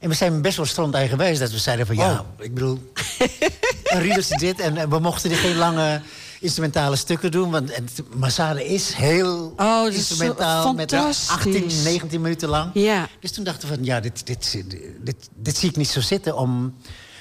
En 0.00 0.08
we 0.08 0.14
zijn 0.14 0.42
best 0.42 0.56
wel 0.56 0.66
stront 0.66 0.94
eigenwijs 0.94 1.38
dat 1.38 1.50
we 1.50 1.58
zeiden 1.58 1.86
van... 1.86 1.96
ja, 1.96 2.12
Oh. 2.12 2.44
ik 2.44 2.54
bedoel, 2.54 2.92
een 3.84 4.00
riedeltje 4.00 4.38
dit... 4.38 4.60
en 4.60 4.90
we 4.90 4.98
mochten 4.98 5.30
geen 5.30 5.56
lange 5.56 6.00
instrumentale 6.40 6.96
stukken 6.96 7.30
doen... 7.30 7.50
want 7.50 7.76
het, 7.76 8.02
Masada 8.14 8.60
is 8.60 8.92
heel 8.92 9.52
Oh, 9.56 9.82
dat 9.82 9.92
is 9.92 9.96
instrumentaal... 9.96 10.72
met 10.72 10.92
eh, 10.92 10.98
fantastisch. 10.98 11.30
18, 11.30 11.82
19 11.84 12.20
minuten 12.20 12.48
lang. 12.48 12.70
Ja. 12.74 13.08
Dus 13.20 13.32
toen 13.32 13.44
dachten 13.44 13.68
we 13.68 13.74
van, 13.74 13.84
ja, 13.84 14.00
dit, 14.00 14.26
dit, 14.26 14.64
dit, 15.00 15.28
dit, 15.34 15.56
zie 15.56 15.68
ik 15.68 15.76
niet 15.76 15.88
zo 15.88 16.00
zitten... 16.00 16.36
om, 16.36 16.74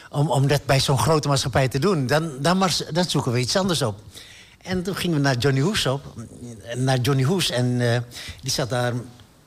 om, 0.09 0.29
om 0.31 0.47
dat 0.47 0.65
bij 0.65 0.79
zo'n 0.79 0.99
grote 0.99 1.27
maatschappij 1.27 1.67
te 1.67 1.79
doen. 1.79 2.07
Dan, 2.07 2.31
dan, 2.41 2.57
maar, 2.57 2.77
dan 2.91 3.03
zoeken 3.03 3.31
we 3.31 3.39
iets 3.39 3.55
anders 3.55 3.81
op. 3.81 3.99
En 4.61 4.83
toen 4.83 4.95
gingen 4.95 5.15
we 5.17 5.21
naar 5.21 5.37
Johnny 5.37 5.61
Hoes 5.61 5.85
op. 5.85 6.13
Naar 6.75 6.99
Johnny 6.99 7.23
Hoes. 7.23 7.49
En 7.49 7.93
eh, 7.93 7.99
die 8.41 8.51
zat 8.51 8.69
daar 8.69 8.93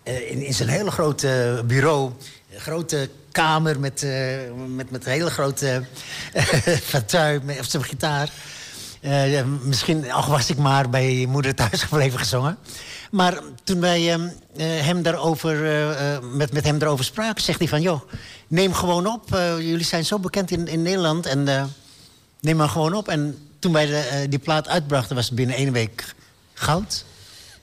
eh, 0.03 0.31
in, 0.31 0.43
in 0.43 0.55
zijn 0.55 0.69
hele 0.69 0.91
grote 0.91 1.63
bureau. 1.67 2.11
Grote 2.57 3.09
kamer 3.33 3.81
met, 3.81 4.03
eh, 4.03 4.37
met, 4.69 4.91
met 4.91 5.07
een 5.07 5.13
hele 5.13 5.31
grote 5.31 5.83
fauteuil 6.83 7.41
met- 7.45 7.59
of 7.59 7.67
zijn 7.71 7.85
gitaar. 7.85 8.31
Eh, 9.01 9.45
misschien, 9.63 10.11
ach 10.13 10.27
was 10.27 10.51
ik 10.51 10.57
maar 10.57 10.91
bij 10.91 11.27
moeder 11.29 11.55
thuis 11.55 11.83
gebleven 11.89 12.19
gezongen. 12.19 12.57
Maar 13.11 13.39
toen 13.65 13.81
wij 13.81 14.13
ehm, 14.13 14.29
eh, 14.57 14.67
hem 14.67 15.03
daarover, 15.03 15.65
eh, 15.65 16.15
eh, 16.15 16.23
met, 16.23 16.53
met 16.53 16.65
hem 16.65 16.79
daarover 16.79 17.05
spraken, 17.05 17.43
zegt 17.43 17.59
hij 17.59 17.69
van... 17.69 17.81
joh, 17.83 18.01
neem 18.49 18.73
gewoon 18.75 19.07
op. 19.07 19.35
Eh, 19.35 19.59
jullie 19.59 19.85
zijn 19.85 20.05
zo 20.05 20.19
bekend 20.19 20.51
in, 20.51 20.67
in 20.69 20.83
Nederland. 20.83 21.27
En 21.27 21.49
eh, 21.49 21.65
neem 22.41 22.57
maar 22.57 22.69
gewoon 22.69 22.95
op. 22.95 23.09
En 23.09 23.49
toen 23.59 23.73
wij 23.73 23.87
de, 23.87 23.97
eh, 23.99 24.29
die 24.31 24.39
plaat 24.39 24.69
uitbrachten, 24.69 25.17
was 25.17 25.27
het 25.27 25.35
binnen 25.35 25.57
één 25.57 25.73
week 25.73 26.15
goud. 26.55 27.05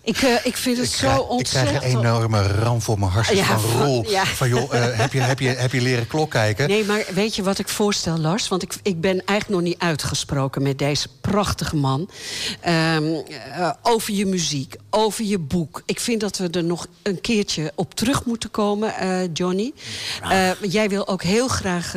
Ik, 0.08 0.18
eh, 0.18 0.34
ik 0.44 0.58
vind 0.58 0.78
het 0.78 0.86
Ik 0.86 0.94
zo 0.94 1.08
krijg, 1.08 1.20
ik 1.22 1.30
ontzettend... 1.30 1.78
krijg 1.78 1.94
een 1.94 2.00
enorme 2.00 2.42
ram 2.48 2.82
voor 2.82 3.00
mijn 3.00 3.12
hartstikke 3.12 3.44
Ja, 3.44 3.60
van 3.60 3.82
rol. 3.82 4.06
ja. 4.10 4.26
Van 4.26 4.50
joh, 4.50 4.74
eh, 4.74 4.98
heb, 5.00 5.14
je, 5.14 5.20
heb, 5.20 5.40
je, 5.40 5.48
heb 5.48 5.72
je 5.72 5.82
leren 5.82 6.08
klok 6.08 6.32
kijken? 6.32 6.68
Nee, 6.68 6.84
maar 6.86 7.04
weet 7.14 7.36
je 7.36 7.44
wat 7.44 7.60
ik 7.60 7.68
voorstel, 7.70 8.18
Lars? 8.18 8.48
Want 8.48 8.64
ik, 8.64 8.74
ik 8.84 9.02
ben 9.02 9.22
eigenlijk 9.26 9.50
nog 9.50 9.62
niet 9.70 9.80
uitgesproken 9.82 10.62
met 10.62 10.78
deze 10.80 11.08
prachtige 11.22 11.76
man. 11.76 12.10
Ehm, 12.60 13.04
eh, 13.54 13.72
over 13.82 14.14
je 14.14 14.26
muziek, 14.26 14.76
over 14.90 15.26
je 15.26 15.40
boek. 15.40 15.82
Ik 15.86 16.00
vind 16.00 16.22
dat 16.22 16.38
we 16.38 16.50
er 16.50 16.64
nog 16.64 16.88
een 17.04 17.22
keertje 17.22 17.72
op 17.76 17.94
terug 17.96 18.26
moeten 18.26 18.52
komen, 18.52 18.96
eh, 18.96 19.20
Johnny. 19.34 19.74
Eh, 20.30 20.50
jij 20.62 20.90
wil 20.90 21.08
ook 21.08 21.24
heel 21.24 21.48
graag 21.48 21.94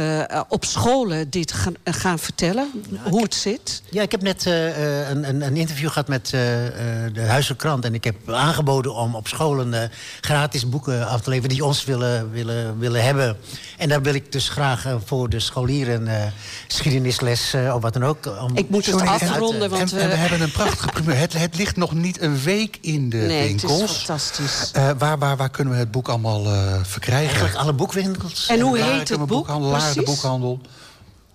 op 0.49 0.65
scholen 0.65 1.31
dit 1.31 1.53
gaan, 1.53 1.75
gaan 1.85 2.19
vertellen, 2.19 2.71
hoe 3.05 3.23
het 3.23 3.35
zit. 3.35 3.83
Ja, 3.91 4.03
ik 4.03 4.11
heb 4.11 4.23
net 4.23 4.47
eh, 4.47 4.69
eh, 5.01 5.09
een, 5.11 5.29
een, 5.29 5.41
een 5.43 5.57
interview 5.57 5.89
gehad 5.89 6.09
met 6.09 6.31
eh, 6.33 6.67
eh, 6.67 7.15
de 7.15 7.21
Huizen 7.21 7.57
Krant. 7.57 7.85
En 7.85 7.95
ik 8.01 8.13
heb 8.13 8.31
aangeboden 8.35 8.95
om 8.95 9.15
op 9.15 9.29
scholen 9.29 9.75
eh, 9.83 9.89
gratis 10.21 10.69
boeken 10.69 11.09
af 11.09 11.21
te 11.21 11.31
leveren 11.31 11.49
die 11.55 11.65
ons 11.65 11.85
willen, 11.85 12.31
willen, 12.31 12.79
willen 12.79 13.05
hebben. 13.05 13.37
En 13.79 13.89
daar 13.89 14.03
wil 14.03 14.15
ik 14.15 14.33
dus 14.33 14.49
graag 14.49 14.87
eh, 14.87 14.95
voor 15.05 15.29
de 15.29 15.41
scholieren 15.41 16.09
eh, 16.09 16.27
geschiedenisles 16.69 17.53
eh, 17.55 17.75
of 17.75 17.83
wat 17.83 17.93
dan 17.93 18.05
ook. 18.05 18.27
Om 18.41 18.57
Ik 18.57 18.71
moet 18.71 18.87
het 18.87 19.01
en- 19.01 19.07
afronden, 19.07 19.63
En, 19.63 19.71
want 19.71 19.93
en 19.93 19.99
we 19.99 20.07
we... 20.09 20.15
hebben 20.15 20.41
een 20.41 20.51
prachtige 20.51 20.89
primeur. 21.03 21.17
Het, 21.17 21.33
het 21.33 21.57
ligt 21.57 21.77
nog 21.77 21.93
niet 21.93 22.21
een 22.21 22.41
week 22.43 22.79
in 22.81 23.11
de 23.11 23.17
Nee, 23.17 23.53
het 23.53 23.63
is 23.65 23.71
fantastisch. 23.93 24.71
Eh, 24.73 24.91
waar, 24.99 25.19
waar, 25.19 25.37
waar 25.37 25.51
kunnen 25.51 25.73
we 25.73 25.79
het 25.79 25.91
boek 25.91 26.09
allemaal 26.09 26.45
eh, 26.47 26.75
verkrijgen? 26.83 27.29
Eigenlijk 27.29 27.55
alle 27.59 27.73
boekwinkels. 27.73 28.47
En 28.47 28.61
hoe 28.61 28.79
heet 28.79 29.09
het 29.09 29.19
boek 29.19 29.29
boekhandel, 29.29 29.71
Laren, 29.71 29.95
de 29.95 30.03
boekhandel. 30.03 30.61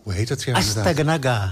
Hoe 0.03 0.13
heet 0.13 0.29
het? 0.29 0.43
Ja, 0.43 0.55
inderdaad. 0.55 1.51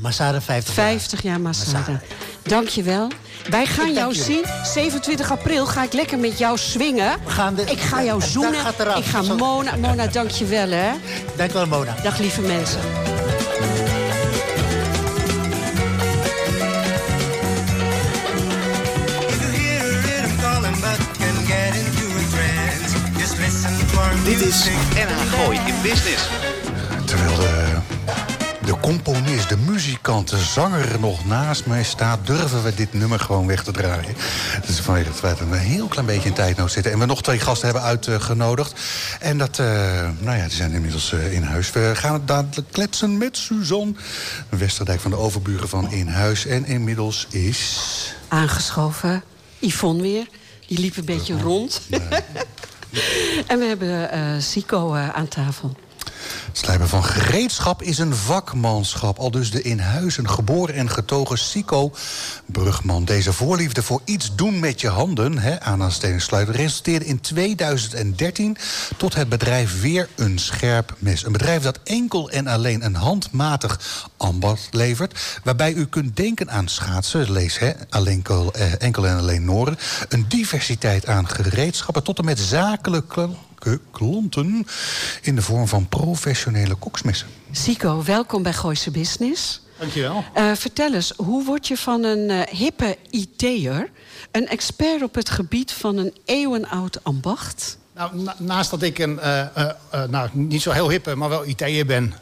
Masada 0.00 0.40
50 0.40 0.74
jaar. 0.76 0.86
50 0.86 1.22
jaar 1.22 1.40
Masada. 1.40 1.78
Masada. 1.78 2.00
Dankjewel. 2.42 3.08
Wij 3.50 3.66
gaan 3.66 3.92
jou 3.92 4.14
zien. 4.14 4.44
27 4.64 5.30
april 5.30 5.66
ga 5.66 5.82
ik 5.82 5.92
lekker 5.92 6.18
met 6.18 6.38
jou 6.38 6.58
swingen. 6.58 7.18
We 7.24 7.30
gaan 7.30 7.54
de- 7.54 7.62
ik 7.64 7.80
ga 7.80 8.02
jou 8.02 8.22
zoenen. 8.22 8.54
gaat 8.60 8.78
eraf. 8.78 8.98
Ik 8.98 9.04
ga 9.04 9.22
Zo- 9.22 9.36
Mona... 9.36 9.76
Mona, 9.76 10.06
dankjewel 10.06 10.68
hè. 10.70 10.90
Dank 11.36 11.50
wel, 11.52 11.66
Mona. 11.66 11.94
Dag 12.02 12.18
lieve 12.18 12.40
mensen. 12.40 12.80
Dit 24.24 24.40
is. 24.40 24.64
NH 24.94 25.32
Gooi 25.34 25.58
in 25.66 25.74
Business. 25.82 26.28
Terwijl 27.04 27.36
de, 27.36 27.64
de 28.68 28.80
componist, 28.80 29.48
de 29.48 29.56
muzikant, 29.56 30.28
de 30.28 30.38
zanger 30.38 30.92
er 30.92 31.00
nog 31.00 31.24
naast 31.24 31.66
mij 31.66 31.84
staat... 31.84 32.26
durven 32.26 32.62
we 32.62 32.74
dit 32.74 32.92
nummer 32.92 33.20
gewoon 33.20 33.46
weg 33.46 33.64
te 33.64 33.72
draaien. 33.72 34.14
Is 34.66 34.80
vanwege 34.80 35.08
het 35.08 35.18
feit 35.18 35.38
dat 35.38 35.48
we 35.48 35.54
een 35.54 35.60
heel 35.60 35.86
klein 35.86 36.06
beetje 36.06 36.28
in 36.28 36.34
tijdnood 36.34 36.72
zitten. 36.72 36.92
En 36.92 36.98
we 36.98 37.06
nog 37.06 37.22
twee 37.22 37.38
gasten 37.38 37.64
hebben 37.64 37.82
uitgenodigd. 37.82 38.80
En 39.20 39.38
dat, 39.38 39.58
eh, 39.58 39.66
nou 40.18 40.36
ja, 40.36 40.42
die 40.42 40.56
zijn 40.56 40.72
inmiddels 40.72 41.12
eh, 41.12 41.32
in 41.32 41.42
huis. 41.42 41.72
We 41.72 41.92
gaan 41.94 42.12
het 42.12 42.28
dadelijk 42.28 42.72
kletsen 42.72 43.18
met 43.18 43.36
Suzanne 43.36 43.94
Westerdijk 44.48 45.00
van 45.00 45.10
de 45.10 45.16
overburen 45.16 45.68
van 45.68 45.90
In 45.90 46.08
Huis. 46.08 46.46
En 46.46 46.66
inmiddels 46.66 47.26
is... 47.30 48.14
Aangeschoven. 48.28 49.22
Yvonne 49.58 50.02
weer. 50.02 50.26
Die 50.66 50.78
liep 50.78 50.96
een 50.96 51.04
beetje 51.04 51.40
rond. 51.40 51.80
en 53.50 53.58
we 53.58 53.64
hebben 53.64 54.42
Sico 54.42 54.94
eh, 54.94 55.08
aan 55.08 55.28
tafel. 55.28 55.76
Slijpen 56.52 56.88
van 56.88 57.04
gereedschap 57.04 57.82
is 57.82 57.98
een 57.98 58.14
vakmanschap. 58.14 59.18
Al 59.18 59.30
dus 59.30 59.50
de 59.50 59.62
in 59.62 59.78
huizen 59.78 60.28
geboren 60.30 60.74
en 60.74 60.90
getogen 60.90 61.38
Sico 61.38 61.92
Brugman. 62.46 63.04
Deze 63.04 63.32
voorliefde 63.32 63.82
voor 63.82 64.00
iets 64.04 64.34
doen 64.34 64.58
met 64.58 64.80
je 64.80 64.88
handen, 64.88 65.38
hè, 65.38 65.56
stenen 65.90 66.20
sluiter, 66.20 66.54
resulteerde 66.54 67.04
in 67.04 67.20
2013 67.20 68.56
tot 68.96 69.14
het 69.14 69.28
bedrijf 69.28 69.80
Weer 69.80 70.08
een 70.16 70.38
Scherp 70.38 70.94
Mes. 70.98 71.24
Een 71.24 71.32
bedrijf 71.32 71.62
dat 71.62 71.80
enkel 71.84 72.30
en 72.30 72.46
alleen 72.46 72.84
een 72.84 72.94
handmatig 72.94 74.08
ambacht 74.16 74.68
levert. 74.70 75.40
Waarbij 75.44 75.72
u 75.72 75.86
kunt 75.86 76.16
denken 76.16 76.50
aan 76.50 76.68
schaatsen, 76.68 77.32
lees 77.32 77.58
hè, 77.58 77.72
alleen, 77.88 78.24
eh, 78.52 78.82
enkel 78.82 79.06
en 79.06 79.18
alleen 79.18 79.44
Noren. 79.44 79.78
Een 80.08 80.24
diversiteit 80.28 81.06
aan 81.06 81.28
gereedschappen 81.28 82.02
tot 82.02 82.18
en 82.18 82.24
met 82.24 82.38
zakelijke 82.38 83.28
klanten 83.90 84.66
in 85.22 85.34
de 85.34 85.42
vorm 85.42 85.68
van 85.68 85.88
professionele 85.88 86.74
koksmessen. 86.74 87.28
Sico, 87.52 88.02
welkom 88.04 88.42
bij 88.42 88.52
Gooise 88.52 88.90
Business. 88.90 89.60
Dankjewel. 89.78 90.24
Eh 90.34 90.52
vertel 90.54 90.94
eens, 90.94 91.12
hoe 91.16 91.44
word 91.44 91.68
je 91.68 91.76
van 91.76 92.04
een 92.04 92.30
eh, 92.30 92.54
hippe 92.58 92.96
IT'er... 93.10 93.90
een 94.30 94.48
expert 94.48 95.02
op 95.02 95.14
het 95.14 95.30
gebied 95.30 95.72
van 95.72 95.96
een 95.96 96.14
eeuwenoud 96.24 97.04
ambacht? 97.04 97.78
Nou, 97.94 98.16
na- 98.22 98.36
naast 98.38 98.70
dat 98.70 98.82
ik 98.82 98.98
een, 98.98 99.18
eh, 99.20 99.40
eh, 99.40 99.70
eh, 99.90 100.08
nou, 100.08 100.28
niet 100.32 100.62
zo 100.62 100.70
heel 100.70 100.90
hippe, 100.90 101.14
maar 101.14 101.28
wel 101.28 101.46
IT'er 101.46 101.86
ben. 101.86 102.14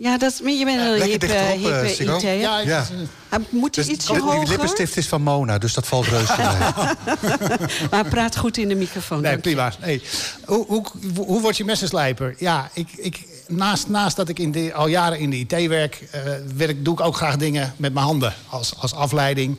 Ja, 0.00 0.18
dat, 0.18 0.40
je 0.44 0.64
bent 0.64 0.80
een 0.80 1.02
hippe, 1.02 1.26
dichterop, 1.26 2.22
eh, 2.22 2.30
hippe. 2.30 2.66
Ja. 2.66 2.86
Hij 3.28 3.38
moet 3.48 3.74
Dus 3.74 3.86
die 3.86 4.18
hoger? 4.18 4.48
lippenstift 4.48 4.96
is 4.96 5.06
van 5.06 5.22
Mona, 5.22 5.58
dus 5.58 5.74
dat 5.74 5.86
valt 5.86 6.06
reuze 6.06 6.34
mee. 6.38 6.46
Maar 7.90 8.00
hij 8.00 8.10
praat 8.10 8.36
goed 8.36 8.56
in 8.56 8.68
de 8.68 8.74
microfoon. 8.74 9.20
Nee, 9.20 9.38
prima. 9.38 9.72
Nee. 9.80 10.02
Hoe, 10.44 10.66
hoe, 10.66 10.84
hoe 11.16 11.40
word 11.40 11.56
je 11.56 11.64
messenslijper? 11.64 12.34
Ja, 12.38 12.70
ik, 12.72 12.88
ik, 12.96 13.26
naast, 13.48 13.88
naast 13.88 14.16
dat 14.16 14.28
ik 14.28 14.38
in 14.38 14.52
de, 14.52 14.74
al 14.74 14.86
jaren 14.86 15.18
in 15.18 15.30
de 15.30 15.36
IT 15.36 15.68
werk, 15.68 16.08
eh, 16.10 16.22
werk, 16.56 16.84
doe 16.84 16.94
ik 16.94 17.00
ook 17.00 17.16
graag 17.16 17.36
dingen 17.36 17.74
met 17.76 17.92
mijn 17.92 18.06
handen 18.06 18.34
als, 18.48 18.74
als 18.76 18.94
afleiding. 18.94 19.56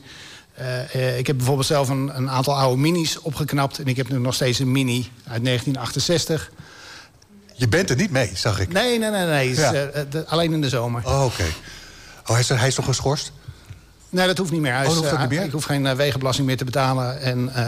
Eh, 0.54 0.96
eh, 0.96 1.18
ik 1.18 1.28
heb 1.28 1.38
bijvoorbeeld 1.38 1.68
zelf 1.68 1.90
een, 1.90 2.12
een 2.16 2.30
aantal 2.30 2.58
oude 2.58 2.82
minis 2.82 3.20
opgeknapt. 3.20 3.80
En 3.80 3.86
ik 3.86 3.98
heb 3.98 4.10
nu 4.10 4.20
nog 4.20 4.34
steeds 4.34 4.60
een 4.60 4.72
mini 4.72 5.10
uit 5.28 5.44
1968. 5.44 6.52
Je 7.60 7.68
bent 7.68 7.90
er 7.90 7.96
niet 7.96 8.12
mee, 8.12 8.32
zag 8.36 8.60
ik. 8.60 8.72
Nee, 8.74 9.00
nee, 9.00 9.10
nee, 9.10 9.26
nee. 9.26 9.50
is, 9.50 9.58
Ja. 9.58 9.74
eh, 9.74 10.02
de- 10.10 10.26
alleen 10.28 10.54
in 10.54 10.62
de 10.62 10.70
zomer. 10.70 11.06
Oh, 11.06 11.24
oké. 11.26 11.44
Oh, 12.22 12.30
hij 12.30 12.40
is, 12.40 12.50
hij 12.50 12.68
is 12.68 12.76
toch 12.76 12.86
geschorst? 12.86 13.32
Nee, 14.10 14.28
dat 14.28 14.38
hoeft 14.38 14.52
niet 14.52 14.62
meer. 14.62 14.72
Hij 14.74 14.82
Oh, 14.82 14.88
dat 14.88 14.98
hoeft 14.98 15.12
eh, 15.14 15.20
niet 15.20 15.30
meer? 15.30 15.44
Ik 15.44 15.52
hoef 15.52 15.64
geen 15.64 15.86
eh, 15.88 15.96
wegenbelasting 15.96 16.48
meer 16.48 16.58
te 16.58 16.66
betalen. 16.66 17.22
En 17.22 17.50
eh, 17.54 17.64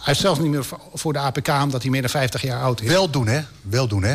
hij 0.00 0.12
is 0.12 0.20
zelfs 0.20 0.38
niet 0.40 0.50
meer 0.50 0.64
voor- 0.94 1.12
de 1.12 1.18
APK, 1.18 1.48
omdat 1.48 1.82
hij 1.82 1.90
meer 1.90 2.00
dan 2.00 2.10
50 2.10 2.42
jaar 2.42 2.62
oud 2.62 2.80
is. 2.80 2.88
Wel 2.88 3.10
doen, 3.10 3.26
hè? 3.26 3.40
Wel 3.62 3.88
doen, 3.88 4.02
hè? 4.02 4.14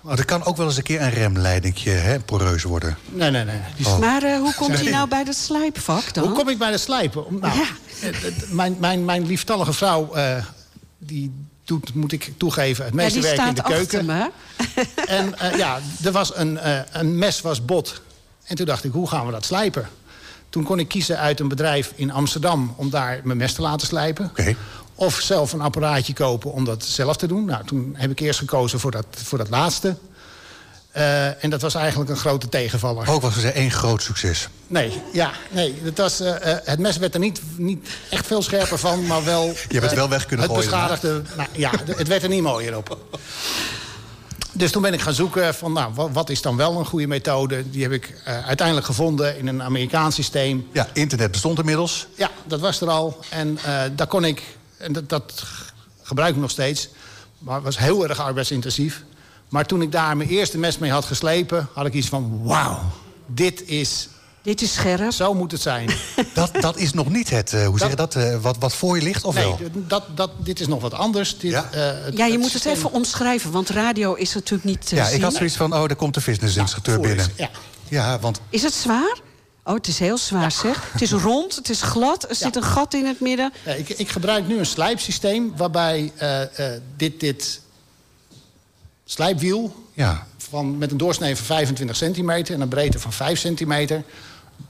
Want 0.00 0.18
er 0.18 0.24
kan 0.24 0.44
ook 0.44 0.56
wel 0.56 0.66
eens 0.66 0.76
een 0.76 0.82
keer 0.82 1.00
een 1.02 1.10
remleidingje 1.10 1.90
hè, 1.90 2.20
poreus 2.20 2.62
worden. 2.62 2.96
Nee, 3.08 3.30
nee, 3.30 3.44
nee. 3.44 3.60
Oh. 3.84 3.98
Maar 3.98 4.36
hoe 4.38 4.54
komt 4.54 4.80
hij 4.80 4.90
nou 4.90 5.08
bij 5.08 5.24
dat 5.24 5.34
slijpvak 5.34 6.14
dan? 6.14 6.24
Hoe 6.26 6.36
kom 6.36 6.48
ik 6.48 6.58
bij 6.58 6.70
de 6.70 6.78
slijpen? 6.78 7.26
Om- 7.26 7.38
Nou, 7.40 7.56
Ja. 7.58 7.66
mijn, 8.48 8.76
mijn, 8.80 9.04
mijn 9.04 9.26
lieftallige 9.26 9.72
vrouw, 9.72 10.12
eh, 10.14 10.36
die 10.98 11.32
doet, 11.66 11.94
moet 11.94 12.12
ik 12.12 12.32
toegeven, 12.36 12.84
het 12.84 12.94
ja, 12.94 13.00
meeste 13.00 13.20
die 13.20 13.28
werk 13.28 13.48
in 13.48 13.54
de 13.54 13.62
keuken. 13.62 14.04
me. 14.04 14.30
En 15.06 15.38
eh, 15.38 15.58
ja, 15.58 15.80
er 16.04 16.12
was 16.12 16.36
een, 16.36 16.58
eh, 16.58 16.80
een 16.92 17.18
mes 17.18 17.40
was 17.40 17.64
bot. 17.64 18.00
En 18.44 18.56
toen 18.56 18.66
dacht 18.66 18.84
ik, 18.84 18.92
hoe 18.92 19.08
gaan 19.08 19.26
we 19.26 19.32
dat 19.32 19.44
slijpen? 19.44 19.88
Toen 20.48 20.64
kon 20.64 20.78
ik 20.78 20.88
kiezen 20.88 21.18
uit 21.18 21.40
een 21.40 21.48
bedrijf 21.48 21.92
in 21.94 22.10
Amsterdam 22.10 22.74
om 22.76 22.90
daar 22.90 23.20
mijn 23.24 23.38
mes 23.38 23.52
te 23.52 23.62
laten 23.62 23.86
slijpen. 23.86 24.24
Oké. 24.24 24.56
Of 24.94 25.20
zelf 25.20 25.52
een 25.52 25.60
apparaatje 25.60 26.12
kopen 26.12 26.52
om 26.52 26.64
dat 26.64 26.84
zelf 26.84 27.16
te 27.16 27.26
doen. 27.26 27.44
Nou, 27.44 27.64
toen 27.64 27.94
heb 27.96 28.10
ik 28.10 28.20
eerst 28.20 28.38
gekozen 28.38 28.80
voor 28.80 28.90
dat, 28.90 29.06
voor 29.10 29.38
dat 29.38 29.48
laatste. 29.48 29.96
Eh, 30.96 31.44
en 31.44 31.50
dat 31.50 31.60
was 31.60 31.74
eigenlijk 31.74 32.10
een 32.10 32.16
grote 32.16 32.48
tegenvaller. 32.48 33.08
Ook 33.08 33.22
was 33.22 33.34
het 33.34 33.54
één 33.54 33.70
groot 33.70 34.02
succes. 34.02 34.48
Nee, 34.66 35.02
ja, 35.12 35.32
nee. 35.50 35.74
Het, 35.82 35.98
was, 35.98 36.20
eh, 36.20 36.52
eh, 36.52 36.58
het 36.64 36.78
mes 36.78 36.96
werd 36.96 37.14
er 37.14 37.20
niet, 37.20 37.40
niet 37.56 37.88
echt 38.10 38.26
veel 38.26 38.42
scherper 38.42 38.78
van, 38.78 39.06
maar 39.06 39.24
wel... 39.24 39.46
hebt 39.68 39.72
het 39.72 39.90
eh, 39.90 39.96
wel 39.96 40.08
weg 40.08 40.26
kunnen 40.26 40.46
het 40.46 40.54
gooien 40.54 40.70
beschadigde, 40.70 41.22
nou, 41.36 41.48
ja, 41.52 41.70
het 41.96 42.08
werd 42.08 42.22
er 42.22 42.28
niet 42.28 42.42
mooier 42.42 42.76
op. 42.76 42.98
Dus 44.52 44.72
toen 44.72 44.82
ben 44.82 44.92
ik 44.92 45.00
gaan 45.00 45.14
zoeken 45.14 45.54
van, 45.54 45.72
nou, 45.72 45.92
wat, 46.12 46.30
is 46.30 46.42
dan 46.42 46.56
wel 46.56 46.78
een 46.78 46.86
goede 46.86 47.06
methode? 47.06 47.70
Die 47.70 47.82
heb 47.82 47.92
ik 47.92 48.14
uiteindelijk 48.24 48.86
gevonden 48.86 49.38
in 49.38 49.46
een 49.46 49.62
Amerikaans 49.62 50.14
systeem. 50.14 50.68
Ja, 50.72 50.88
internet 50.92 51.30
bestond 51.30 51.58
inmiddels. 51.58 52.06
Ja, 52.14 52.30
dat 52.44 52.60
was 52.60 52.80
er 52.80 52.90
al. 52.90 53.18
En 53.30 53.58
daar 53.94 54.06
kon 54.06 54.24
ik, 54.24 54.42
en 54.76 54.92
dat, 54.92 55.08
dat 55.08 55.44
gebruik 56.02 56.34
ik 56.34 56.40
nog 56.40 56.50
steeds, 56.50 56.88
maar 57.38 57.54
het 57.54 57.64
was 57.64 57.78
heel 57.78 58.08
erg 58.08 58.20
arbeidsintensief. 58.20 59.04
Maar 59.48 59.66
toen 59.66 59.82
ik 59.82 59.92
daar 59.92 60.16
mijn 60.16 60.28
eerste 60.28 60.58
mes 60.58 60.78
mee 60.78 60.90
had 60.90 61.04
geslepen, 61.04 61.68
had 61.74 61.86
ik 61.86 61.92
iets 61.94 62.08
van, 62.08 62.40
wauw, 62.44 62.78
dit 63.26 63.62
is, 63.68 64.08
Dit 64.42 64.62
is 64.62 64.72
scherp. 64.74 65.12
zo 65.12 65.34
moet 65.34 65.52
het 65.52 65.60
zijn. 65.60 65.90
Dat, 66.34 66.50
dat 66.60 66.76
is 66.76 66.92
nog 66.92 67.08
niet 67.08 67.30
het, 67.30 67.52
eh, 67.52 67.66
hoe 67.66 67.78
zeg 67.78 67.90
je 67.90 67.96
dat, 67.96 68.14
eh, 68.14 68.36
wat, 68.40 68.56
wat 68.58 68.74
voor 68.74 68.96
je 68.96 69.02
ligt, 69.02 69.24
of 69.24 69.34
Nee, 69.34 69.44
wel? 69.44 69.58
dat, 69.72 70.04
dat, 70.14 70.30
dit 70.38 70.60
is 70.60 70.66
nog 70.66 70.80
wat 70.80 70.94
anders. 70.94 71.38
Dit, 71.38 71.50
Ja? 71.50 71.68
eh, 71.72 72.04
het- 72.04 72.16
Ja, 72.16 72.26
je 72.26 72.38
moet 72.38 72.52
het 72.52 72.64
even 72.64 72.92
omschrijven, 72.92 73.50
want 73.50 73.68
radio 73.68 74.14
is 74.14 74.34
natuurlijk 74.34 74.64
niet 74.64 74.86
te 74.86 74.94
Ja, 74.94 75.04
zien. 75.06 75.16
ik 75.16 75.22
had 75.22 75.34
zoiets 75.34 75.56
van, 75.56 75.72
oh, 75.72 75.78
daar 75.86 75.96
komt 75.96 76.14
de 76.14 76.22
business-instructeur 76.24 76.94
voor 76.96 77.04
is- 77.06 77.10
binnen. 77.10 77.32
Ja. 77.36 77.50
Ja, 77.88 78.18
want 78.18 78.40
Is 78.50 78.62
het 78.62 78.74
zwaar? 78.74 79.18
Oh, 79.64 79.74
het 79.74 79.86
is 79.88 79.98
heel 79.98 80.18
zwaar, 80.18 80.52
zeg. 80.52 80.92
Het 80.92 81.02
is 81.02 81.10
rond, 81.12 81.56
het 81.56 81.68
is 81.70 81.82
glad, 81.82 82.28
er 82.28 82.34
zit 82.34 82.56
een 82.56 82.62
gat 82.62 82.94
in 82.94 83.06
het 83.06 83.20
midden. 83.20 83.52
Ja, 83.64 83.72
ik, 83.72 83.88
ik 83.88 84.08
gebruik 84.08 84.46
nu 84.48 84.58
een 84.58 84.66
slijpsysteem 84.66 85.52
waarbij 85.56 86.12
eh, 86.16 86.42
eh, 86.74 86.80
dit, 86.96 87.20
dit 87.20 87.60
slijpwiel 89.08 89.86
ja, 89.92 90.26
van, 90.36 90.78
met 90.78 90.90
een 90.90 90.96
doorsnee 90.96 91.36
van 91.36 91.44
25 91.44 91.96
centimeter 91.96 92.54
en 92.54 92.60
een 92.60 92.68
breedte 92.68 92.98
van 92.98 93.12
5 93.12 93.38
centimeter 93.38 94.02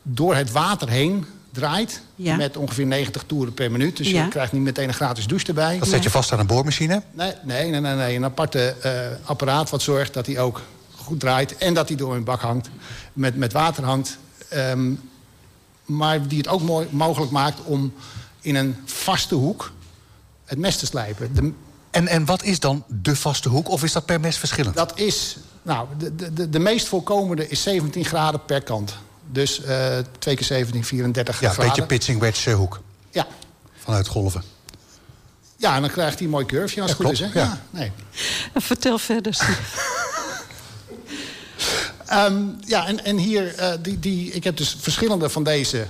door 0.03 0.35
het 0.35 0.53
water 0.53 0.89
heen 0.89 1.27
draait. 1.53 2.01
Ja. 2.15 2.37
Met 2.37 2.57
ongeveer 2.57 2.87
90 2.87 3.25
toeren 3.27 3.55
per 3.55 3.71
minuut. 3.71 3.97
Dus 3.97 4.11
Ja. 4.11 4.23
je 4.25 4.29
krijgt 4.29 4.53
niet 4.53 4.63
meteen 4.63 4.89
een 4.89 4.95
gratis 4.95 5.27
douche 5.27 5.47
erbij. 5.47 5.79
dat 5.79 5.89
zet 5.89 6.03
je 6.03 6.11
vast 6.11 6.33
aan 6.33 6.39
een 6.39 6.47
boormachine. 6.47 7.03
Nee, 7.13 7.33
nee, 7.43 7.71
nee, 7.71 7.81
nee, 7.81 7.95
nee. 7.95 8.17
Een 8.17 8.25
aparte 8.25 8.69
eh, 8.83 9.29
apparaat 9.29 9.71
wat 9.71 9.83
zorgt 9.83 10.15
dat 10.15 10.27
hij 10.27 10.39
ook 10.39 10.63
goed 10.97 11.21
draait... 11.21 11.57
en 11.57 11.75
dat 11.75 11.89
hij 11.89 11.97
door 11.97 12.15
een 12.15 12.25
bak 12.25 12.41
hangt, 12.41 12.69
met, 13.13 13.37
met 13.37 13.53
water 13.53 13.85
hangt. 13.85 14.19
Ehm, 14.49 14.93
maar 15.85 16.29
die 16.29 16.39
het 16.39 16.49
ook 16.49 16.63
mooi, 16.63 16.87
mogelijk 16.91 17.31
maakt 17.33 17.61
om 17.65 17.93
in 18.41 18.55
een 18.55 18.77
vaste 18.85 19.35
hoek 19.35 19.73
het 20.45 20.59
mes 20.59 20.77
te 20.77 20.87
slijpen. 20.87 21.35
De, 21.35 21.53
En, 21.97 22.09
en 22.09 22.25
wat 22.25 22.43
is 22.43 22.61
dan 22.61 22.85
de 22.87 23.17
vaste 23.17 23.49
hoek, 23.49 23.69
of 23.69 23.83
is 23.83 23.93
dat 23.93 24.05
per 24.07 24.21
mes 24.21 24.37
verschillend? 24.37 24.77
dat 24.77 24.99
is... 24.99 25.37
Nou, 25.63 25.87
de, 25.99 26.15
de- 26.15 26.33
de, 26.33 26.49
de 26.51 26.59
meest 26.59 26.87
voorkomende 26.87 27.49
is 27.49 27.63
17 27.63 28.05
graden 28.05 28.45
per 28.45 28.63
kant. 28.63 28.97
Dus 29.33 29.63
eh 29.63 29.99
2 30.19 30.35
keer 30.37 30.47
17, 30.47 30.85
34 30.85 31.41
ja, 31.41 31.47
een 31.49 31.53
graden. 31.55 31.71
beetje 31.73 31.87
pitching 31.87 32.21
wedge 32.21 32.51
eh, 32.51 32.57
hoek, 32.57 32.81
Ja. 33.11 33.27
vanuit 33.77 34.07
golven. 34.07 34.43
ja, 35.57 35.75
en 35.75 35.81
dan 35.81 35.91
krijgt 35.91 36.15
hij 36.15 36.25
een 36.25 36.31
mooi 36.31 36.47
curve 36.47 36.81
als 36.81 36.91
Ja, 36.91 36.97
het 36.97 37.07
goed 37.07 37.13
is. 37.13 37.21
Hè? 37.21 37.41
ja. 37.41 37.61
nee. 37.71 37.93
Vertel 38.55 38.99
verder. 38.99 39.39
Ehm, 42.07 42.43
ja, 42.67 42.87
en, 42.87 43.05
en 43.05 43.17
hier, 43.17 43.55
eh, 43.55 43.73
die, 43.83 43.99
die, 43.99 44.31
ik 44.33 44.45
heb 44.45 44.57
dus 44.57 44.77
verschillende 44.81 45.29
van 45.29 45.43
deze 45.45 45.87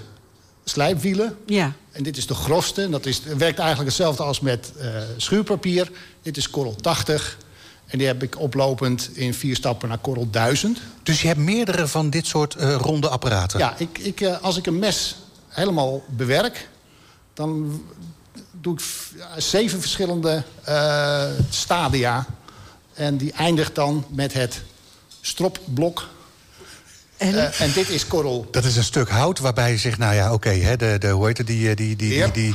slijpwielen. 0.64 1.36
Ja. 1.46 1.72
En 1.96 2.02
dit 2.02 2.16
is 2.16 2.26
de 2.26 2.34
grofste. 2.34 2.82
En 2.82 2.90
Dat 2.90 3.06
is, 3.06 3.22
werkt 3.22 3.58
eigenlijk 3.58 3.88
hetzelfde 3.88 4.22
als 4.22 4.40
met 4.40 4.72
eh, 4.78 4.88
schuurpapier. 5.16 5.90
Dit 6.22 6.36
is 6.36 6.50
korrel 6.50 6.74
80. 6.74 7.38
En 7.86 7.98
die 7.98 8.06
heb 8.06 8.22
ik 8.22 8.40
oplopend 8.40 9.10
in 9.12 9.34
vier 9.34 9.56
stappen 9.56 9.88
naar 9.88 9.98
korrel 9.98 10.30
1000. 10.30 10.78
Dus 11.02 11.20
je 11.20 11.26
hebt 11.26 11.40
meerdere 11.40 11.86
van 11.86 12.10
dit 12.10 12.26
soort 12.26 12.54
eh, 12.54 12.74
ronde 12.74 13.08
apparaten. 13.08 13.58
Ja, 13.58 13.74
ik, 13.78 13.98
ik, 13.98 14.20
eh, 14.20 14.42
als 14.42 14.56
ik 14.56 14.66
een 14.66 14.78
mes 14.78 15.16
helemaal 15.48 16.04
bewerk... 16.08 16.68
dan 17.34 17.82
doe 18.60 18.74
ik 18.74 18.80
zeven 19.36 19.80
verschillende 19.80 20.42
stadia. 21.50 22.26
En 22.94 23.16
die 23.16 23.32
eindigt 23.32 23.74
dan 23.74 24.04
met 24.08 24.32
het 24.32 24.62
stropblok. 25.20 26.08
En? 27.16 27.34
Eh, 27.52 27.60
en 27.60 27.72
dit 27.72 27.88
is 27.88 28.06
korrel 28.06 28.48
Dat 28.50 28.64
is 28.64 28.76
een 28.76 28.84
stuk 28.84 29.08
hout 29.08 29.38
waarbij 29.38 29.70
je 29.70 29.78
zegt, 29.78 29.98
nou 29.98 30.14
ja, 30.14 30.32
oké, 30.32 30.48
hè, 30.50 30.76
de, 30.76 30.96
de, 30.98 31.08
hoe 31.08 31.26
heet 31.26 31.38
het, 31.38 31.46
die, 31.46 31.68
eh, 31.70 31.76
die, 31.76 31.96
die, 31.96 32.08
die, 32.08 32.32
die, 32.32 32.54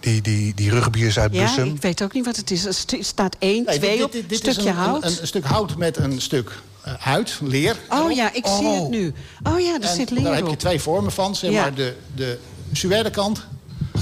die, 0.00 0.20
die, 0.22 0.54
die 0.54 0.70
rugbiers 0.70 1.18
uit 1.18 1.32
ja, 1.34 1.42
Bussum. 1.44 1.74
ik 1.74 1.82
weet 1.82 2.02
ook 2.02 2.12
niet 2.12 2.24
wat 2.24 2.36
het 2.36 2.50
is. 2.50 2.64
Er 2.64 2.74
st- 2.74 2.96
staat 3.00 3.36
één, 3.38 3.64
Nee, 3.64 3.78
twee 3.78 3.96
dit- 3.96 4.04
op, 4.04 4.12
dit- 4.12 4.28
dit 4.28 4.38
stukje 4.38 4.60
is 4.60 4.66
een, 4.66 4.72
hout. 4.74 5.04
Een, 5.04 5.16
een 5.20 5.26
stuk 5.26 5.44
hout 5.44 5.76
met 5.76 5.96
een 5.96 6.20
stuk 6.20 6.50
eh, 6.84 6.92
huid, 6.98 7.38
leer. 7.42 7.76
oh 7.88 7.98
erop. 7.98 8.10
ja, 8.10 8.32
ik 8.32 8.46
zie 8.46 8.68
het 8.68 8.88
nu. 8.88 9.12
Oh 9.42 9.60
ja, 9.60 9.74
er 9.74 9.88
En 9.88 9.94
zit 9.96 10.08
daar 10.08 10.18
leer 10.18 10.34
heb 10.34 10.46
je 10.48 10.56
twee 10.56 10.80
vormen 10.80 11.12
van. 11.12 11.36
Zeg 11.36 11.50
Ja. 11.50 11.60
maar 11.60 11.74
de, 11.74 11.94
de 12.14 12.38
suède 12.72 13.10
kant 13.10 13.46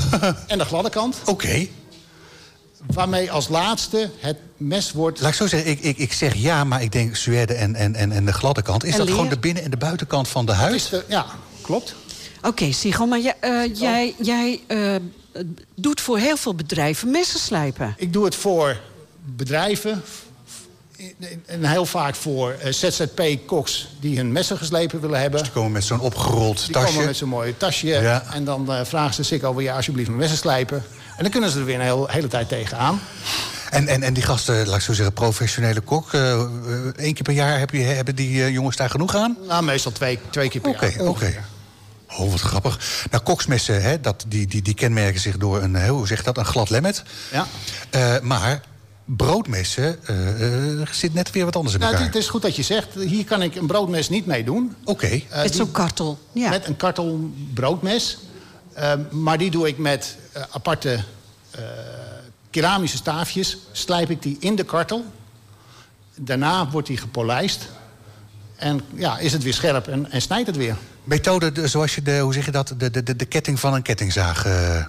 en 0.47 0.59
de 0.59 0.65
gladde 0.65 0.91
kant. 0.91 1.17
Oké, 1.27 1.67
Waarmee 2.87 3.31
als 3.33 3.49
laatste 3.49 4.11
het 4.19 4.37
mes 4.57 4.93
wordt... 4.93 5.21
laat 5.21 5.31
ik 5.31 5.37
zo 5.37 5.47
zeggen, 5.47 5.71
ik, 5.71 5.81
ik, 5.81 5.99
ik 5.99 6.13
zeg 6.13 6.35
ja, 6.35 6.65
maar 6.65 6.83
ik 6.83 6.93
denk 6.93 7.17
Suède 7.17 7.55
en, 7.55 7.75
en, 7.75 7.95
en, 7.95 8.13
en 8.13 8.25
de 8.25 8.33
gladde 8.33 8.63
kant. 8.63 8.85
Is 8.85 8.93
En 8.93 8.99
dat 8.99 9.07
leer? 9.07 9.17
gewoon 9.17 9.31
de 9.31 9.39
binnen- 9.39 9.63
en 9.63 9.71
de 9.71 9.77
buitenkant 9.77 10.29
van 10.29 10.47
de 10.47 10.53
Het 10.53 10.61
huid? 10.61 10.91
de, 10.91 11.05
ja, 11.09 11.27
klopt. 11.61 11.95
Oké, 12.43 12.73
Sigel, 12.73 13.07
maar 13.07 13.21
jij, 13.21 13.35
eh, 13.41 13.75
jij, 13.75 14.15
jij 14.23 14.61
eh, 14.67 14.95
doet 15.75 16.01
voor 16.01 16.19
heel 16.19 16.37
veel 16.37 16.55
bedrijven 16.55 17.11
messen 17.11 17.41
slijpen. 17.41 17.95
Ik 17.97 18.13
doe 18.13 18.25
het 18.25 18.35
voor 18.35 18.81
bedrijven 19.25 20.03
en 21.47 21.65
heel 21.65 21.87
vaak 21.87 22.15
voor 22.15 22.51
eh, 22.53 22.73
ZZP-koks 22.73 23.89
die 24.01 24.17
hun 24.17 24.33
messen 24.33 24.59
geslepen 24.59 25.01
willen 25.01 25.21
hebben. 25.21 25.43
Die 25.43 25.53
komen 25.53 25.73
met 25.73 25.85
zo'n 25.85 26.01
opgerold 26.01 26.65
Die 26.65 26.73
tasje. 26.75 26.89
komen 26.93 27.07
met 27.07 27.17
zo'n 27.17 27.29
mooi 27.29 27.57
tasje. 27.57 27.87
Ja. 27.87 28.25
En 28.33 28.45
dan 28.45 28.73
eh, 28.73 28.85
vragen 28.85 29.15
ze 29.15 29.23
Sikko, 29.23 29.55
wil 29.55 29.65
je 29.65 29.73
alsjeblieft 29.73 30.09
mijn 30.09 30.21
messen 30.21 30.39
slijpen? 30.39 30.83
En 31.19 31.25
dan 31.25 31.31
kunnen 31.33 31.51
ze 31.51 31.59
er 31.59 31.65
weer 31.65 31.75
een 31.75 31.81
heel, 31.81 32.07
hele 32.09 32.27
tijd 32.27 32.49
tegenaan. 32.49 33.01
En, 33.71 33.89
en, 33.89 34.03
en 34.03 34.15
die 34.15 34.23
gasten, 34.23 34.67
laat 34.67 34.77
ik 34.77 34.83
zo 34.83 34.93
zeggen, 34.93 35.15
professionele 35.15 35.81
kok. 35.81 36.13
eh, 36.13 36.33
eh, 36.33 36.41
één 36.97 37.15
keer 37.15 37.23
per 37.23 37.33
jaar 37.35 37.59
heb 37.59 37.71
je, 37.71 37.79
hebben 37.81 38.15
die 38.15 38.43
eh, 38.45 38.51
jongens 38.53 38.77
daar 38.77 38.91
genoeg 38.91 39.15
aan? 39.17 39.37
Nou, 39.49 39.63
meestal 39.65 39.93
twee, 39.93 40.19
twee 40.31 40.49
keer 40.49 40.61
per 40.61 40.71
Oké, 40.71 40.85
jaar. 40.87 40.95
oké. 40.95 41.09
ongeveer. 41.09 41.45
Oh, 42.19 42.31
wat 42.31 42.41
grappig. 42.41 43.05
Nou, 43.11 43.23
koksmessen, 43.23 43.83
hè, 43.83 44.01
dat, 44.01 44.25
die, 44.29 44.47
die, 44.47 44.63
die 44.63 44.75
kenmerken 44.75 45.21
zich 45.21 45.37
door 45.37 45.63
een, 45.63 45.75
heel, 45.75 45.97
hoe 45.97 46.07
zeg 46.07 46.19
je 46.19 46.25
dat, 46.25 46.37
een 46.39 46.45
glad 46.45 46.71
lemmet. 46.71 47.03
Ja. 47.33 47.47
Eh, 47.91 48.21
maar 48.23 48.61
broodmessen 49.05 49.99
eh, 50.07 50.81
eh, 50.81 50.87
zit 50.91 51.15
net 51.15 51.31
weer 51.31 51.45
wat 51.45 51.57
anders 51.57 51.75
in 51.75 51.81
Nou, 51.81 51.93
elkaar. 51.93 52.07
het, 52.07 52.15
het 52.17 52.25
is 52.25 52.31
goed 52.31 52.43
dat 52.43 52.57
je 52.57 52.63
zegt, 52.63 52.89
hier 52.95 53.25
kan 53.25 53.43
ik 53.43 53.55
een 53.55 53.67
broodmes 53.67 54.09
niet 54.09 54.27
mee 54.27 54.45
doen. 54.45 54.75
Oké. 54.85 55.07
Eh, 55.07 55.21
Met 55.37 55.43
die- 55.47 55.55
zo'n 55.55 55.71
kartel. 55.71 56.19
Ja. 56.33 56.49
Met 56.49 56.67
een 56.67 56.77
kartel 56.77 57.31
broodmes. 57.55 58.19
Eh, 58.79 58.93
maar 59.11 59.39
die 59.39 59.51
doe 59.51 59.69
ik 59.69 59.79
met 59.79 60.17
eh, 60.33 60.43
aparte 60.51 61.05
eh, 61.51 61.61
keramische 62.51 62.97
staafjes. 62.97 63.57
Slijp 63.73 64.11
ik 64.11 64.23
die 64.23 64.37
in 64.41 64.57
de 64.57 64.65
kartel. 64.65 65.05
Daarna 66.15 66.71
wordt 66.71 66.87
die 66.89 66.97
gepolijst. 66.97 67.69
En 68.57 68.81
ja, 68.95 69.19
is 69.19 69.33
het 69.33 69.43
weer 69.43 69.55
scherp 69.55 69.89
en, 69.89 70.11
en 70.11 70.23
snijdt 70.23 70.47
het 70.47 70.57
weer. 70.57 70.77
Methode 71.05 71.53
de- 71.53 71.69
zoals 71.69 71.95
je 71.95 72.03
de, 72.03 72.19
hoe 72.19 72.33
zeg 72.35 72.45
je 72.45 72.51
dat, 72.51 72.75
de, 72.79 72.91
de, 72.91 73.03
de, 73.03 73.17
de 73.17 73.25
ketting 73.25 73.61
van 73.61 73.75
een 73.75 73.83
kettingzaag 73.83 74.45
eh 74.47 74.85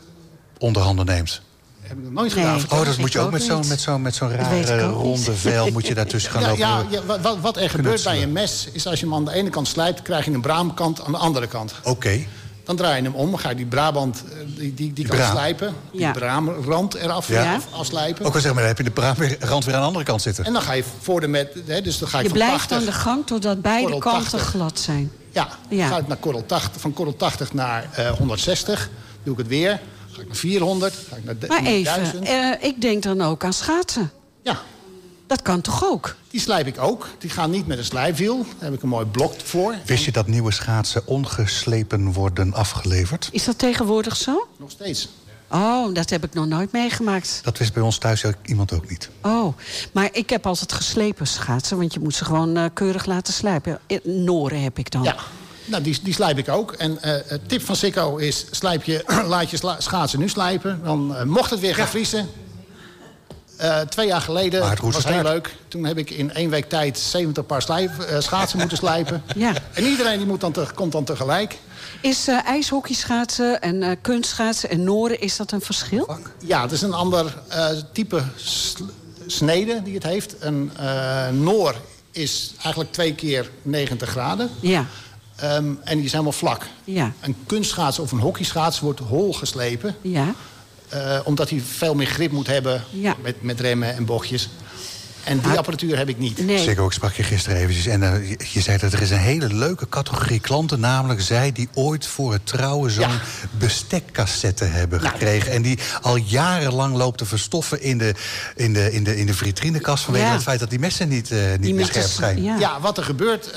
onder 0.57 0.81
handen 0.81 1.05
neemt. 1.05 1.41
Heb 1.81 1.97
ik 1.97 2.03
nog 2.03 2.13
nooit 2.13 2.35
Nee. 2.35 2.43
gedaan. 2.45 2.79
Oh, 2.79 2.85
dat 2.85 2.97
moet 2.97 3.11
je 3.11 3.19
ook 3.19 3.25
ook 3.25 3.31
met 3.31 3.43
zo'n 3.43 3.67
met 3.67 3.81
zo'n 3.81 4.01
met 4.01 4.15
zo'n 4.15 4.29
rare 4.35 4.81
ronde 4.87 5.33
vel 5.35 5.71
moet 5.71 5.87
je 5.87 5.93
daartussen 5.95 6.31
gaan 6.31 6.41
Ja, 6.41 6.47
lopen. 6.47 6.67
ja, 6.67 6.83
ja, 6.89 7.05
wa- 7.05 7.19
wa- 7.21 7.39
wat 7.39 7.57
er 7.57 7.69
gebeurt 7.69 8.03
bij 8.03 8.23
een 8.23 8.31
mes 8.31 8.67
is 8.71 8.87
als 8.87 8.99
je 8.99 9.05
hem 9.05 9.15
aan 9.15 9.25
de 9.25 9.31
ene 9.33 9.49
kant 9.49 9.67
slijpt... 9.67 10.01
krijg 10.01 10.25
je 10.25 10.31
een 10.31 10.41
braamkant 10.41 11.01
aan 11.03 11.11
de 11.11 11.17
andere 11.17 11.47
kant. 11.47 11.73
Oké. 11.83 12.25
Dan 12.69 12.77
draai 12.77 12.95
je 12.95 13.03
hem 13.03 13.15
om, 13.15 13.35
ga 13.35 13.49
je 13.49 13.55
die 13.55 13.65
Brabant 13.65 14.23
eh, 14.31 14.37
die, 14.57 14.73
die, 14.73 14.93
die 14.93 15.07
kan 15.07 15.27
slijpen. 15.31 15.73
Die 15.91 15.99
Ja. 16.01 16.11
braamrand 16.11 16.93
eraf 16.93 17.27
Ja. 17.27 17.53
af- 17.55 17.67
afslijpen. 17.71 18.25
Ook 18.25 18.33
al 18.35 18.39
zeg 18.41 18.49
maar, 18.51 18.59
dan 18.59 18.67
heb 18.67 18.77
je 18.77 18.83
de 18.83 18.91
braamrand 18.91 19.65
weer 19.65 19.73
aan 19.73 19.79
de 19.81 19.87
andere 19.87 20.05
kant 20.05 20.21
zitten. 20.21 20.45
En 20.45 20.53
dan 20.53 20.61
ga 20.61 20.73
je 20.73 20.83
voor 21.01 21.19
de 21.21 21.27
met... 21.27 21.53
Hè, 21.65 21.81
dus 21.81 21.97
dan 21.97 22.09
ga 22.09 22.17
je, 22.17 22.23
Je 22.23 22.29
van 22.29 22.37
blijft 22.37 22.67
80 22.67 22.77
aan 22.77 22.85
de 22.85 22.91
gang 22.91 23.25
totdat 23.27 23.61
beide 23.61 23.89
kanten 23.97 24.11
80. 24.11 24.41
glad 24.41 24.79
zijn. 24.79 25.11
Ja, 25.31 25.47
dan 25.69 25.77
Ja. 25.77 25.87
ga 25.87 25.97
ik 25.97 26.07
naar 26.07 26.17
korrel 26.17 26.45
80, 26.45 26.81
van 26.81 26.93
korrel 26.93 27.15
80 27.15 27.53
naar 27.53 27.89
eh, 27.93 28.09
160. 28.11 28.89
Doe 29.23 29.33
ik 29.33 29.39
het 29.39 29.47
weer. 29.47 29.79
Ga 30.11 30.21
ik 30.21 30.27
naar 30.27 30.35
400. 30.35 30.93
Ga 31.09 31.15
ik 31.15 31.23
naar 31.23 31.35
Maar 31.47 31.61
naar 31.63 31.71
even, 31.71 31.93
1000. 31.95 32.25
eh, 32.27 32.51
ik 32.69 32.81
denk 32.81 33.03
dan 33.03 33.21
ook 33.21 33.43
aan 33.43 33.53
schaatsen. 33.53 34.11
Ja, 34.43 34.57
Dat 35.29 35.41
kan 35.41 35.61
toch 35.61 35.83
ook? 35.85 36.15
die 36.29 36.39
slijp 36.39 36.67
ik 36.67 36.79
ook. 36.81 37.07
Die 37.17 37.29
gaan 37.29 37.49
niet 37.51 37.67
met 37.67 37.77
een 37.77 37.85
slijpwiel. 37.85 38.37
Daar 38.37 38.45
heb 38.69 38.73
ik 38.73 38.81
een 38.83 38.89
mooi 38.89 39.05
blok 39.05 39.33
voor. 39.43 39.75
Wist 39.85 40.03
je 40.05 40.11
dat 40.11 40.27
nieuwe 40.27 40.51
schaatsen 40.51 41.07
ongeslepen 41.07 42.11
worden 42.13 42.53
afgeleverd? 42.53 43.29
Is 43.31 43.43
dat 43.45 43.57
tegenwoordig 43.57 44.15
zo? 44.15 44.47
Nog 44.57 44.71
steeds. 44.71 45.09
Oh, 45.51 45.93
dat 45.93 46.09
heb 46.09 46.23
ik 46.23 46.33
nog 46.33 46.45
nooit 46.47 46.71
meegemaakt. 46.71 47.39
Dat 47.43 47.57
wist 47.57 47.73
bij 47.73 47.83
ons 47.83 47.97
thuis 47.97 48.25
ook 48.25 48.33
iemand 48.45 48.73
ook 48.73 48.89
niet. 48.89 49.09
Oh, 49.21 49.57
maar 49.91 50.09
ik 50.11 50.29
heb 50.29 50.45
altijd 50.47 50.73
geslepen 50.73 51.27
schaatsen, 51.27 51.77
want 51.77 51.93
je 51.93 51.99
moet 51.99 52.15
ze 52.15 52.25
gewoon 52.25 52.57
eh, 52.57 52.65
keurig 52.73 53.05
laten 53.05 53.33
slijpen. 53.33 53.79
Eh, 53.87 53.97
Noren 54.03 54.61
heb 54.61 54.77
ik 54.79 54.91
dan. 54.91 55.03
Ja, 55.03 55.15
nou, 55.65 55.83
die, 55.83 55.99
die 56.03 56.13
slijp 56.13 56.37
ik 56.37 56.49
ook. 56.49 56.71
En 56.71 57.01
eh, 57.01 57.29
het 57.29 57.49
tip 57.49 57.61
van 57.65 57.75
Sikko 57.75 58.17
is, 58.17 58.45
slijp 58.51 58.83
je, 58.83 59.03
laat 59.27 59.49
je 59.49 59.57
sla- 59.57 59.79
schaatsen 59.79 60.19
nu 60.19 60.29
slijpen. 60.29 60.79
Dan 60.83 61.27
mocht 61.29 61.49
het 61.49 61.59
weer 61.59 61.75
gaan 61.75 61.87
vriezen. 61.87 62.29
Eh, 63.59 63.79
twee 63.81 64.07
jaar 64.07 64.21
geleden, 64.21 64.59
Maar 64.59 64.69
het 64.69 64.79
was 64.93 65.03
heel 65.05 65.23
leuk. 65.23 65.55
Toen 65.67 65.83
heb 65.85 65.97
ik 65.97 66.09
in 66.09 66.33
één 66.33 66.49
week 66.49 66.69
tijd 66.69 66.99
70 66.99 67.45
paar 67.45 67.61
slijp, 67.61 67.99
eh, 67.99 68.19
schaatsen 68.19 68.59
moeten 68.59 68.77
slijpen. 68.87 69.23
Ja. 69.35 69.53
En 69.73 69.85
iedereen 69.85 70.17
die 70.17 70.27
moet 70.27 70.41
dan 70.41 70.51
te- 70.51 70.67
komt 70.75 70.91
dan 70.91 71.03
tegelijk. 71.03 71.57
Is 72.01 72.27
eh 72.27 72.45
ijshockeyschaatsen 72.45 73.61
en 73.61 74.01
kunstschaatsen 74.01 74.69
en 74.69 74.83
Noren, 74.83 75.19
is 75.21 75.35
dat 75.37 75.51
een 75.51 75.61
verschil? 75.61 76.17
Ja, 76.45 76.61
het 76.61 76.71
is 76.71 76.81
een 76.81 76.93
ander 76.93 77.33
type 77.93 78.23
snede 79.27 79.81
die 79.83 79.93
het 79.93 80.03
heeft. 80.03 80.35
Een 80.39 80.71
noor 81.43 81.75
is 82.11 82.53
eigenlijk 82.61 82.91
twee 82.93 83.15
keer 83.15 83.49
90 83.61 84.09
graden. 84.09 84.49
Ja, 84.59 84.85
Ehm, 85.35 85.71
en 85.83 85.95
die 85.95 86.05
is 86.05 86.11
helemaal 86.11 86.31
vlak. 86.31 86.65
ja, 86.83 87.11
Een 87.21 87.35
kunstschaats 87.45 87.99
of 87.99 88.11
een 88.11 88.19
hockeyschaats 88.19 88.79
wordt 88.79 88.99
hol 88.99 89.33
geslepen. 89.33 89.95
ja. 90.01 90.33
Eh, 90.89 91.19
omdat 91.23 91.49
hij 91.49 91.61
veel 91.77 91.95
meer 91.95 92.07
grip 92.07 92.31
moet 92.31 92.47
hebben 92.47 92.83
Ja. 92.89 93.15
met, 93.21 93.41
met 93.41 93.59
remmen 93.59 93.95
en 93.95 94.05
bochtjes. 94.05 94.49
En 95.23 95.39
die 95.39 95.51
Ah. 95.51 95.57
apparatuur 95.57 95.97
heb 95.97 96.09
ik 96.09 96.17
niet. 96.19 96.45
Nee. 96.45 96.57
Zeker, 96.63 96.85
ik 96.85 96.91
sprak 96.91 97.13
je 97.13 97.23
gisteren 97.23 97.57
eventjes. 97.57 97.85
En 97.85 98.03
eh, 98.03 98.35
je, 98.53 98.61
zei 98.61 98.77
dat 98.77 98.93
er 98.93 99.01
is 99.01 99.09
een 99.09 99.17
hele 99.17 99.53
leuke 99.53 99.89
categorie 99.89 100.39
klanten... 100.39 100.79
namelijk 100.79 101.21
zij 101.21 101.51
die 101.51 101.69
ooit 101.73 102.05
voor 102.07 102.33
het 102.33 102.45
trouwen 102.45 102.91
zo'n 102.91 103.01
Ja. 103.09 103.21
bestekcassette 103.57 104.63
hebben 104.65 104.99
Nou. 105.01 105.11
gekregen... 105.11 105.51
en 105.51 105.61
die 105.61 105.79
al 106.01 106.15
jarenlang 106.15 106.95
loopt 106.95 107.17
te 107.17 107.25
verstoffen 107.25 107.81
in 107.81 107.97
de, 107.97 108.13
in 108.55 108.73
de, 108.73 108.91
in 108.91 109.03
de, 109.03 109.17
in 109.17 109.25
de 109.25 109.33
vitrinekast... 109.33 110.03
vanwege 110.03 110.25
Ja. 110.25 110.33
het 110.33 110.43
feit 110.43 110.59
dat 110.59 110.69
die 110.69 110.79
messen 110.79 111.07
niet, 111.07 111.31
eh, 111.31 111.39
niet 111.51 111.61
Die 111.61 111.73
meer 111.73 111.85
scherp 111.85 112.05
zijn. 112.07 112.43
ja. 112.43 112.57
Ja, 112.59 112.79
wat 112.79 112.97
er 112.97 113.03
gebeurt, 113.03 113.51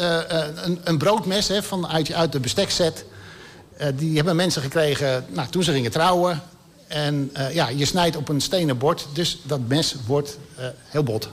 een, 0.65 0.81
een 0.85 0.99
broodmes 0.99 1.49
hè, 1.49 1.63
van, 1.63 1.89
uit, 1.89 2.13
uit 2.13 2.33
de 2.33 2.41
bestekset... 2.41 3.05
eh, 3.77 3.89
die 3.95 4.17
hebben 4.17 4.37
mensen 4.37 4.63
gekregen 4.63 5.25
nou, 5.29 5.49
toen 5.49 5.63
ze 5.63 5.73
gingen 5.73 5.91
trouwen. 5.91 6.43
En 6.93 7.31
eh, 7.33 7.55
ja, 7.55 7.69
je 7.69 7.85
snijdt 7.85 8.17
op 8.17 8.29
een 8.29 8.41
stenen 8.41 8.79
bord, 8.79 9.07
dus 9.13 9.39
dat 9.43 9.61
mes 9.69 9.97
wordt 10.07 10.39
eh, 10.57 10.67
heel 10.89 11.03
bot. 11.03 11.29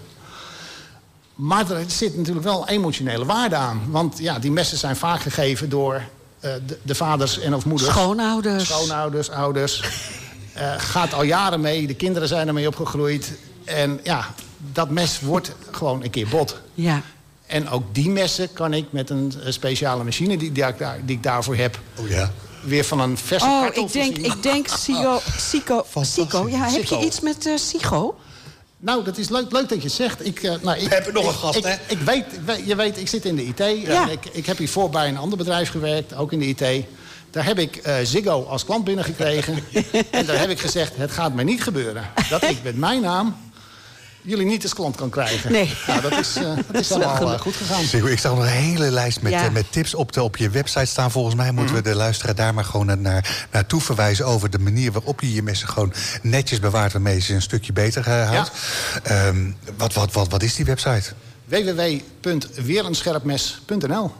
Maar 1.35 1.71
er 1.71 1.83
zit 1.87 2.17
natuurlijk 2.17 2.45
wel 2.45 2.67
emotionele 2.67 3.25
waarde 3.25 3.55
aan. 3.55 3.81
Want 3.87 4.17
ja, 4.17 4.39
die 4.39 4.51
messen 4.51 4.77
zijn 4.77 4.95
vaak 4.95 5.21
gegeven 5.21 5.69
door 5.69 6.01
eh, 6.39 6.51
de, 6.65 6.77
de 6.81 6.95
vaders 6.95 7.39
en 7.39 7.55
of 7.55 7.65
moeders. 7.65 7.89
Schoonouders. 7.89 8.65
Schoonouders, 8.65 9.29
ouders. 9.29 9.81
Eh, 10.53 10.73
gaat 10.77 11.13
al 11.13 11.23
jaren 11.23 11.61
mee, 11.61 11.87
de 11.87 11.93
kinderen 11.93 12.27
zijn 12.27 12.47
ermee 12.47 12.67
opgegroeid. 12.67 13.31
En 13.63 13.99
ja, 14.03 14.33
dat 14.73 14.89
mes 14.89 15.19
wordt 15.19 15.51
gewoon 15.71 16.03
een 16.03 16.09
keer 16.09 16.27
bot. 16.27 16.61
Ja. 16.73 17.01
En 17.45 17.69
ook 17.69 17.83
die 17.91 18.09
messen 18.09 18.53
kan 18.53 18.73
ik 18.73 18.85
met 18.91 19.09
een 19.09 19.33
speciale 19.47 20.03
machine 20.03 20.37
die, 20.37 20.51
die, 20.51 20.63
ik, 20.63 20.77
daar, 20.77 20.99
die 21.05 21.15
ik 21.15 21.23
daarvoor 21.23 21.55
heb... 21.55 21.79
Oh 21.95 22.09
ja. 22.09 22.31
Weer 22.63 22.83
van 22.83 22.99
een 22.99 23.17
verse 23.17 23.45
Oh, 23.45 23.61
kartel 23.61 23.83
ik 23.85 23.91
denk, 23.91 24.05
voorzien. 24.15 24.31
ik 24.33 24.43
denk 24.43 24.67
Sigo, 24.83 25.19
Sico. 25.37 25.85
Sico. 26.01 26.49
Ja, 26.49 26.69
heb 26.69 26.83
je 26.83 26.99
iets 26.99 27.19
met 27.19 27.45
eh 27.45 27.53
Sigo? 27.57 28.15
Nou, 28.81 29.03
dat 29.03 29.17
is 29.17 29.29
leuk, 29.29 29.51
leuk 29.51 29.69
dat 29.69 29.83
je 29.83 29.89
zegt. 29.89 30.25
Ik, 30.25 30.43
eh, 30.43 30.53
nou, 30.61 30.77
ik, 30.77 30.89
hebben 30.89 31.13
nog 31.13 31.27
een 31.27 31.33
gast, 31.33 31.57
ik, 31.57 31.63
hè? 31.63 31.75
Ik 31.87 31.99
weet, 31.99 32.25
ik 32.33 32.39
weet- 32.45 32.65
je 32.65 32.75
weet, 32.75 32.97
ik 32.97 33.07
zit 33.07 33.25
in 33.25 33.35
de 33.35 33.45
IT. 33.45 33.57
Ja. 33.57 34.03
En 34.03 34.09
ik, 34.11 34.25
ik 34.31 34.45
heb 34.45 34.57
hiervoor 34.57 34.89
bij 34.89 35.07
een 35.07 35.17
ander 35.17 35.37
bedrijf 35.37 35.69
gewerkt, 35.69 36.15
ook 36.15 36.31
in 36.31 36.39
de 36.39 36.45
IT. 36.45 36.85
Daar 37.31 37.45
heb 37.45 37.59
ik 37.59 37.75
eh, 37.75 37.95
Ziggo 38.03 38.43
als 38.43 38.65
klant 38.65 38.83
binnengekregen. 38.83 39.63
en 40.11 40.25
daar 40.25 40.39
heb 40.39 40.49
ik 40.49 40.59
gezegd, 40.59 40.95
het 40.95 41.11
gaat 41.11 41.33
mij 41.33 41.43
niet 41.43 41.63
gebeuren. 41.63 42.03
Dat 42.29 42.43
ik 42.43 42.57
met 42.63 42.77
mijn 42.77 43.01
naam 43.01 43.35
jullie 44.21 44.45
niet 44.45 44.63
als 44.63 44.73
klant 44.73 44.95
kan 44.95 45.09
krijgen. 45.09 45.51
Nee. 45.51 45.73
Nou, 45.87 46.01
dat 46.01 46.11
is, 46.11 46.35
eh, 46.35 46.43
dat 46.71 46.81
is 46.81 46.87
wel 46.97 47.03
allemaal 47.03 47.27
goed. 47.27 47.35
eh, 47.35 47.41
goed 47.41 47.55
gegaan. 47.55 47.83
Zeker, 47.83 48.09
ik 48.11 48.19
zag 48.19 48.31
nog 48.31 48.41
een 48.43 48.49
hele 48.49 48.91
lijst 48.91 49.21
met, 49.21 49.31
Ja. 49.31 49.45
eh, 49.45 49.51
met 49.51 49.71
tips 49.71 49.93
op, 49.95 50.11
de, 50.11 50.23
op 50.23 50.37
je 50.37 50.49
website 50.49 50.85
staan. 50.85 51.11
Volgens 51.11 51.35
mij 51.35 51.51
moeten 51.51 51.75
Mhm. 51.75 51.83
we 51.83 51.89
de 51.89 51.95
luisteraar 51.95 52.35
daar 52.35 52.53
maar 52.53 52.65
gewoon 52.65 52.85
naar- 52.85 52.97
naar, 52.97 53.47
naartoe 53.51 53.81
verwijzen... 53.81 54.25
over 54.25 54.49
de 54.49 54.59
manier 54.59 54.91
waarop 54.91 55.21
je 55.21 55.33
je 55.33 55.43
messen 55.43 55.67
gewoon 55.67 55.93
netjes 56.21 56.59
bewaart... 56.59 56.91
waarmee 56.93 57.15
je 57.15 57.21
ze 57.21 57.33
een 57.33 57.41
stukje 57.41 57.73
beter 57.73 58.09
houdt. 58.09 58.51
Ehm, 59.03 59.51
wat, 59.77 59.93
wat, 59.93 60.13
wat, 60.13 60.27
wat 60.29 60.43
is 60.43 60.55
die 60.55 60.65
website? 60.65 61.11
www.weerenscherpmes.nl 61.45 64.11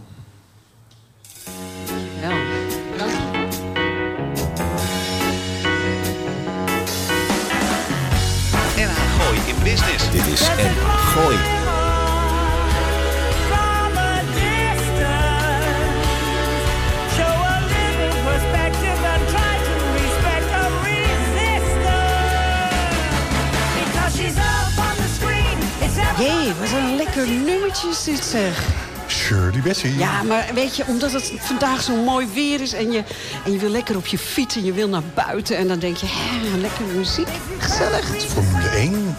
on 24.80 24.96
the 24.98 25.08
screen, 25.08 25.58
it's 25.82 25.98
Jee, 26.18 26.54
wat 26.60 26.72
een 26.72 26.96
lekker 26.96 27.28
nummertje 27.28 27.90
is 27.90 28.04
dit 28.04 28.24
zeg. 28.24 28.89
Shirley 29.30 29.62
Bessie. 29.62 29.98
Ja, 29.98 30.24
maar 30.24 30.50
weet 30.54 30.76
je, 30.76 30.86
omdat 30.88 31.12
het 31.12 31.32
vandaag 31.38 31.82
zo 31.82 32.04
mooi 32.04 32.28
weer 32.34 32.62
is... 32.62 32.74
En 32.74 32.92
je, 32.92 33.04
en 33.46 33.52
je 33.52 33.58
wil 33.58 33.70
lekker 33.70 33.98
op 33.98 34.06
je 34.06 34.18
fiets 34.18 34.56
en 34.56 34.64
je 34.64 34.74
wil 34.74 34.88
naar 34.90 35.04
buiten... 35.16 35.58
en 35.58 35.68
dan 35.68 35.80
denk 35.80 35.98
je, 35.98 36.06
hè, 36.10 36.58
lekker 36.58 36.86
muziek, 36.86 37.28
gezellig. 37.60 38.06
Formule 38.26 38.70
1 38.70 39.16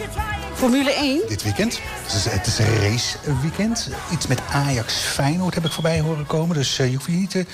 Formule 0.55 0.93
1, 0.93 1.21
dit 1.29 1.43
weekend. 1.43 1.81
Het 1.83 2.15
is, 2.15 2.25
het 2.25 2.47
is 2.47 2.59
een 2.59 2.81
raceweekend. 2.81 3.89
Iets 4.13 4.27
met 4.27 4.41
Ajax 4.53 4.95
Feyenoord 4.95 5.55
heb 5.55 5.65
ik 5.65 5.73
voorbij 5.73 6.01
horen 6.01 6.27
komen. 6.27 6.57
Dus 6.57 6.79
eh, 6.79 6.87
je 6.91 6.95
hoeft 6.95 7.07
je 7.07 7.13
niet 7.13 7.31
te 7.31 7.45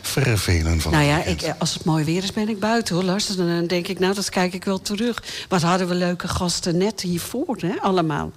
vervelen 0.00 0.80
van 0.80 0.92
Nou 0.92 1.04
ja, 1.04 1.24
ik, 1.24 1.42
eh, 1.42 1.52
als 1.58 1.74
het 1.74 1.84
mooi 1.84 2.04
weer 2.04 2.22
is, 2.22 2.32
ben 2.32 2.48
ik 2.48 2.58
buiten 2.60 2.94
hoor, 2.94 3.04
Lars. 3.04 3.26
Dan 3.26 3.66
denk 3.66 3.88
ik, 3.88 3.98
nou, 3.98 4.14
dat 4.14 4.28
kijk 4.28 4.54
ik 4.54 4.64
wel 4.64 4.80
terug. 4.80 5.22
Wat 5.48 5.62
hadden 5.62 5.88
we 5.88 5.94
leuke 5.94 6.28
gasten 6.28 6.76
net 6.76 7.00
hiervoor, 7.00 7.56
hè, 7.60 7.74
allemaal. 7.80 8.32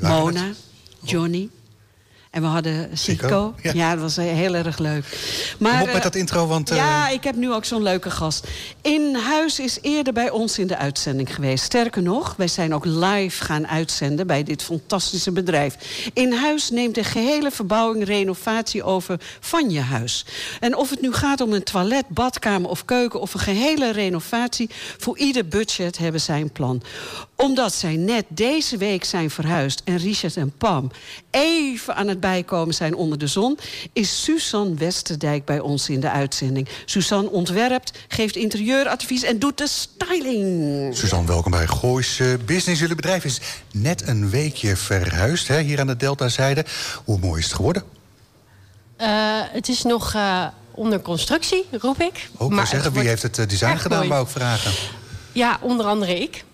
Mona, 0.00 0.44
Johnny. 1.02 1.48
En 2.30 2.42
we 2.42 2.48
hadden 2.48 2.98
Sico. 2.98 3.54
Ja. 3.62 3.72
Ja. 3.74 3.90
dat 3.92 4.00
was 4.00 4.16
eh, 4.16 4.24
heel 4.24 4.54
erg 4.54 4.78
leuk. 4.78 5.04
Maar, 5.58 5.70
Kom 5.72 5.80
op 5.80 5.86
met 5.86 5.96
eh, 5.96 6.02
dat 6.02 6.14
intro, 6.14 6.46
want... 6.46 6.70
eh, 6.70 6.76
Ja, 6.76 7.08
ik 7.08 7.24
heb 7.24 7.34
nu 7.36 7.52
ook 7.52 7.64
zo'n 7.64 7.82
leuke 7.82 8.10
gast. 8.10 8.46
In 8.82 9.14
Huis 9.14 9.58
is 9.60 9.78
eerder 9.82 10.12
bij 10.12 10.30
ons 10.30 10.58
in 10.58 10.66
de 10.66 10.76
uitzending 10.76 11.34
geweest. 11.34 11.64
Sterker 11.64 12.02
nog, 12.02 12.34
wij 12.36 12.48
zijn 12.48 12.74
ook 12.74 12.84
live 12.84 13.44
gaan 13.44 13.66
uitzenden 13.66 14.26
bij 14.26 14.42
dit 14.42 14.62
fantastische 14.62 15.30
bedrijf. 15.32 15.76
In 16.12 16.32
Huis 16.32 16.70
neemt 16.70 16.94
de 16.94 17.04
gehele 17.04 17.50
verbouwing 17.50 18.04
renovatie 18.04 18.82
over 18.82 19.20
van 19.40 19.70
je 19.70 19.80
huis. 19.80 20.24
En 20.60 20.76
of 20.76 20.90
het 20.90 21.00
nu 21.00 21.12
gaat 21.12 21.40
om 21.40 21.52
een 21.52 21.62
toilet, 21.64 22.08
badkamer 22.08 22.70
of 22.70 22.84
keuken... 22.84 23.20
of 23.20 23.34
een 23.34 23.40
gehele 23.40 23.92
renovatie, 23.92 24.70
voor 24.98 25.18
ieder 25.18 25.48
budget 25.48 25.98
hebben 25.98 26.20
zij 26.20 26.40
een 26.40 26.52
plan. 26.52 26.82
Omdat 27.40 27.74
zij 27.74 27.96
net 27.96 28.24
deze 28.28 28.76
week 28.76 29.04
zijn 29.04 29.30
verhuisd... 29.30 29.82
en 29.84 29.96
Richard 29.96 30.36
en 30.36 30.52
Pam 30.58 30.90
even 31.30 31.94
aan 31.94 32.08
het 32.08 32.20
bijkomen 32.20 32.74
zijn 32.74 32.94
onder 32.94 33.18
de 33.18 33.26
zon... 33.26 33.58
is 33.92 34.22
Suzanne 34.22 34.74
Westerdijk 34.74 35.44
bij 35.44 35.60
ons 35.60 35.88
in 35.88 36.00
de 36.00 36.10
uitzending. 36.10 36.68
Suzanne 36.84 37.30
ontwerpt, 37.30 37.98
geeft 38.08 38.36
interieuradvies 38.36 39.22
en 39.22 39.38
doet 39.38 39.58
de 39.58 39.68
styling. 39.68 40.96
Suzanne, 40.96 41.26
welkom 41.26 41.50
bij 41.50 41.66
Goois 41.66 42.20
eh, 42.20 42.28
Business. 42.44 42.80
Jullie 42.80 42.96
bedrijf 42.96 43.24
is 43.24 43.40
net 43.72 44.08
een 44.08 44.30
weekje 44.30 44.76
verhuisd, 44.76 45.48
hè, 45.48 45.60
hier 45.60 45.80
aan 45.80 45.86
de 45.86 45.96
Deltazijde. 45.96 46.64
Hoe 47.04 47.18
mooi 47.18 47.38
is 47.38 47.44
het 47.44 47.54
geworden? 47.54 47.82
Eh, 48.96 49.08
het 49.52 49.68
is 49.68 49.82
nog 49.82 50.14
eh, 50.14 50.46
onder 50.70 51.00
constructie, 51.00 51.66
roep 51.70 52.00
ik. 52.00 52.28
Ook 52.36 52.50
Maar 52.50 52.66
zeggen, 52.66 52.92
wie 52.92 53.08
heeft 53.08 53.22
het 53.22 53.50
design 53.50 53.76
gedaan, 53.76 53.98
mooi. 53.98 54.10
wou 54.10 54.24
ik 54.24 54.30
vragen. 54.30 54.72
Ja, 55.32 55.58
onder 55.62 55.86
andere 55.86 56.20
ik. 56.20 56.44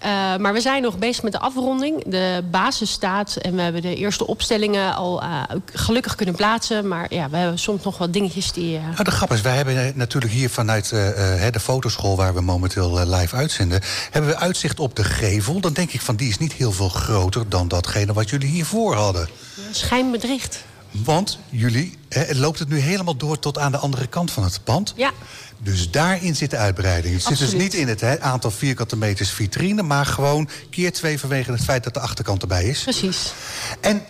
Eh, 0.00 0.36
maar 0.36 0.52
we 0.52 0.60
zijn 0.60 0.82
nog 0.82 0.98
bezig 0.98 1.22
met 1.22 1.32
de 1.32 1.38
afronding. 1.38 2.04
De 2.06 2.42
basis 2.50 2.90
staat 2.90 3.36
en 3.36 3.56
we 3.56 3.62
hebben 3.62 3.82
de 3.82 3.94
eerste 3.94 4.26
opstellingen 4.26 4.94
al 4.94 5.22
eh, 5.22 5.42
gelukkig 5.72 6.14
kunnen 6.14 6.34
plaatsen. 6.34 6.88
Maar 6.88 7.14
ja, 7.14 7.30
we 7.30 7.36
hebben 7.36 7.58
soms 7.58 7.84
nog 7.84 7.98
wat 7.98 8.12
dingetjes 8.12 8.52
die... 8.52 8.76
eh, 8.76 8.82
Nou, 8.82 9.04
de 9.04 9.10
grap 9.10 9.32
is, 9.32 9.40
wij 9.40 9.56
hebben 9.56 9.92
natuurlijk 9.94 10.32
hier 10.32 10.50
vanuit 10.50 10.88
de 10.88 11.60
fotoschool... 11.60 12.16
waar 12.16 12.34
we 12.34 12.40
momenteel 12.40 13.08
live 13.08 13.36
uitzenden... 13.36 13.80
hebben 14.10 14.30
we 14.30 14.36
uitzicht 14.36 14.80
op 14.80 14.96
de 14.96 15.04
gevel. 15.04 15.60
Dan 15.60 15.72
denk 15.72 15.92
ik 15.92 16.00
van, 16.00 16.16
die 16.16 16.28
is 16.28 16.38
niet 16.38 16.52
heel 16.52 16.72
veel 16.72 16.88
groter 16.88 17.48
dan 17.48 17.68
datgene 17.68 18.12
wat 18.12 18.30
jullie 18.30 18.48
hiervoor 18.48 18.94
hadden. 18.94 19.28
schijnbedriegt. 19.70 20.64
Want 20.90 21.38
jullie, 21.48 21.98
hè, 22.08 22.34
loopt 22.34 22.58
het 22.58 22.68
nu 22.68 22.78
helemaal 22.78 23.16
door 23.16 23.38
tot 23.38 23.58
aan 23.58 23.72
de 23.72 23.78
andere 23.78 24.06
kant 24.06 24.30
van 24.30 24.44
het 24.44 24.60
pand? 24.64 24.92
Ja. 24.96 25.12
Dus 25.58 25.90
daarin 25.90 26.36
zit 26.36 26.50
de 26.50 26.56
uitbreiding. 26.56 27.14
Het 27.14 27.22
zit 27.22 27.38
dus 27.38 27.52
niet 27.52 27.74
in 27.74 27.88
het 27.88 28.00
hè, 28.00 28.20
aantal 28.20 28.50
vierkante 28.50 28.96
meters 28.96 29.30
vitrine... 29.30 29.82
maar 29.82 30.06
gewoon 30.06 30.48
keer 30.70 30.92
twee 30.92 31.18
vanwege 31.18 31.52
het 31.52 31.64
feit 31.64 31.84
dat 31.84 31.94
de 31.94 32.00
achterkant 32.00 32.42
erbij 32.42 32.64
is. 32.64 32.82
Precies. 32.82 33.32
En, 33.80 34.02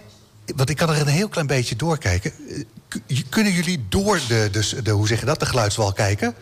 want 0.56 0.70
ik 0.70 0.76
kan 0.76 0.90
er 0.90 1.00
een 1.00 1.06
heel 1.06 1.28
klein 1.28 1.46
beetje 1.46 1.76
doorkijken. 1.76 2.32
Eh, 2.48 3.22
Kunnen 3.28 3.52
jullie 3.52 3.84
door 3.88 4.20
de, 4.28 4.48
dus 4.52 4.74
de, 4.82 4.90
hoe 4.90 5.06
zeg 5.06 5.20
je 5.20 5.26
dat, 5.26 5.40
de 5.40 5.46
geluidswal 5.46 5.92
kijken? 5.92 6.34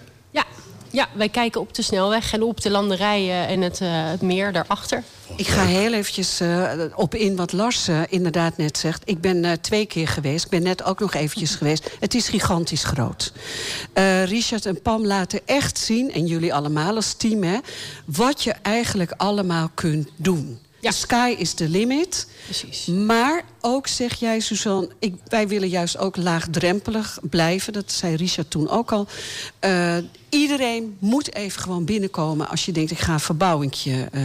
Ja. 0.98 1.08
wij 1.12 1.28
kijken 1.28 1.60
op 1.60 1.74
de 1.74 1.82
snelweg 1.82 2.32
en 2.32 2.42
op 2.42 2.60
de 2.60 2.70
landerijen 2.70 3.46
en 3.46 3.60
het, 3.60 3.78
het 3.82 4.22
meer 4.22 4.52
daarachter. 4.52 5.02
Ik 5.36 5.46
ga 5.46 5.64
heel 5.64 5.92
eventjes 5.92 6.40
eh, 6.40 6.72
op 6.94 7.14
in 7.14 7.36
wat 7.36 7.52
Lars 7.52 7.88
eh, 7.88 8.00
inderdaad 8.08 8.56
net 8.56 8.78
zegt. 8.78 9.02
Ik 9.04 9.20
ben 9.20 9.60
twee 9.60 9.86
keer 9.86 10.08
geweest. 10.08 10.44
Ik 10.44 10.50
ben 10.50 10.62
net 10.62 10.84
ook 10.84 11.00
nog 11.00 11.14
eventjes 11.14 11.54
geweest. 11.58 11.90
Het 12.00 12.14
is 12.14 12.28
gigantisch 12.28 12.84
groot. 12.84 13.32
Richard 14.24 14.66
en 14.66 14.82
Pam 14.82 15.06
laten 15.06 15.40
echt 15.44 15.78
zien, 15.78 16.12
en 16.12 16.26
jullie 16.26 16.54
allemaal 16.54 16.94
als 16.94 17.12
team... 17.12 17.42
Hè, 17.42 17.58
wat 18.04 18.42
je 18.42 18.54
eigenlijk 18.62 19.12
allemaal 19.16 19.70
kunt 19.74 20.08
doen. 20.16 20.58
Ja. 20.80 20.90
The 20.90 20.96
sky 20.96 21.34
is 21.38 21.52
the 21.52 21.68
limit. 21.68 22.26
Precies. 22.44 22.86
Maar 22.86 23.42
ook 23.60 23.86
zeg 23.86 24.14
jij, 24.14 24.40
Suzanne, 24.40 24.88
ik, 24.98 25.14
wij 25.28 25.48
willen 25.48 25.68
juist 25.68 25.98
ook 25.98 26.16
laagdrempelig 26.16 27.18
blijven. 27.22 27.72
Dat 27.72 27.92
zei 27.92 28.16
Richard 28.16 28.50
toen 28.50 28.68
ook 28.68 28.92
al. 28.92 29.06
Eh, 29.58 29.96
iedereen 30.28 30.96
moet 30.98 31.34
even 31.34 31.60
gewoon 31.60 31.84
binnenkomen 31.84 32.48
als 32.48 32.64
je 32.64 32.72
denkt, 32.72 32.90
ik 32.90 32.98
ga 32.98 33.12
een 33.12 33.20
verbouwingje 33.20 34.08
eh, 34.12 34.22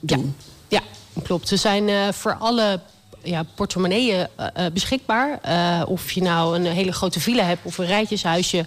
doen. 0.00 0.36
Ja, 0.68 0.80
klopt. 1.22 1.50
We 1.50 1.56
zijn 1.56 1.88
eh, 1.88 2.12
voor 2.12 2.34
alle 2.34 2.80
ja, 3.22 3.44
portemonneeën 3.54 4.28
beschikbaar. 4.72 5.40
Of 5.86 6.10
je 6.10 6.22
nou 6.22 6.56
een 6.56 6.66
hele 6.66 6.92
grote 6.92 7.20
villa 7.20 7.44
hebt 7.44 7.60
of 7.62 7.78
een 7.78 7.86
rijtjeshuisje... 7.86 8.66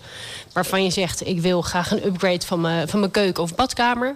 waarvan 0.53 0.83
je 0.83 0.89
zegt, 0.89 1.27
ik 1.27 1.41
wil 1.41 1.61
graag 1.61 1.91
een 1.91 2.05
upgrade 2.05 2.45
van 2.45 2.61
mijn, 2.61 2.87
van 2.87 2.99
mijn 2.99 3.11
keuken 3.11 3.43
of 3.43 3.55
badkamer. 3.55 4.15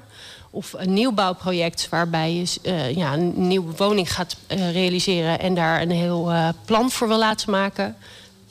Of 0.51 0.73
een 0.77 0.93
nieuwbouwproject 0.93 1.87
waarbij 1.89 2.33
je 2.33 2.45
eh, 2.63 2.95
ja, 2.95 3.13
een 3.13 3.47
nieuwe 3.47 3.73
woning 3.77 4.13
gaat 4.13 4.35
eh, 4.47 4.71
realiseren... 4.71 5.39
en 5.39 5.55
daar 5.55 5.81
een 5.81 5.91
heel 5.91 6.31
eh, 6.31 6.49
plan 6.65 6.91
voor 6.91 7.07
wil 7.07 7.17
laten 7.19 7.51
maken. 7.51 7.95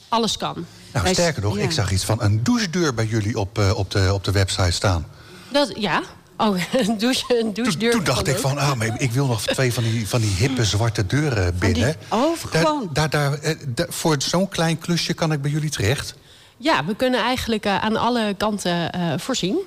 Alles 0.09 0.37
kan. 0.37 0.65
Nou, 0.93 1.07
sterker 1.13 1.41
nog, 1.41 1.57
ja. 1.57 1.63
ik 1.63 1.71
zag 1.71 1.91
iets 1.91 2.03
van 2.03 2.21
een 2.21 2.43
douchedeur 2.43 2.93
bij 2.93 3.05
jullie 3.05 3.39
op, 3.39 3.59
op, 3.75 3.91
de, 3.91 4.09
op 4.13 4.23
de 4.23 4.31
website 4.31 4.71
staan. 4.71 5.07
Dat, 5.51 5.71
ja. 5.77 6.01
Oh, 6.37 6.57
een 6.87 6.97
douche, 6.97 7.37
een 7.39 7.53
Toen, 7.53 7.63
douchedeur. 7.63 7.91
toen 7.91 8.03
dacht 8.03 8.21
kan 8.21 8.33
ik 8.33 8.39
van, 8.39 8.57
ah, 8.57 8.73
maar 8.73 9.01
ik 9.01 9.11
wil 9.11 9.25
nog 9.25 9.41
twee 9.41 9.73
van 9.73 9.83
die, 9.83 10.07
van 10.07 10.21
die 10.21 10.29
hippe 10.29 10.65
zwarte 10.65 11.05
deuren 11.05 11.57
binnen. 11.57 11.95
oh, 12.09 12.19
Daar- 12.51 12.61
gewoon. 12.61 12.89
Daar, 12.93 13.09
daar, 13.09 13.39
daar- 13.67 13.87
voor 13.89 14.15
zo'n 14.21 14.49
klein 14.49 14.77
klusje 14.77 15.13
kan 15.13 15.31
ik 15.31 15.41
bij 15.41 15.51
jullie 15.51 15.69
terecht. 15.69 16.15
Ja, 16.57 16.85
we 16.85 16.95
kunnen 16.95 17.19
eigenlijk 17.23 17.65
aan 17.65 17.95
alle 17.95 18.35
kanten 18.37 18.91
voorzien. 19.19 19.57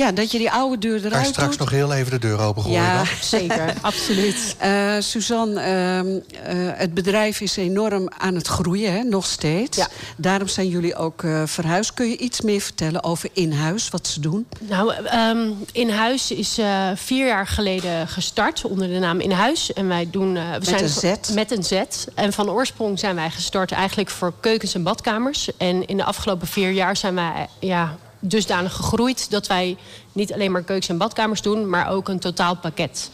Ja, 0.00 0.12
dat 0.12 0.30
je 0.32 0.38
die 0.38 0.50
oude 0.50 0.78
deur 0.78 0.96
eruit 0.98 1.12
Ga 1.14 1.20
je 1.20 1.26
straks 1.26 1.48
doet. 1.50 1.58
nog 1.58 1.70
heel 1.70 1.92
even 1.92 2.10
de 2.10 2.18
deur 2.18 2.40
opengooien 2.40 2.80
Ja, 2.82 2.96
dan? 2.96 3.06
Zeker, 3.40 3.74
absoluut. 3.80 4.54
Eh, 4.58 4.94
Suzanne, 4.98 5.60
ehm, 5.60 6.06
eh, 6.44 6.78
het 6.78 6.94
bedrijf 6.94 7.40
is 7.40 7.56
enorm 7.56 8.08
aan 8.18 8.34
het 8.34 8.46
groeien, 8.46 8.92
hè, 8.92 9.02
nog 9.02 9.26
steeds. 9.26 9.76
Ja. 9.76 9.88
Daarom 10.16 10.48
zijn 10.48 10.68
jullie 10.68 10.94
ook 10.96 11.22
eh, 11.22 11.42
verhuisd. 11.46 11.94
Kun 11.94 12.08
je 12.08 12.16
iets 12.16 12.40
meer 12.40 12.60
vertellen 12.60 13.04
over 13.04 13.28
in-huis, 13.32 13.88
wat 13.88 14.06
ze 14.06 14.20
doen? 14.20 14.46
Nou, 14.60 14.92
ehm, 15.04 15.38
In 15.72 15.90
Huis 15.90 16.30
is 16.30 16.58
eh, 16.58 16.88
vier 16.94 17.26
jaar 17.26 17.46
geleden 17.46 18.08
gestart 18.08 18.64
onder 18.64 18.88
de 18.88 18.98
naam 18.98 19.20
In 19.20 19.30
Huis. 19.30 19.72
En 19.72 19.88
wij 19.88 20.08
doen. 20.10 20.36
eh, 20.36 20.42
we 20.58 20.64
zijn 20.64 20.82
een 20.82 20.88
Z. 20.88 21.32
Met 21.34 21.50
een 21.50 21.64
Z. 21.64 21.82
En 22.14 22.32
van 22.32 22.50
oorsprong 22.50 22.98
zijn 22.98 23.14
wij 23.14 23.30
gestart 23.30 23.72
eigenlijk 23.72 24.10
voor 24.10 24.32
keukens 24.40 24.74
en 24.74 24.82
badkamers. 24.82 25.48
En 25.56 25.86
in 25.86 25.96
de 25.96 26.04
afgelopen 26.04 26.46
vier 26.46 26.70
jaar 26.70 26.96
zijn 26.96 27.14
wij 27.14 27.46
ja, 27.58 27.96
dusdanig 28.20 28.72
gegroeid 28.72 29.30
dat 29.30 29.46
wij 29.46 29.76
niet 30.12 30.32
alleen 30.32 30.52
maar 30.52 30.62
keukens 30.62 30.88
en 30.88 30.98
badkamers 30.98 31.42
doen, 31.42 31.68
maar 31.68 31.90
ook 31.90 32.08
een 32.08 32.18
totaalpakket. 32.18 33.10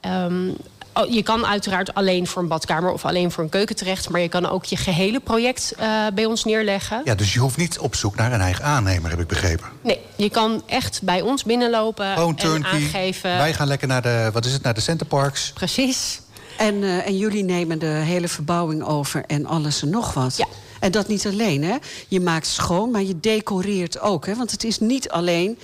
Ehm, 0.00 0.48
oh, 0.92 1.12
je 1.12 1.22
kan 1.22 1.46
uiteraard 1.46 1.94
alleen 1.94 2.26
voor 2.26 2.42
een 2.42 2.48
badkamer 2.48 2.92
of 2.92 3.04
alleen 3.04 3.30
voor 3.30 3.44
een 3.44 3.50
keuken 3.50 3.76
terecht, 3.76 4.08
maar 4.08 4.20
je 4.20 4.28
kan 4.28 4.46
ook 4.48 4.64
je 4.64 4.76
gehele 4.76 5.20
project 5.20 5.74
eh, 5.78 5.88
bij 6.14 6.24
ons 6.24 6.44
neerleggen. 6.44 7.00
Ja, 7.04 7.14
dus 7.14 7.32
je 7.32 7.40
hoeft 7.40 7.56
niet 7.56 7.78
op 7.78 7.94
zoek 7.94 8.16
naar 8.16 8.32
een 8.32 8.40
eigen 8.40 8.64
aannemer, 8.64 9.10
heb 9.10 9.20
ik 9.20 9.26
begrepen. 9.26 9.66
Nee, 9.82 10.00
je 10.16 10.30
kan 10.30 10.62
echt 10.66 11.02
bij 11.02 11.20
ons 11.20 11.44
binnenlopen 11.44 12.12
Gewoon 12.12 12.36
en 12.36 12.36
turnkey. 12.36 12.70
aangeven. 12.70 13.36
Wij 13.36 13.54
gaan 13.54 13.66
lekker 13.66 13.88
naar 13.88 14.02
de, 14.02 14.30
wat 14.32 14.44
is 14.44 14.52
het, 14.52 14.62
naar 14.62 14.74
de 14.74 14.80
Centerparks. 14.80 15.50
Precies. 15.54 16.20
En, 16.58 16.82
eh, 16.82 17.06
en 17.06 17.16
jullie 17.16 17.44
nemen 17.44 17.78
de 17.78 17.86
hele 17.86 18.28
verbouwing 18.28 18.82
over 18.84 19.24
en 19.26 19.46
alles 19.46 19.82
en 19.82 19.90
nog 19.90 20.14
wat. 20.14 20.36
Ja. 20.36 20.46
En 20.80 20.90
dat 20.90 21.08
niet 21.08 21.26
alleen, 21.26 21.64
hè? 21.64 21.76
Je 22.08 22.20
maakt 22.20 22.46
schoon, 22.46 22.90
maar 22.90 23.02
je 23.02 23.20
decoreert 23.20 24.00
ook, 24.00 24.26
hè? 24.26 24.34
Want 24.34 24.50
het 24.50 24.64
is 24.64 24.78
niet 24.78 25.08
alleen 25.08 25.58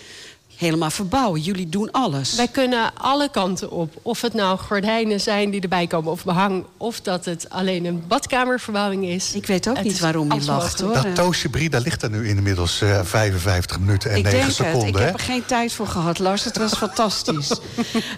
helemaal 0.56 0.90
verbouwen. 0.90 1.40
Jullie 1.40 1.68
doen 1.68 1.90
alles. 1.90 2.34
Wij 2.34 2.48
kunnen 2.48 2.90
alle 2.96 3.30
kanten 3.30 3.70
op. 3.70 3.94
Of 4.02 4.20
het 4.20 4.34
nou 4.34 4.58
gordijnen 4.58 5.20
zijn 5.20 5.50
die 5.50 5.60
erbij 5.60 5.86
komen 5.86 6.12
of 6.12 6.24
behang... 6.24 6.64
of 6.76 7.00
dat 7.00 7.24
het 7.24 7.50
alleen 7.50 7.84
een 7.84 8.04
badkamerverbouwing 8.08 9.04
is. 9.04 9.34
Ik 9.34 9.46
weet 9.46 9.68
ook 9.68 9.76
Het 9.76 9.84
niet 9.84 10.00
waarom 10.00 10.32
je 10.32 10.44
lacht, 10.44 10.80
hoor. 10.80 10.94
Dat 10.94 11.14
toastje 11.14 11.48
Brie, 11.48 11.70
daar 11.70 11.80
ligt 11.80 12.02
er 12.02 12.10
nu 12.10 12.28
inmiddels 12.28 12.80
eh 12.80 13.00
55 13.04 13.78
minuten 13.78 14.10
en 14.10 14.16
ik 14.16 14.22
9 14.22 14.38
denk 14.38 14.50
seconden. 14.50 14.80
het. 14.80 14.88
Ik 14.88 14.96
hè? 14.96 15.04
heb 15.04 15.14
er 15.14 15.20
geen 15.20 15.44
tijd 15.44 15.72
voor 15.72 15.86
gehad, 15.86 16.18
Lars. 16.18 16.44
Het 16.44 16.56
was 16.58 16.74
fantastisch. 16.74 17.50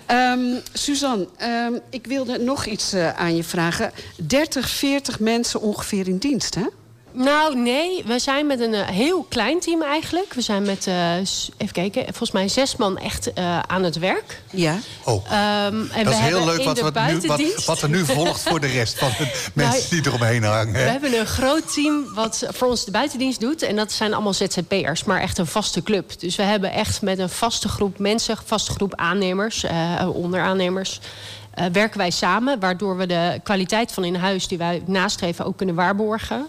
Ehm, 0.07 0.41
Suzanne, 0.73 1.29
ehm, 1.37 1.73
ik 1.91 2.07
wilde 2.07 2.39
nog 2.39 2.67
iets 2.67 2.93
eh, 2.93 3.13
aan 3.13 3.37
je 3.37 3.45
vragen. 3.45 3.93
30, 4.17 4.69
40 4.69 5.21
mensen 5.21 5.61
ongeveer 5.61 6.09
in 6.09 6.19
dienst, 6.19 6.55
hè? 6.55 6.67
Nou, 7.17 7.57
nee. 7.57 8.03
We 8.07 8.19
zijn 8.19 8.47
met 8.47 8.61
een 8.61 8.75
eh, 8.75 8.89
heel 8.89 9.27
klein 9.29 9.61
team 9.61 9.83
eigenlijk. 9.83 10.35
We 10.35 10.41
zijn 10.41 10.63
met, 10.63 10.87
eh, 10.87 11.17
even 11.57 11.73
kijken, 11.73 12.05
volgens 12.05 12.31
mij 12.31 12.49
zes 12.49 12.77
man 12.77 12.99
echt 12.99 13.33
eh, 13.33 13.59
aan 13.59 13.83
het 13.83 13.99
werk. 13.99 14.43
Ja. 14.51 14.79
Oh, 15.05 15.25
Ehm, 15.31 15.35
en 15.35 15.89
dat 15.89 15.91
we 16.05 16.11
is 16.11 16.17
heel 16.17 16.23
hebben 16.23 16.45
leuk 16.45 16.59
in 16.59 16.65
wat, 16.65 16.77
de 16.77 16.83
wat, 16.83 17.39
nu, 17.39 17.53
wat, 17.67 17.83
er 17.83 17.89
nu 17.89 18.05
volgt 18.05 18.43
voor 18.43 18.61
de 18.61 18.67
rest 18.67 18.99
van 18.99 19.09
de 19.19 19.47
mensen 19.55 19.91
die 19.91 20.07
eromheen 20.07 20.43
hangen. 20.43 20.73
We 20.73 20.79
hebben 20.79 21.19
een 21.19 21.27
groot 21.27 21.73
team 21.75 22.15
wat 22.15 22.47
voor 22.49 22.69
ons 22.69 22.85
de 22.85 22.91
buitendienst 22.91 23.41
doet. 23.41 23.63
En 23.63 23.77
dat 23.77 23.93
zijn 23.93 24.15
allemaal 24.15 24.35
ZZP'ers, 24.35 25.05
maar 25.05 25.21
echt 25.21 25.39
een 25.39 25.47
vaste 25.47 25.83
club. 25.83 26.21
Dus 26.21 26.37
we 26.37 26.43
hebben 26.43 26.73
echt 26.73 27.03
met 27.03 27.19
een 27.19 27.29
vaste 27.29 27.69
groep 27.69 27.99
mensen, 27.99 28.37
vaste 28.45 28.71
groep 28.71 28.95
aannemers, 28.95 29.65
eh, 29.65 30.09
onderaannemers... 30.13 31.01
eh, 31.55 31.65
werken 31.73 31.99
wij 31.99 32.11
samen, 32.11 32.61
waardoor 32.61 32.97
we 32.97 33.07
de 33.07 33.41
kwaliteit 33.43 33.93
van 33.93 34.05
in 34.05 34.15
huis 34.15 34.49
die 34.49 34.59
wij 34.59 34.83
nastreven 34.87 35.45
ook 35.45 35.57
kunnen 35.57 35.75
waarborgen. 35.75 36.47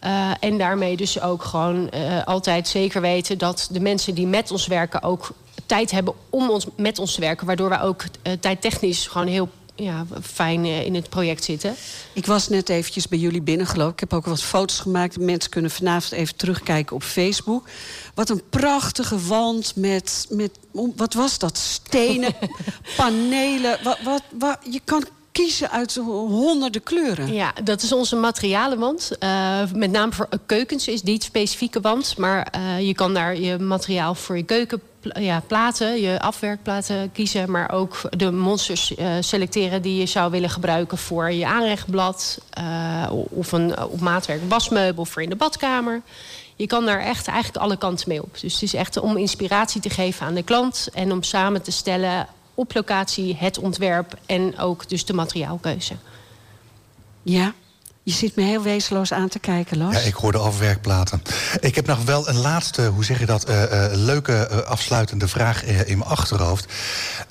Eh, 0.00 0.30
en 0.40 0.58
daarmee 0.58 0.96
dus 0.96 1.20
ook 1.20 1.44
gewoon 1.44 1.90
eh, 1.90 2.24
altijd 2.24 2.68
zeker 2.68 3.00
weten 3.00 3.38
dat 3.38 3.68
de 3.70 3.80
mensen 3.80 4.14
die 4.14 4.26
met 4.26 4.50
ons 4.50 4.66
werken 4.66 5.02
ook 5.02 5.30
tijd 5.66 5.90
hebben 5.90 6.14
om 6.30 6.50
ons, 6.50 6.66
met 6.76 6.98
ons 6.98 7.14
te 7.14 7.20
werken. 7.20 7.46
Waardoor 7.46 7.68
wij 7.68 7.80
ook 7.80 8.04
eh, 8.22 8.32
tijdtechnisch 8.32 9.06
gewoon 9.06 9.26
heel 9.26 9.48
ja, 9.74 10.06
fijn 10.22 10.64
in 10.64 10.94
het 10.94 11.08
project 11.08 11.44
zitten. 11.44 11.74
Ik 12.12 12.26
was 12.26 12.48
net 12.48 12.68
eventjes 12.68 13.08
bij 13.08 13.18
jullie 13.18 13.42
binnengelopen. 13.42 13.92
Ik 13.92 14.00
heb 14.00 14.12
ook 14.12 14.26
wat 14.26 14.42
foto's 14.42 14.78
gemaakt. 14.78 15.18
Mensen 15.18 15.50
kunnen 15.50 15.70
vanavond 15.70 16.12
even 16.12 16.36
terugkijken 16.36 16.96
op 16.96 17.02
Facebook. 17.02 17.68
Wat 18.14 18.30
een 18.30 18.42
prachtige 18.50 19.18
wand 19.18 19.76
met, 19.76 20.26
met 20.30 20.50
wat 20.96 21.14
was 21.14 21.38
dat? 21.38 21.58
Stenen, 21.58 22.34
panelen. 22.96 23.78
Wat, 23.82 23.98
wat, 24.02 24.22
wat, 24.38 24.58
je 24.70 24.80
kan 24.84 25.04
kiezen 25.32 25.70
uit 25.70 25.94
honderden 26.04 26.82
kleuren. 26.82 27.32
Ja, 27.32 27.52
dat 27.64 27.82
is 27.82 27.92
onze 27.92 28.16
materialenwand. 28.16 29.18
Eh, 29.18 29.60
met 29.74 29.90
name 29.90 30.12
voor 30.12 30.28
keukens 30.46 30.88
is 30.88 31.02
die 31.02 31.22
specifieke 31.22 31.80
wand. 31.80 32.16
Maar 32.16 32.46
eh, 32.50 32.80
je 32.80 32.94
kan 32.94 33.14
daar 33.14 33.36
je 33.36 33.58
materiaal 33.58 34.14
voor 34.14 34.36
je 34.36 34.42
keuken 34.42 34.80
ja, 35.00 35.42
platen, 35.46 36.00
je 36.00 36.20
afwerkplaten 36.20 37.12
kiezen. 37.12 37.50
Maar 37.50 37.72
ook 37.72 38.00
de 38.16 38.30
monsters 38.30 38.94
eh, 38.94 39.12
selecteren 39.20 39.82
die 39.82 39.98
je 39.98 40.06
zou 40.06 40.30
willen 40.30 40.50
gebruiken 40.50 40.98
voor 40.98 41.30
je 41.32 41.46
aanrechtblad. 41.46 42.38
of 43.28 43.52
een 43.52 43.82
op 43.82 44.00
maatwerk 44.00 44.40
wasmeubel 44.48 45.04
voor 45.04 45.22
in 45.22 45.28
de 45.28 45.36
badkamer. 45.36 46.02
Je 46.56 46.66
kan 46.66 46.86
daar 46.86 47.00
echt 47.00 47.26
eigenlijk 47.26 47.64
alle 47.64 47.76
kanten 47.76 48.08
mee 48.08 48.22
op. 48.22 48.40
Dus 48.40 48.52
het 48.52 48.62
is 48.62 48.74
echt 48.74 49.00
om 49.00 49.16
inspiratie 49.16 49.80
te 49.80 49.90
geven 49.90 50.26
aan 50.26 50.34
de 50.34 50.42
klant. 50.42 50.88
En 50.92 51.12
om 51.12 51.22
samen 51.22 51.62
te 51.62 51.70
stellen 51.70 52.26
op 52.60 52.74
locatie 52.74 53.36
het 53.38 53.58
ontwerp 53.58 54.18
en 54.26 54.58
ook 54.58 54.88
dus 54.88 55.04
de 55.04 55.12
materiaalkeuze. 55.12 55.94
Ja, 57.22 57.54
je 58.02 58.12
zit 58.12 58.36
me 58.36 58.42
heel 58.42 58.62
wezenloos 58.62 59.12
aan 59.12 59.28
te 59.28 59.38
kijken, 59.38 59.78
Lars. 59.78 59.96
Ja, 59.96 60.08
ik 60.08 60.14
hoorde 60.14 60.38
afwerkplaten. 60.38 61.22
Ik 61.60 61.74
heb 61.74 61.86
nog 61.86 62.04
wel 62.04 62.28
een 62.28 62.40
laatste, 62.40 62.86
hoe 62.86 63.04
zeg 63.04 63.18
je 63.18 63.26
dat, 63.26 63.44
eh, 63.44 63.84
eh, 63.84 63.92
leuke 63.94 64.32
eh, 64.32 64.58
afsluitende 64.58 65.28
vraag 65.28 65.64
eh, 65.64 65.88
in 65.88 65.98
mijn 65.98 66.10
achterhoofd. 66.10 66.72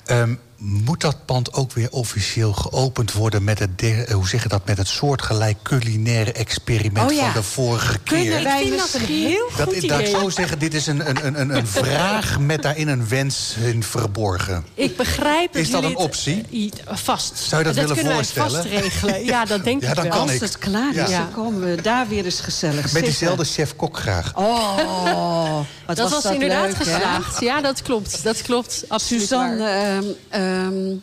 Ehm, 0.04 0.34
moet 0.62 1.00
dat 1.00 1.24
pand 1.24 1.52
ook 1.52 1.72
weer 1.72 1.90
officieel 1.90 2.52
geopend 2.52 3.12
worden 3.12 3.44
met 3.44 3.58
het, 3.58 3.70
eh, 3.82 4.10
hoe 4.14 4.28
zeg 4.28 4.42
je 4.42 4.48
dat, 4.48 4.66
met 4.66 4.78
het 4.78 4.88
soortgelijk 4.88 5.58
culinaire 5.62 6.32
experiment 6.32 7.10
Oh 7.10 7.16
ja. 7.16 7.24
van 7.24 7.32
de 7.40 7.42
vorige 7.42 7.98
keer? 7.98 8.18
Kunnen 8.18 8.42
wij 8.42 8.62
vind 8.62 8.78
dat 8.78 8.94
een 8.94 9.00
misschien... 9.00 9.26
heel 9.26 9.48
Dat, 9.56 9.66
goed 9.74 9.88
dat 9.88 10.00
ik 10.00 10.06
idee. 10.06 10.20
zo 10.20 10.28
zeggen, 10.30 10.58
dit 10.58 10.74
is 10.74 10.86
een, 10.86 11.08
een, 11.08 11.40
een- 11.40 11.56
een, 11.56 11.66
vraag 11.66 12.38
met 12.38 12.62
daarin 12.62 12.88
een 12.88 13.08
wens 13.08 13.54
in 13.62 13.82
verborgen. 13.82 14.64
Ik 14.74 14.96
begrijp 14.96 15.56
Is 15.56 15.70
dat 15.70 15.82
een 15.82 15.88
het- 15.88 15.98
optie? 15.98 16.44
I- 16.52 16.70
Vast. 16.86 17.38
Zou 17.38 17.60
je 17.60 17.66
dat 17.66 17.76
willen 17.76 17.94
kunnen 17.96 18.14
voorstellen? 18.14 18.52
wij 18.52 18.62
vast 18.62 18.74
regelen. 18.84 19.24
Ja, 19.24 19.44
dat 19.44 19.64
denk 19.64 19.82
Ja, 19.82 19.88
ik 19.88 19.94
dan 19.94 20.04
wel. 20.04 20.12
kan 20.12 20.22
Als 20.22 20.32
ik. 20.32 20.40
het 20.40 20.58
klaar 20.58 20.94
is, 20.94 21.10
Ja. 21.10 21.18
dan 21.18 21.32
komen 21.32 21.60
we 21.74 21.82
daar 21.82 22.08
weer 22.08 22.24
eens 22.24 22.40
gezellig 22.40 22.92
Met 22.92 23.04
diezelfde 23.04 23.44
chef-kok 23.44 23.96
graag. 23.98 24.32
Oh, 24.36 25.56
wat 25.86 25.96
dat 25.96 26.10
was, 26.10 26.22
dat 26.22 26.32
inderdaad 26.32 26.66
leuk, 26.66 26.76
geslaagd. 26.76 27.40
Ja, 27.40 27.60
dat 27.60 27.82
klopt. 27.82 28.22
Dat 28.24 28.42
klopt. 28.42 28.84
Absoluut 28.88 29.22
Suzanne, 29.22 29.58
waar. 29.58 29.96
ehm, 29.96 30.04
ehm, 30.50 30.96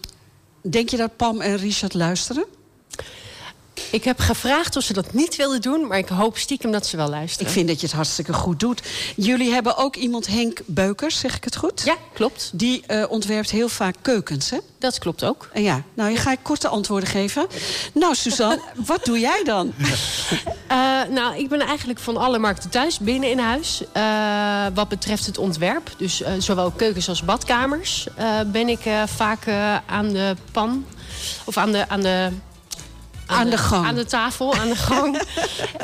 denk 0.62 0.90
je 0.90 0.98
dat 0.98 1.16
Pam 1.16 1.42
en 1.42 1.58
Richard 1.58 1.94
luisteren? 1.94 2.46
Ik 3.92 4.04
heb 4.04 4.20
gevraagd 4.20 4.76
of 4.76 4.84
ze 4.84 4.94
dat 4.94 5.14
niet 5.14 5.36
wilden 5.36 5.62
doen, 5.62 5.88
maar 5.88 5.98
ik 5.98 6.08
hoop 6.10 6.38
stiekem 6.38 6.72
dat 6.72 6.86
ze 6.88 6.98
wel 6.98 7.10
luisteren. 7.10 7.48
Ik 7.48 7.54
vind 7.54 7.68
dat 7.68 7.80
je 7.80 7.86
het 7.86 7.96
hartstikke 7.96 8.34
goed 8.34 8.60
doet. 8.60 8.82
Jullie 9.16 9.52
hebben 9.52 9.78
ook 9.78 9.96
iemand, 9.96 10.28
Henk 10.28 10.60
Beukers, 10.66 11.20
zeg 11.20 11.36
ik 11.36 11.44
het 11.44 11.56
goed? 11.56 11.82
Ja, 11.86 11.96
klopt. 12.14 12.50
Die 12.54 12.84
eh, 12.88 13.04
ontwerpt 13.10 13.52
heel 13.52 13.70
vaak 13.70 13.96
keukens, 14.02 14.50
hè? 14.50 14.58
Dat 14.80 15.00
klopt 15.00 15.24
ook. 15.24 15.50
En 15.54 15.64
ja, 15.64 15.84
nou, 15.94 16.12
je 16.12 16.18
ga 16.18 16.32
ik 16.32 16.40
korte 16.42 16.68
antwoorden 16.68 17.10
geven. 17.10 17.48
Nou, 17.94 18.16
Suzanne, 18.16 18.62
wat 18.86 19.06
doe 19.06 19.20
jij 19.20 19.42
dan? 19.44 19.74
Eh, 20.68 20.78
nou, 21.10 21.38
ik 21.38 21.50
ben 21.50 21.60
eigenlijk 21.62 22.00
van 22.00 22.18
alle 22.18 22.38
markten 22.40 22.70
thuis, 22.70 23.00
binnen 23.00 23.30
in 23.30 23.40
huis. 23.40 23.82
Eh, 23.92 24.66
wat 24.74 24.88
betreft 24.90 25.26
het 25.26 25.38
ontwerp, 25.38 25.90
dus 25.98 26.22
eh, 26.22 26.32
zowel 26.40 26.72
keukens 26.72 27.10
als 27.10 27.24
badkamers... 27.24 28.08
eh, 28.16 28.40
ben 28.48 28.70
ik 28.70 28.86
eh, 28.86 29.04
vaak 29.06 29.46
eh, 29.46 29.76
aan 29.86 30.10
de 30.14 30.36
pan, 30.52 30.86
of 31.46 31.58
aan 31.58 31.72
de... 31.72 31.90
Aan 31.90 32.02
de 32.02 32.30
Aan 33.28 33.50
de 33.50 33.58
gang. 33.58 33.86
Aan 33.88 33.96
de 33.96 34.06
tafel, 34.06 34.56
aan 34.56 34.70
de 34.70 34.76
gang. 34.76 35.16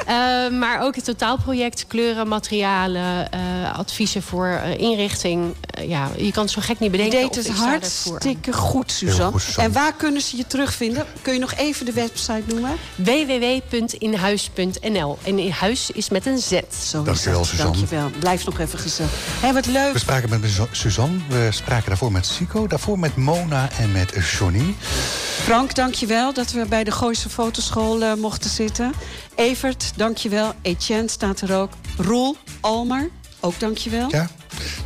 Eh, 0.03 0.49
maar 0.49 0.81
ook 0.81 0.95
het 0.95 1.05
totaalproject, 1.05 1.85
kleuren, 1.87 2.27
materialen, 2.27 3.31
eh, 3.31 3.39
adviezen 3.77 4.23
voor 4.23 4.47
eh, 4.47 4.77
inrichting. 4.79 5.55
Ja, 5.87 6.09
je 6.17 6.31
kan 6.31 6.43
het 6.43 6.51
zo 6.51 6.61
gek 6.61 6.79
niet 6.79 6.91
Je 6.91 6.97
bedenken. 6.97 7.19
deed 7.19 7.29
of 7.39 7.47
het 7.47 7.57
hartstikke 7.57 8.53
goed, 8.53 8.91
Suzanne. 8.91 9.31
goed, 9.31 9.41
Suzanne. 9.41 9.69
En 9.69 9.75
waar 9.75 9.93
kunnen 9.93 10.21
ze 10.21 10.37
je 10.37 10.47
terugvinden? 10.47 11.05
Kun 11.21 11.33
je 11.33 11.39
nog 11.39 11.53
even 11.53 11.85
de 11.85 11.91
website 11.93 12.43
noemen? 12.47 12.71
www.inhuis.nl. 12.95 15.17
En 15.23 15.39
in 15.39 15.51
huis 15.51 15.91
is 15.91 16.09
met 16.09 16.25
een 16.25 16.37
Z. 16.37 16.51
Zo 16.89 17.03
Dankjewel, 17.03 17.37
dat. 17.39 17.47
Suzanne. 17.47 17.71
Dankjewel. 17.77 18.09
Blijf 18.19 18.45
nog 18.45 18.59
even 18.59 18.79
gezellig. 18.79 19.11
Hé, 19.41 19.53
wat 19.53 19.65
leuk. 19.65 19.93
We 19.93 19.99
spraken 19.99 20.29
met 20.29 20.39
Su- 20.51 20.67
Suzanne, 20.71 21.17
we 21.29 21.47
spraken 21.51 21.87
daarvoor 21.87 22.11
met 22.11 22.25
Sico, 22.25 22.67
daarvoor 22.67 22.99
met 22.99 23.15
Mona 23.15 23.69
en 23.77 23.91
met 23.91 24.13
Johnny. 24.37 24.75
Frank, 25.43 25.75
dankjewel 25.75 26.33
dat 26.33 26.51
we 26.51 26.65
bij 26.69 26.83
de 26.83 26.91
Gooise 26.91 27.29
Fotoschool 27.33 28.03
eh, 28.03 28.13
mochten 28.13 28.49
zitten. 28.49 28.93
Evert, 29.35 29.91
dankjewel. 29.95 30.53
Etienne 30.61 31.07
staat 31.09 31.41
er 31.41 31.55
ook. 31.55 31.71
Roel, 31.97 32.37
Almer, 32.59 33.09
ook 33.39 33.59
dankjewel. 33.59 34.07
Ja, 34.11 34.27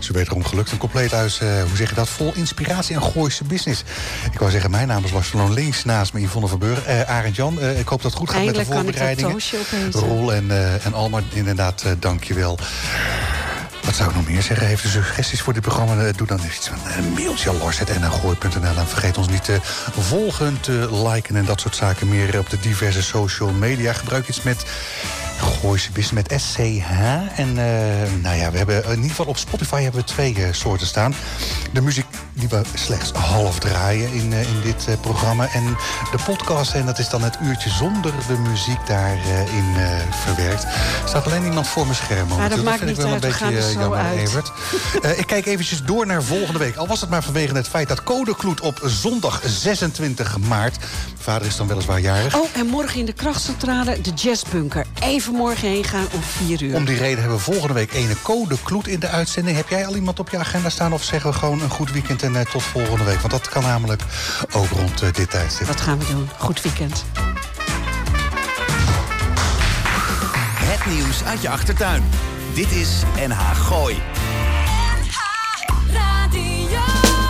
u 0.10 0.14
wederom 0.14 0.44
gelukt. 0.44 0.72
Een 0.72 0.78
compleet 0.78 1.12
huis, 1.12 1.40
eh, 1.40 1.62
hoe 1.62 1.76
zeg 1.78 1.90
je 1.90 1.96
dat, 1.96 2.10
vol 2.10 2.32
inspiratie 2.36 2.96
en 2.96 3.02
Gooise 3.02 3.44
business. 3.44 3.84
Ik 4.32 4.40
wou 4.40 4.52
zeggen, 4.52 4.72
mijn 4.72 4.88
naam 4.88 5.04
is 5.04 5.12
Lars 5.12 5.28
van. 5.28 5.54
Links 5.54 5.84
naast 5.84 6.14
me 6.14 6.22
Yvonne 6.22 6.48
Verburg. 6.48 6.84
Eh 6.84 7.02
Arend 7.02 7.36
Jan, 7.36 7.62
ik 7.62 7.88
hoop 7.88 8.02
dat 8.02 8.12
het 8.12 8.20
goed 8.20 8.30
gaat 8.30 8.38
Eindelijk 8.38 8.68
met 8.70 8.78
de 8.78 8.84
kan 8.84 8.88
ik 8.88 8.96
dat 8.96 8.96
voorbereidingen. 8.96 9.32
toastje 9.32 9.58
opeten. 9.58 10.00
Roel 10.00 10.34
en, 10.34 10.52
eh, 10.52 10.86
en 10.86 10.94
Almar, 10.94 11.24
inderdaad, 11.34 11.84
dankjewel. 12.00 12.58
Wat 13.88 13.96
zou 13.96 14.10
ik 14.10 14.16
nog 14.16 14.28
meer 14.28 14.42
zeggen? 14.42 14.68
Heeft 14.68 14.86
u 14.86 14.88
suggesties 14.88 15.42
voor 15.42 15.54
dit 15.54 15.62
programma? 15.62 16.04
Eh, 16.04 16.14
Doe 16.16 16.28
dan 16.28 16.40
iets 16.46 16.68
van 16.68 16.78
een 16.98 17.14
mailtje. 17.14 17.52
En 17.86 18.88
vergeet 18.88 19.18
ons 19.18 19.28
niet 19.28 19.44
te 19.44 19.60
volgen, 20.00 20.60
te 20.60 20.90
liken 21.08 21.36
en 21.36 21.46
dat 21.46 21.62
soort 21.62 21.76
zaken 21.76 22.10
meer 22.10 22.40
op 22.40 22.50
de 22.50 22.60
diverse 22.60 23.04
social 23.04 23.52
media. 23.52 23.94
Gebruik 23.94 24.28
iets 24.28 24.42
met 24.42 24.66
Gooise 25.40 25.92
Business 25.92 26.30
met 26.30 26.42
SCH. 26.42 26.92
En 27.36 27.58
eh, 27.58 28.12
nou 28.22 28.38
ja, 28.38 28.52
we 28.52 28.58
hebben 28.58 28.84
in 28.84 28.90
ieder 28.96 29.10
geval 29.10 29.26
op 29.26 29.38
Spotify 29.38 29.82
hebben 29.82 30.02
we 30.02 30.08
twee 30.08 30.36
eh, 30.36 30.48
soorten 30.52 30.88
staan. 30.88 31.16
De 31.72 31.82
muziek 31.82 32.07
die 32.40 32.50
we 32.50 32.62
slechts 32.74 33.12
half 33.12 33.60
draaien 33.60 34.14
in, 34.14 34.34
eh, 34.34 34.42
in 34.42 34.62
dit 34.62 34.86
eh, 34.88 34.94
programma. 35.02 35.48
En 35.54 35.78
de 36.12 36.18
podcast, 36.26 36.74
en 36.74 36.86
dat 36.86 37.00
is 37.00 37.10
dan 37.10 37.24
het 37.24 37.38
uurtje 37.42 37.70
zonder 37.70 38.14
de 38.28 38.38
muziek 38.38 38.88
daarin 38.88 39.48
in 39.48 39.76
verwerkt. 40.12 40.64
Er 40.64 41.08
staat 41.08 41.26
alleen 41.26 41.44
iemand 41.44 41.68
voor 41.68 41.84
mijn 41.84 41.96
scherm. 41.96 42.28
dat 42.28 42.38
momenteel. 42.38 42.64
maakt 42.64 42.78
vind 42.78 42.90
ik 42.90 42.96
niet 42.98 43.06
wel 43.06 43.14
uit, 43.14 43.24
een 43.24 43.30
beetje 43.30 43.46
er 43.46 43.58
eh, 43.58 43.74
jammer, 43.74 44.00
uit. 44.00 44.20
Evert. 44.20 44.52
Eh, 45.02 45.20
ik 45.20 45.28
kijk 45.28 45.46
eventjes 45.46 45.84
door 45.84 46.06
naar 46.06 46.24
volgende 46.24 46.60
week. 46.60 46.76
Al 46.76 46.88
was 46.88 47.02
het 47.02 47.10
maar 47.10 47.24
vanwege 47.24 47.56
het 47.56 47.68
feit 47.68 47.88
dat 47.88 48.04
Codekloet 48.04 48.62
op 48.62 48.80
zondag 48.84 49.42
26 49.46 50.38
maart... 50.38 50.78
Vader 51.20 51.48
is 51.48 51.56
dan 51.56 51.68
weliswaar 51.68 52.00
jarig. 52.00 52.36
Oh, 52.36 52.48
en 52.54 52.66
morgen 52.66 53.00
in 53.00 53.06
de 53.06 53.14
krachtcentrale 53.14 54.02
de 54.02 54.12
jazzbunker. 54.12 54.86
Even 55.00 55.34
morgen 55.34 55.68
heen 55.68 55.84
gaan 55.84 56.08
om 56.14 56.22
vier 56.22 56.64
uur. 56.64 56.76
Om 56.76 56.86
die 56.86 56.98
reden 56.98 57.20
hebben 57.20 57.38
we 57.38 57.44
volgende 57.44 57.74
week 57.74 57.94
ene 57.94 58.16
code 58.22 58.56
kloet 58.64 58.88
in 58.88 59.00
de 59.00 59.08
uitzending. 59.08 59.58
Heb 59.58 59.70
jij 59.70 59.88
al 59.88 59.96
iemand 59.96 60.20
op 60.20 60.30
je 60.30 60.38
agenda 60.38 60.70
staan 60.70 60.94
of 60.94 61.04
zeggen 61.04 61.32
we 61.32 61.38
gewoon 61.38 61.62
een 61.62 61.70
goed 61.70 61.92
weekend 61.92 62.22
en 62.28 62.36
eh, 62.36 62.52
tot 62.52 62.64
volgende 62.64 63.04
week? 63.04 63.20
Want 63.20 63.32
dat 63.32 63.50
kan 63.50 63.64
namelijk 63.64 64.02
ook 64.52 64.70
rond 64.70 65.02
eh, 65.02 65.14
dit 65.14 65.30
tijdstip. 65.30 65.68
Wat 65.68 65.82
gaan 65.82 66.00
we 66.00 66.06
doen? 66.06 66.30
Goed 66.38 66.62
weekend. 66.62 67.06
Het 70.56 70.86
nieuws 70.94 71.24
uit 71.24 71.42
je 71.42 71.50
achtertuin. 71.50 72.04
Dit 72.54 72.72
is 72.72 73.02
NH 73.28 73.40
Gooi. 73.56 73.96
Radio. 75.94 76.70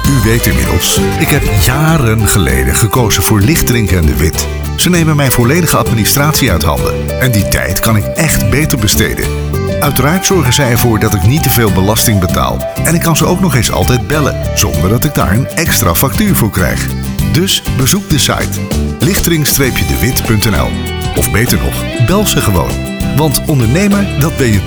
U 0.07 0.23
weet 0.23 0.45
inmiddels, 0.45 0.97
ik 1.19 1.29
heb 1.29 1.43
jaren 1.65 2.27
geleden 2.27 2.75
gekozen 2.75 3.23
voor 3.23 3.39
lichtdrinken 3.39 3.97
en 3.97 4.05
de 4.05 4.15
wit. 4.15 4.47
Ze 4.75 4.89
nemen 4.89 5.15
mijn 5.15 5.31
volledige 5.31 5.77
administratie 5.77 6.51
uit 6.51 6.63
handen. 6.63 7.19
En 7.19 7.31
die 7.31 7.47
tijd 7.47 7.79
kan 7.79 7.95
ik 7.95 8.05
echt 8.05 8.49
beter 8.49 8.79
besteden. 8.79 9.56
Uiteraard 9.79 10.25
zorgen 10.25 10.53
zij 10.53 10.71
ervoor 10.71 10.99
dat 10.99 11.13
ik 11.13 11.23
niet 11.23 11.43
te 11.43 11.49
veel 11.49 11.71
belasting 11.71 12.19
betaal. 12.19 12.57
En 12.83 12.95
ik 12.95 13.01
kan 13.01 13.15
ze 13.15 13.25
ook 13.25 13.39
nog 13.39 13.55
eens 13.55 13.71
altijd 13.71 14.07
bellen, 14.07 14.57
zonder 14.57 14.89
dat 14.89 15.03
ik 15.03 15.15
daar 15.15 15.31
een 15.31 15.47
extra 15.47 15.95
factuur 15.95 16.35
voor 16.35 16.49
krijg. 16.49 16.87
Dus 17.31 17.61
bezoek 17.77 18.09
de 18.09 18.17
site 18.17 18.61
lichtering-dewit.nl 18.99 20.69
Of 21.15 21.31
beter 21.31 21.57
nog, 21.57 22.05
bel 22.05 22.25
ze 22.25 22.41
gewoon. 22.41 22.71
Want 23.15 23.45
ondernemer, 23.47 24.19
dat 24.19 24.37
ben 24.37 24.47
je 24.47 24.59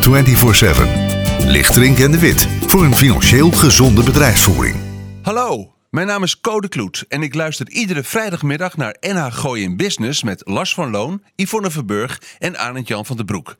24-7. 1.45 1.47
Lichtering 1.47 1.99
en 1.99 2.11
de 2.11 2.19
Wit, 2.19 2.49
voor 2.67 2.85
een 2.85 2.97
financieel 2.97 3.51
gezonde 3.51 4.03
bedrijfsvoering. 4.03 4.77
Hallo, 5.23 5.73
mijn 5.91 6.07
naam 6.07 6.23
is 6.23 6.41
Code 6.41 6.69
Kloet 6.69 7.05
en 7.09 7.23
ik 7.23 7.35
luister 7.35 7.69
iedere 7.71 8.03
vrijdagmiddag 8.03 8.77
naar 8.77 8.97
NH 9.01 9.27
Gooi 9.31 9.63
in 9.63 9.77
Business 9.77 10.23
met 10.23 10.43
Lars 10.45 10.75
van 10.75 10.91
Loon, 10.91 11.23
Yvonne 11.37 11.71
Verburg 11.71 12.23
en 12.39 12.59
Arend 12.59 12.89
Jan 12.89 13.07
van 13.07 13.17
den 13.17 13.27
Broek. 13.27 13.57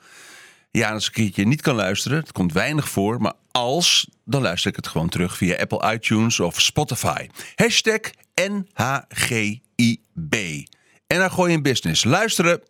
Ja, 0.71 0.89
en 0.89 0.95
als 0.95 1.09
ik 1.09 1.17
een 1.17 1.23
keertje 1.23 1.47
niet 1.47 1.63
kan 1.63 1.75
luisteren, 1.75 2.19
het 2.19 2.33
komt 2.33 2.53
weinig 2.53 2.89
voor, 2.89 3.21
maar 3.21 3.33
als, 3.51 4.09
dan 4.25 4.43
luister 4.43 4.71
ik 4.71 4.77
het 4.77 4.87
gewoon 4.87 5.09
terug 5.09 5.37
via 5.37 5.57
Apple 5.57 5.93
iTunes 5.93 6.41
of 6.41 6.61
Spotify. 6.61 7.27
Hashtag 7.55 8.01
NHGIB. 8.35 9.61
NH 11.07 11.33
Gooi 11.33 11.53
in 11.53 11.63
Business. 11.63 12.05
Luisteren! 12.05 12.70